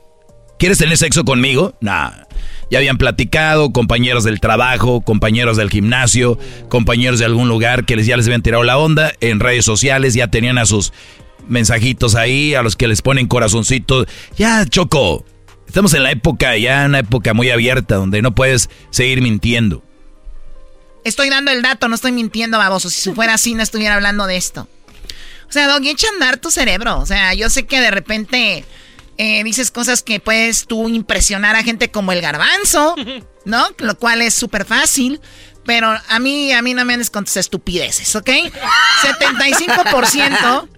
[0.59, 1.77] ¿quieres tener sexo conmigo?
[1.81, 2.11] Nah.
[2.71, 8.07] Ya habían platicado, compañeros del trabajo, compañeros del gimnasio, compañeros de algún lugar que les,
[8.07, 10.93] ya les habían tirado la onda en redes sociales, ya tenían a sus
[11.47, 14.06] mensajitos ahí, a los que les ponen corazoncitos.
[14.36, 15.24] Ya, Choco,
[15.66, 19.82] estamos en la época, ya una época muy abierta, donde no puedes seguir mintiendo.
[21.05, 22.90] Estoy dando el dato, no estoy mintiendo, baboso.
[22.90, 24.69] Si fuera así, no estuviera hablando de esto.
[25.48, 26.98] O sea, Doggy, echa a andar tu cerebro.
[26.98, 28.65] O sea, yo sé que de repente
[29.16, 32.94] eh, dices cosas que puedes tú impresionar a gente como el garbanzo,
[33.44, 33.66] ¿no?
[33.78, 35.20] Lo cual es súper fácil.
[35.65, 38.28] Pero a mí, a mí no me andes con tus estupideces, ¿ok?
[39.02, 40.69] 75%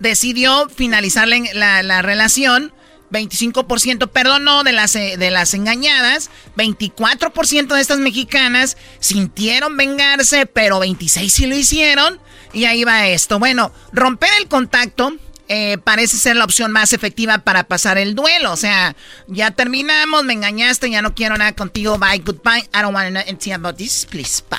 [0.00, 2.72] decidió finalizar la, la- la relación.
[3.10, 6.30] 25% perdonó de las, eh, de las engañadas.
[6.56, 12.18] 24% de estas mexicanas sintieron vengarse, pero 26 sí lo hicieron.
[12.52, 13.38] Y ahí va esto.
[13.38, 15.12] Bueno, romper el contacto
[15.48, 18.52] eh, parece ser la opción más efectiva para pasar el duelo.
[18.52, 18.96] O sea,
[19.28, 21.98] ya terminamos, me engañaste, ya no quiero nada contigo.
[21.98, 22.68] Bye, goodbye.
[22.74, 24.06] I don't want to know anything about this.
[24.10, 24.58] Please, bye.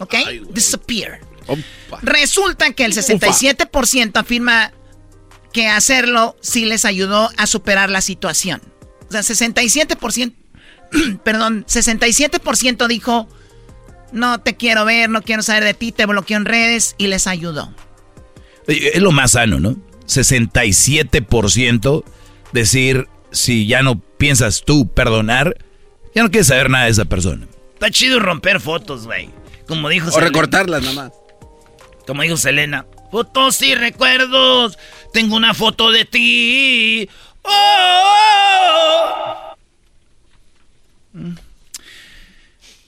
[0.00, 0.14] ¿Ok?
[0.52, 1.20] Disappear.
[2.02, 4.72] Resulta que el 67% afirma
[5.52, 8.60] que hacerlo sí les ayudó a superar la situación.
[9.08, 10.34] O sea, 67%,
[11.24, 13.28] perdón, 67% dijo,
[14.12, 17.26] no te quiero ver, no quiero saber de ti, te bloqueo en redes y les
[17.26, 17.72] ayudó.
[18.66, 19.76] Eh, Es lo más sano, ¿no?
[20.06, 22.04] 67%
[22.52, 25.56] decir, si ya no piensas tú perdonar,
[26.14, 27.46] ya no quieres saber nada de esa persona.
[27.74, 29.30] Está chido romper fotos, güey.
[29.66, 31.12] Como dijo O recortarlas nada más.
[32.08, 32.86] Como dijo Selena.
[33.12, 34.78] Fotos y recuerdos.
[35.12, 37.06] Tengo una foto de ti.
[37.42, 39.54] ¡Oh!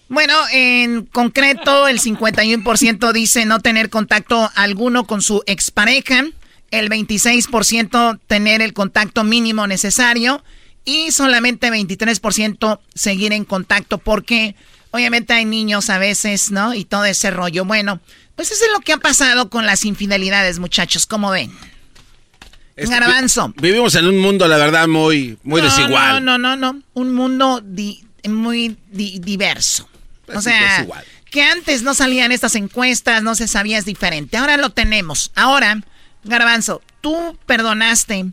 [0.08, 6.24] Bueno, en concreto, el 51% dice no tener contacto alguno con su expareja,
[6.70, 10.42] el 26% tener el contacto mínimo necesario
[10.86, 14.54] y solamente 23% seguir en contacto porque
[14.90, 16.74] obviamente hay niños a veces, ¿no?
[16.74, 17.64] Y todo ese rollo.
[17.64, 18.00] Bueno,
[18.36, 21.52] pues eso es lo que ha pasado con las infidelidades, muchachos, ¿cómo ven?
[22.76, 23.48] Este, Garbanzo.
[23.56, 26.24] vi- Vivimos en un mundo, la verdad, muy, muy No, desigual.
[26.24, 26.82] No, no, no, no.
[26.94, 29.84] Un mundo di- muy di- diverso.
[30.28, 31.04] O Pues sea, desigual.
[31.30, 34.36] que antes no salían estas encuestas, no se sabía es diferente.
[34.36, 35.30] Ahora lo tenemos.
[35.34, 35.82] Ahora,
[36.24, 38.26] Garbanzo, tú perdonaste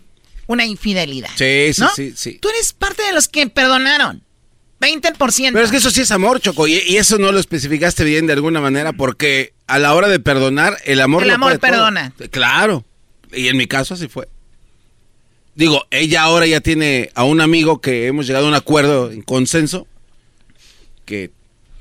[0.46, 1.30] una infidelidad.
[1.36, 1.90] Sí, sí, ¿no?
[1.94, 2.38] sí, sí.
[2.42, 4.24] Tú eres parte de los que perdonaron.
[4.80, 5.52] 20%.
[5.54, 8.28] Pero es que eso sí es amor, Choco, y, y eso no lo especificaste bien
[8.28, 11.60] de alguna manera, porque a la hora de perdonar, el amor El lo amor todo.
[11.62, 12.14] perdona.
[12.32, 12.86] Claro,
[13.34, 14.28] y en mi caso así fue.
[15.56, 19.24] Digo, ella ahora ya tiene a un amigo que hemos llegado a un acuerdo en
[19.24, 19.88] consenso,
[21.06, 21.32] que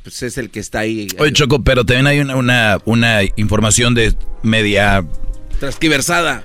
[0.02, 1.08] pues, es el que está ahí.
[1.18, 5.06] Oye, Choco, pero también hay una, una, una información de media...
[5.60, 6.44] Transquiversada.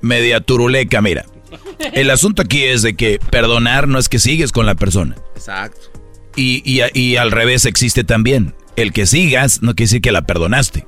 [0.00, 1.26] Media turuleca, mira.
[1.92, 5.16] El asunto aquí es de que perdonar no es que sigues con la persona.
[5.34, 5.88] Exacto.
[6.36, 8.54] Y, y, y al revés existe también.
[8.76, 10.86] el que sigas no quiere decir que la perdonaste.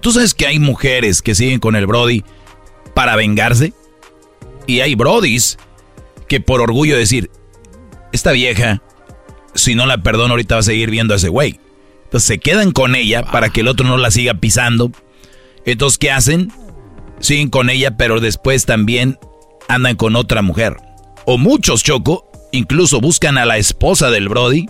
[0.00, 2.24] ¿Tú sabes que hay mujeres que siguen con el Brody
[2.94, 3.72] para vengarse?
[4.66, 5.58] Y hay Brodis
[6.28, 7.30] que por orgullo decir,
[8.12, 8.82] esta vieja,
[9.54, 11.60] si no la perdono ahorita va a seguir viendo a ese güey.
[12.04, 14.90] Entonces se quedan con ella para que el otro no la siga pisando.
[15.64, 16.52] Entonces, ¿qué hacen?
[17.20, 19.18] Siguen con ella, pero después también
[19.68, 20.76] andan con otra mujer.
[21.24, 24.66] O muchos, Choco, incluso buscan a la esposa del Brody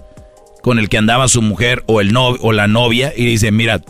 [0.62, 3.80] con el que andaba su mujer o, el novio, o la novia y dicen, mira,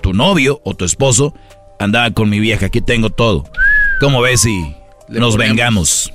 [0.00, 1.34] tu novio o tu esposo
[1.78, 3.44] andaba con mi vieja, aquí tengo todo.
[4.00, 4.76] ¿Cómo ves si
[5.08, 6.12] nos vengamos?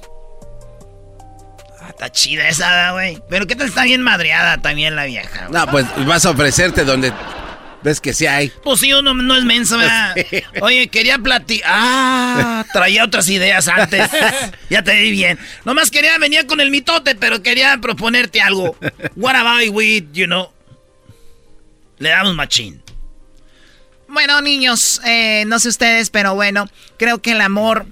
[1.82, 3.20] Ah, está chida esa, güey.
[3.30, 5.50] Pero ¿qué tal está bien madreada también la vieja?
[5.52, 7.12] No, pues vas a ofrecerte donde
[7.86, 8.52] ves que sí hay.
[8.64, 10.16] Pues sí, uno no es menso, ¿verdad?
[10.62, 11.72] Oye, quería platicar.
[11.72, 14.10] Ah, traía otras ideas antes.
[14.70, 15.38] ya te di bien.
[15.64, 18.76] Nomás quería, venía con el mitote, pero quería proponerte algo.
[19.16, 20.52] What about we, you know?
[22.00, 22.82] Le damos machín.
[24.08, 26.68] Bueno, niños, eh, no sé ustedes, pero bueno,
[26.98, 27.86] creo que el amor,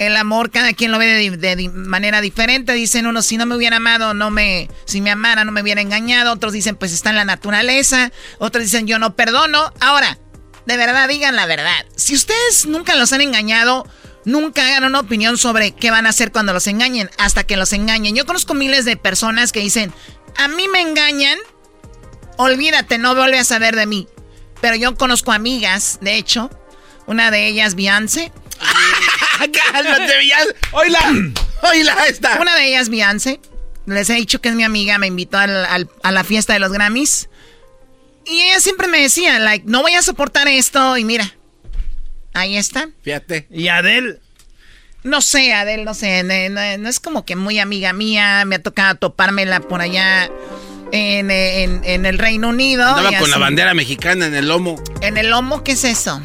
[0.00, 2.72] el amor, cada quien lo ve de, manera diferente.
[2.72, 5.82] Dicen unos, si no me hubiera amado, no me, si me amara, no me hubiera
[5.82, 6.32] engañado.
[6.32, 8.10] Otros dicen, pues está en la naturaleza.
[8.38, 9.74] Otros dicen, yo no perdono.
[9.78, 10.18] Ahora,
[10.64, 11.84] de verdad, digan la verdad.
[11.96, 13.86] Si ustedes nunca los han engañado,
[14.24, 17.74] nunca hagan una opinión sobre qué van a hacer cuando los engañen, hasta que los
[17.74, 18.16] engañen.
[18.16, 19.92] Yo conozco miles de personas que dicen,
[20.38, 21.38] a mí me engañan,
[22.38, 24.08] olvídate, no vuelve a saber de mí.
[24.62, 26.48] Pero yo conozco amigas, de hecho,
[27.04, 28.32] una de ellas, Beyoncé.
[29.48, 30.54] ¡Cálmate, Beyoncé!
[30.72, 31.00] ¡Oila!
[31.62, 32.38] ¡Oila esta!
[32.40, 33.40] Una de ellas, Beyoncé.
[33.86, 36.60] Les he dicho que es mi amiga, me invitó al, al, a la fiesta de
[36.60, 37.28] los Grammys.
[38.26, 40.96] Y ella siempre me decía, like, no voy a soportar esto.
[40.96, 41.34] Y mira,
[42.34, 42.88] ahí está.
[43.02, 43.46] Fíjate.
[43.50, 44.20] ¿Y Adele?
[45.02, 46.22] No sé, Adele, no sé.
[46.22, 48.44] No, no, no es como que muy amiga mía.
[48.44, 50.30] Me ha tocado topármela por allá
[50.92, 52.84] en, en, en, el Reino Unido.
[52.84, 54.80] Andaba con la bandera mexicana en el lomo.
[55.00, 56.20] ¿En el lomo qué es eso?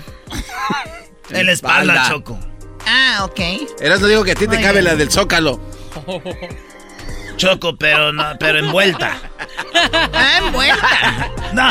[1.30, 2.38] en la espalda, Choco.
[2.86, 3.40] Ah, ok.
[3.80, 5.60] Eras no digo que a ti te cabe la del Zócalo.
[7.38, 9.18] Choco, pero no, pero envuelta.
[10.14, 11.32] ah, envuelta.
[11.54, 11.70] No.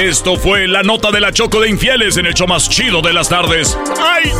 [0.00, 3.12] Esto fue la nota de la Choco de Infieles en el show más chido de
[3.12, 3.76] las tardes.
[4.00, 4.32] ¡Ay!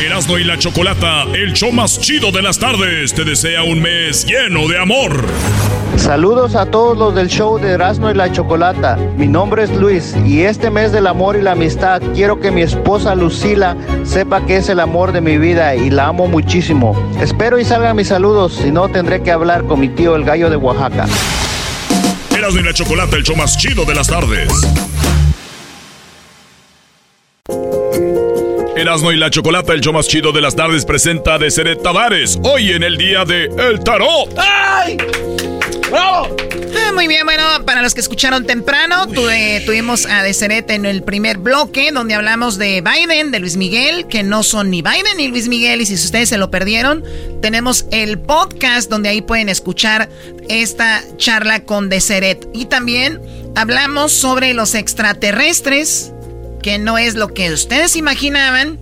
[0.00, 4.24] Erasmo y la Chocolata, el show más chido de las tardes, te desea un mes
[4.24, 5.26] lleno de amor.
[5.96, 8.96] Saludos a todos los del show de Erasmo y la Chocolata.
[9.16, 12.62] Mi nombre es Luis y este mes del amor y la amistad quiero que mi
[12.62, 16.94] esposa Lucila sepa que es el amor de mi vida y la amo muchísimo.
[17.20, 20.48] Espero y salgan mis saludos, si no tendré que hablar con mi tío el gallo
[20.48, 21.06] de Oaxaca.
[22.36, 24.48] Erasmo y la Chocolata, el show más chido de las tardes.
[28.78, 32.38] Erasmo y la Chocolata, el show más chido de las tardes, presenta a Deseret Tavares,
[32.44, 34.32] hoy en el día de El Tarot.
[34.38, 34.96] ¡Ay!
[35.90, 36.36] ¡Bravo!
[36.76, 41.02] Ah, muy bien, bueno, para los que escucharon temprano, tuve, tuvimos a Deseret en el
[41.02, 45.26] primer bloque, donde hablamos de Biden, de Luis Miguel, que no son ni Biden ni
[45.26, 47.02] Luis Miguel, y si ustedes se lo perdieron,
[47.42, 50.08] tenemos el podcast donde ahí pueden escuchar
[50.48, 52.46] esta charla con Deseret.
[52.54, 53.20] Y también
[53.56, 56.12] hablamos sobre los extraterrestres,
[56.62, 58.78] que no es lo que ustedes imaginaban,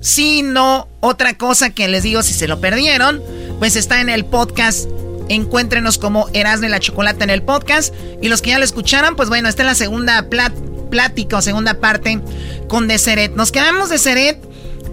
[0.00, 3.22] sino otra cosa que les digo si se lo perdieron,
[3.58, 4.88] pues está en el podcast.
[5.28, 7.94] Encuéntrenos como Erasmo y la Chocolata en el podcast.
[8.20, 10.52] Y los que ya lo escucharon, pues bueno, esta es la segunda plat
[10.90, 12.20] plática o segunda parte
[12.68, 13.34] con Deseret.
[13.34, 14.38] Nos quedamos de Seret.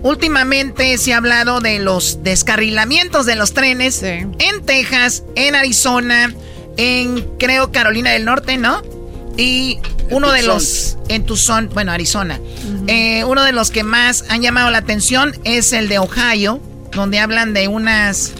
[0.03, 4.05] Últimamente se ha hablado de los descarrilamientos de los trenes sí.
[4.05, 6.33] en Texas, en Arizona,
[6.77, 8.83] en creo Carolina del Norte, ¿no?
[9.37, 12.39] Y uno de los en Tucson, bueno, Arizona.
[12.39, 12.83] Uh -huh.
[12.87, 16.59] eh, uno de los que más han llamado la atención es el de Ohio,
[16.91, 18.33] donde hablan de unas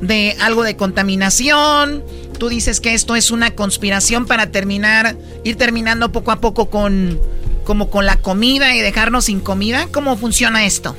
[0.00, 2.04] de algo de contaminación.
[2.38, 7.18] Tú dices que esto es una conspiración para terminar, ir terminando poco a poco con
[7.64, 9.88] como con la comida y dejarnos sin comida.
[9.90, 10.94] ¿Cómo funciona esto?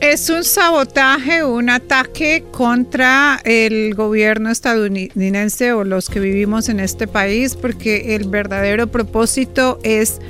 [0.00, 7.08] Es un sabotaje, un ataque contra el gobierno estadounidense o los que vivimos en este
[7.08, 10.20] país, porque el verdadero propósito es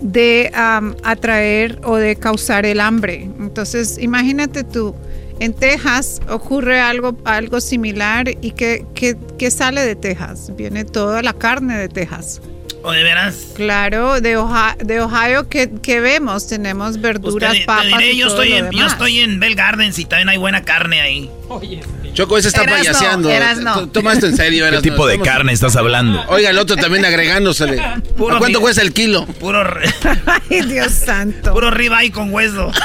[0.00, 3.28] de um, atraer o de causar el hambre.
[3.40, 4.94] Entonces, imagínate tú,
[5.40, 11.20] en Texas ocurre algo, algo similar y que, que, que sale de Texas, viene toda
[11.22, 12.40] la carne de Texas.
[12.86, 13.48] ¿O de veras?
[13.56, 15.66] Claro, de, Ohio, de Ohio que,
[16.00, 17.82] vemos, tenemos verduras, pues te, papas.
[17.82, 20.28] Te diré, y yo, todo estoy lo en, yo estoy en Bell Gardens y también
[20.28, 21.28] hay buena carne ahí.
[21.48, 21.80] Oye.
[22.12, 23.28] Choco, ese está Erasno, payaseando.
[23.28, 23.88] Erasno.
[23.88, 26.24] Toma esto en serio, ¿Qué tipo de carne estás hablando?
[26.28, 27.82] Oiga, el otro también agregándosele.
[28.16, 29.26] Puro ¿A cuánto cuesta el kilo?
[29.26, 29.64] Puro.
[30.48, 31.54] Ay, Dios santo.
[31.54, 32.70] Puro ribeye con hueso.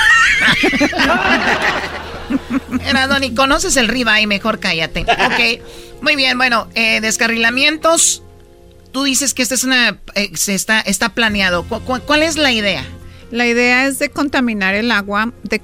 [2.88, 5.02] Era, Donny, ¿conoces el y Mejor cállate.
[5.02, 5.62] Ok.
[6.02, 8.24] Muy bien, bueno, eh, descarrilamientos.
[8.92, 10.00] Tú dices que esta es una.
[10.16, 11.64] Eh, se está, está planeado.
[11.64, 12.86] ¿Cuál es la idea?
[13.32, 15.62] La idea es de contaminar el agua, de,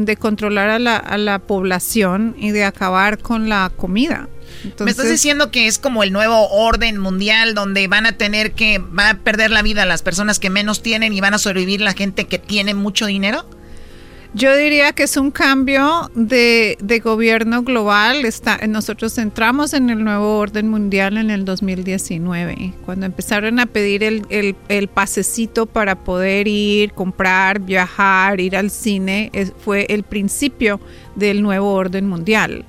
[0.00, 4.28] de controlar a la, a la, población y de acabar con la comida.
[4.80, 8.78] Me estás diciendo que es como el nuevo orden mundial donde van a tener que,
[8.78, 11.92] va a perder la vida las personas que menos tienen y van a sobrevivir la
[11.92, 13.48] gente que tiene mucho dinero?
[14.36, 18.26] Yo diría que es un cambio de, gobierno global.
[18.26, 24.02] Está, nosotros entramos en el nuevo orden mundial en el 2019, cuando empezaron a pedir
[24.04, 29.30] el, el, pasecito para poder ir, comprar, viajar, ir al cine.
[29.64, 30.80] fue el principio
[31.14, 32.66] del nuevo orden mundial.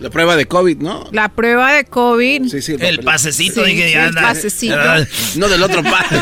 [0.00, 1.08] La prueba de COVID, ¿no?
[1.10, 2.48] La prueba de COVID.
[2.48, 3.64] Sí, sí, el, pasecito.
[3.64, 4.76] dije, el pasecito.
[5.36, 6.16] No del otro pase.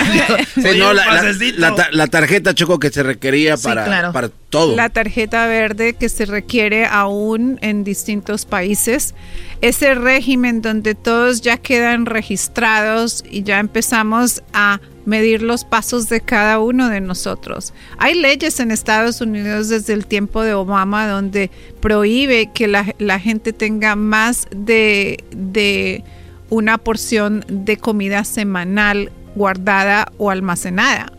[0.79, 4.75] no, la, tarjeta Choco que se requería para, para todo.
[4.75, 9.15] La tarjeta verde que se requiere aún en distintos países.
[9.61, 16.21] Ese régimen donde todos ya quedan registrados y ya empezamos a medir los pasos de
[16.21, 17.73] cada uno de nosotros.
[17.97, 21.51] Hay leyes en Estados Unidos desde el tiempo de Obama donde
[21.81, 26.05] prohíbe que la, gente tenga más de, de
[26.51, 31.13] una porción de comida semanal guardada o almacenada.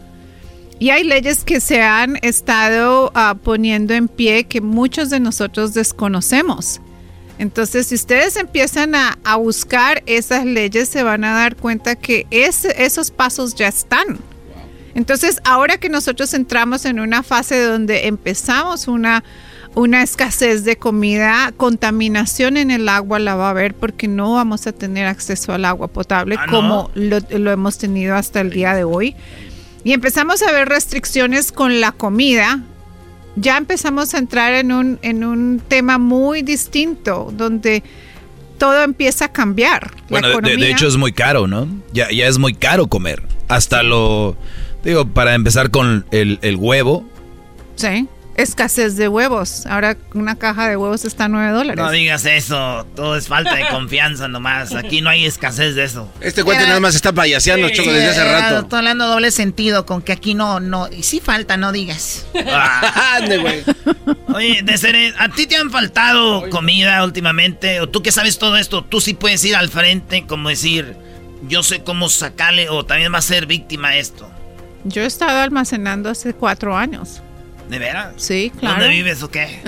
[0.79, 5.73] Y hay leyes que se han estado ah, poniendo en pie que muchos de nosotros
[5.73, 6.81] desconocemos.
[7.39, 13.11] Entonces, si ustedes empiezan a, buscar esas leyes, se van a dar cuenta que esos
[13.11, 14.19] pasos ya están.
[14.95, 19.23] Entonces, ahora que nosotros entramos en una fase donde empezamos una,
[19.75, 24.65] una escasez de comida, contaminación en el agua la va a haber porque no vamos
[24.65, 28.73] a tener acceso al agua potable ah, como lo, lo hemos tenido hasta el día
[28.73, 29.15] de hoy.
[29.83, 32.61] Y empezamos a ver restricciones con la comida,
[33.37, 37.83] ya empezamos a entrar en un, en un tema muy distinto, donde
[38.57, 39.91] todo empieza a cambiar.
[40.09, 41.67] Bueno, de, hecho es muy caro, ¿no?
[41.93, 43.23] Ya, ya es muy caro comer.
[43.47, 44.35] Hasta lo,
[44.83, 47.05] digo, para empezar con el, el huevo.
[47.75, 48.07] Sí
[48.37, 49.65] escasez de huevos.
[49.65, 51.83] Ahora una caja de huevos está a 9 dólares.
[51.83, 54.73] No digas eso, todo es falta de confianza nomás.
[54.73, 56.09] Aquí no hay escasez de eso.
[56.21, 58.59] Este cuento nada más está payaseando, Choco, desde hace rato.
[58.59, 62.27] Estoy hablando doble sentido con que aquí no, no, y sí falta, no digas.
[62.45, 63.19] Ah.
[63.41, 63.63] güey.
[64.33, 67.81] Oye, de ¿a ti te han faltado comida últimamente?
[67.81, 70.95] O tú que sabes todo esto, tú sí puedes ir al frente, como decir,
[71.47, 74.29] yo sé cómo sacarle, o también va a ser víctima esto.
[74.83, 77.21] Yo he estado almacenando hace cuatro años.
[77.69, 78.13] ¿De veras?
[78.17, 78.81] Sí, claro.
[78.81, 79.43] ¿Dónde vives o qué?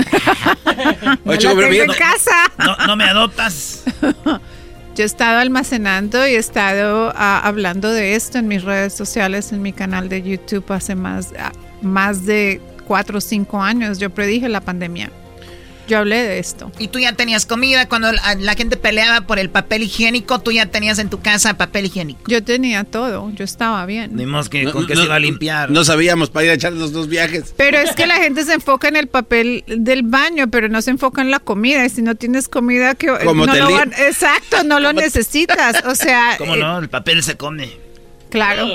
[1.26, 2.52] en casa.
[2.88, 3.84] No, me adoptas.
[4.96, 9.52] Yo he estado almacenando y he estado ah, hablando de esto en mis redes sociales,
[9.52, 11.52] en mi canal de YouTube hace más, ah,
[11.82, 14.00] más de cuatro o cinco años.
[14.00, 15.12] Yo predije la pandemia.
[15.90, 16.72] Yo hablé de esto.
[16.78, 20.68] Y tú ya tenías comida cuando la, gente peleaba por el papel higiénico, tú ya
[20.68, 22.22] tenías en tu casa papel higiénico.
[22.28, 24.16] Yo tenía todo, yo estaba bien.
[24.16, 25.72] Dimos que con qué se iba a limpiar.
[25.72, 27.56] No sabíamos para ir a echar los dos viajes.
[27.58, 30.92] Pero es que la gente se enfoca en el papel del baño, pero no se
[30.92, 31.84] enfoca en la comida.
[31.84, 35.84] Y si no tienes comida que no lo exacto, no lo necesitas.
[35.86, 36.78] O sea, ¿cómo no?
[36.78, 37.72] El papel se come.
[38.30, 38.68] Claro.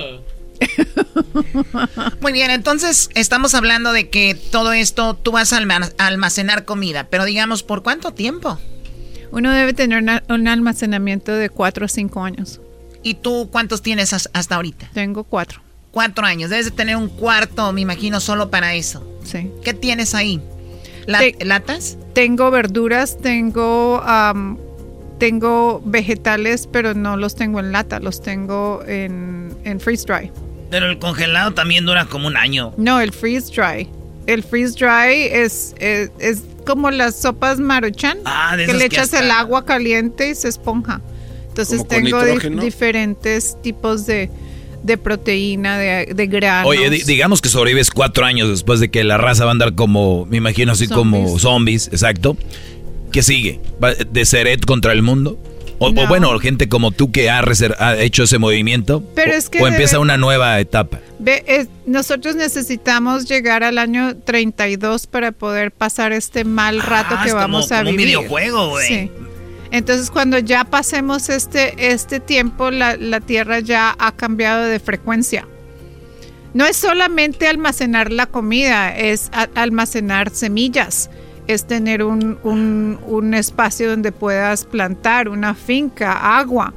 [2.21, 5.59] Muy bien, entonces estamos hablando de que todo esto tú vas a
[5.99, 8.59] almacenar comida, pero digamos, ¿por cuánto tiempo?
[9.33, 12.61] Uno debe tener un almacenamiento de cuatro o cinco años.
[13.03, 14.91] ¿Y tú cuántos tienes hasta ahorita?
[14.95, 15.61] Tengo cuatro.
[15.91, 16.51] Cuatro años.
[16.51, 19.05] Debes de tener un cuarto, me imagino, solo para eso.
[19.25, 19.51] Sí.
[19.63, 20.41] ¿Qué tienes ahí?
[21.07, 21.99] ¿Latas?
[22.15, 24.03] Tengo verduras, tengo,
[25.19, 30.31] tengo vegetales, pero no los tengo en lata, los tengo en, en freeze dry.
[30.71, 32.73] Pero el congelado también dura como un año.
[32.77, 33.89] No, el freeze dry.
[34.27, 38.19] El freeze dry es, es, como las sopas maruchan.
[38.25, 41.01] Ah, que le echas el agua caliente y se esponja.
[41.49, 42.21] Entonces tengo
[42.61, 44.29] diferentes tipos de,
[44.83, 46.69] de proteína, de, de granos.
[46.69, 50.27] Oye, digamos que sobrevives cuatro años después de que la raza va a andar como,
[50.27, 52.37] me imagino así como zombies, exacto.
[53.13, 53.61] ¿Qué sigue?
[54.11, 55.39] ¿De Seret contra el mundo?
[55.79, 57.43] O, bueno, gente como tú que ha,
[57.79, 59.03] ha hecho ese movimiento.
[59.15, 61.01] Pero es que o empieza una nueva etapa.
[61.19, 67.33] Ve, nosotros necesitamos llegar al año 32 para poder pasar este mal ah, rato que
[67.33, 67.93] vamos a vivir.
[67.93, 68.87] un videojuego, güey.
[68.87, 69.11] Sí.
[69.71, 75.49] Entonces, cuando ya pasemos este, este tiempo, la, la Tierra ya ha cambiado de frecuencia.
[76.53, 81.11] No es solamente almacenar la comida, es almacenar semillas
[81.47, 86.73] es tener un, un, espacio donde puedas plantar, una finca, agua.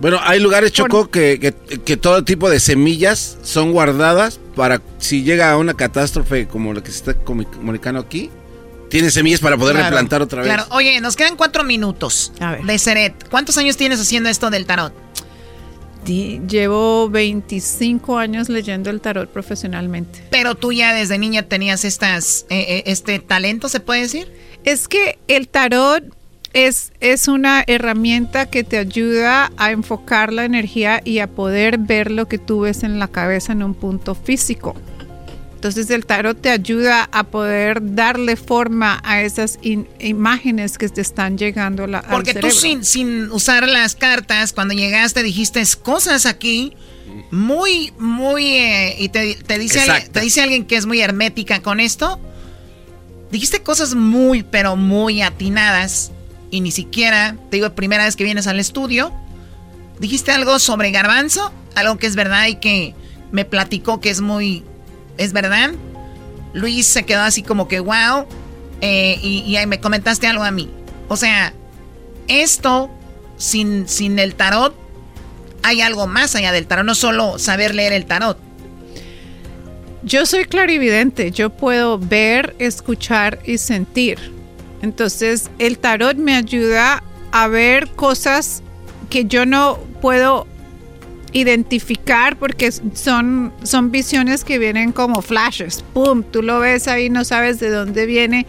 [0.00, 1.54] Bueno, hay lugares, Choco, que,
[1.84, 6.82] que, todo tipo de semillas son guardadas para si llega a una catástrofe como la
[6.82, 8.30] que se está comunicando aquí,
[8.90, 10.52] Tiene semillas para poder replantar otra vez.
[10.52, 12.32] Claro, oye, nos quedan cuatro minutos.
[12.40, 12.64] A ver.
[12.64, 15.07] De Seret, ¿cuántos años tienes haciendo esto del tarot?
[16.08, 20.22] Llevo 25 años leyendo el tarot profesionalmente.
[20.30, 24.32] Pero tú ya desde niña tenías estas, eh, eh, este talento, ¿se puede decir?
[24.64, 26.02] Es que el tarot
[26.54, 32.10] es, es una herramienta que te ayuda a enfocar la energía y a poder ver
[32.10, 34.74] lo que tú ves en la cabeza en un punto físico.
[35.58, 39.58] Entonces el tarot te ayuda a poder darle forma a esas
[39.98, 44.74] imágenes que te están llegando a la, Porque tú sin, sin usar las cartas, cuando
[44.74, 46.76] llegaste dijiste cosas aquí
[47.32, 48.44] muy, muy...
[48.54, 52.20] Eh, y te, dice alguien, te dice alguien que es muy hermética con esto.
[53.32, 56.12] Dijiste cosas muy, pero muy atinadas.
[56.52, 59.12] Y ni siquiera, te digo, primera vez que vienes al estudio.
[59.98, 62.94] Dijiste algo sobre garbanzo, algo que es verdad y que
[63.32, 64.62] me platicó que es muy
[65.18, 65.70] ¿es verdad?
[66.54, 68.26] Luis se quedó así como que, wow,
[68.80, 70.70] eh, y, me comentaste algo a mí.
[71.08, 71.52] O sea,
[72.28, 72.90] esto,
[73.36, 74.74] sin, sin el tarot,
[75.62, 78.38] hay algo más allá del tarot, no solo saber leer el tarot.
[80.02, 84.32] Yo soy clarividente, yo puedo ver, escuchar y sentir.
[84.80, 88.62] Entonces, el tarot me ayuda a ver cosas
[89.10, 90.46] que yo no puedo
[91.38, 95.84] identificar porque son, son visiones que vienen como flashes.
[95.94, 96.22] ¡Pum!
[96.22, 98.46] Tú lo ves ahí, no sabes de dónde viene,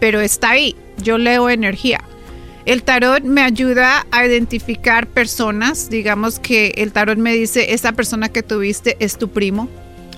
[0.00, 0.76] pero está ahí.
[1.02, 2.00] Yo leo energía.
[2.66, 5.90] El tarot me ayuda a identificar personas.
[5.90, 9.68] Digamos que el tarot me dice, esa persona que tuviste es tu primo.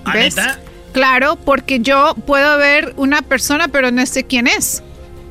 [0.05, 0.35] ¿Ah, ¿Ves?
[0.93, 4.81] Claro, porque yo puedo ver una persona, pero no sé quién es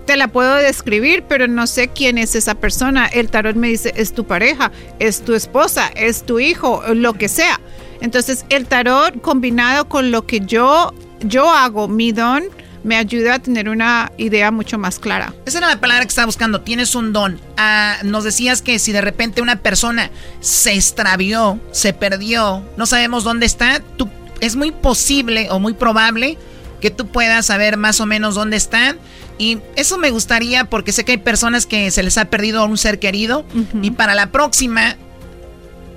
[0.07, 3.07] te la puedo describir, pero no sé quién es esa persona.
[3.07, 7.29] El tarot me dice, es tu pareja, es tu esposa, es tu hijo, lo que
[7.29, 7.61] sea.
[8.01, 12.45] Entonces, el tarot combinado con lo que yo, yo hago, mi don,
[12.85, 15.35] me ayuda a tener una idea mucho más clara.
[15.45, 16.61] Esa era la palabra que estaba buscando.
[16.61, 17.41] Tienes un don.
[17.57, 20.11] Ah, nos decías que si de repente una persona
[20.41, 24.09] se extravió, se perdió, no sabemos dónde está, tú,
[24.41, 26.39] es muy posible o muy probable
[26.81, 28.99] que tú puedas saber más o menos dónde están
[29.39, 32.79] y eso me gustaría porque sé que hay personas que se les ha perdido un
[32.79, 33.45] ser querido.
[33.83, 34.97] Y para la próxima,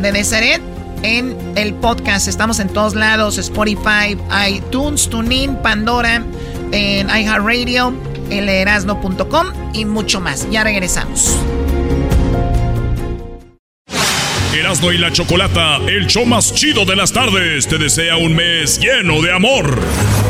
[0.00, 0.62] de Deseret.
[1.02, 4.16] En el podcast estamos en todos lados: Spotify,
[4.48, 6.24] iTunes, TuneIn, Pandora,
[6.70, 7.92] en iHeartRadio,
[8.30, 10.48] elerasno.com y mucho más.
[10.52, 11.36] Ya regresamos.
[14.54, 18.78] Erasno y la Chocolata, el show más chido de las tardes, te desea un mes
[18.78, 19.80] lleno de amor.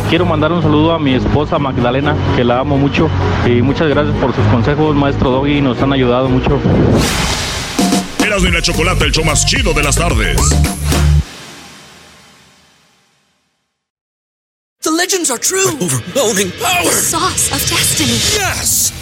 [0.09, 3.11] Quiero mandar un saludo a mi esposa Magdalena, que la amo mucho.
[3.47, 6.61] Y muchas gracias por sus consejos, maestro Doggy, nos han ayudado mucho.
[8.25, 10.37] Erasno y la Chocolata, el show más chido de las tardes.
[14.83, 15.67] The legends are true.
[15.81, 16.85] overwhelming power.
[16.85, 18.19] The sauce of destiny.
[18.39, 19.02] Yes.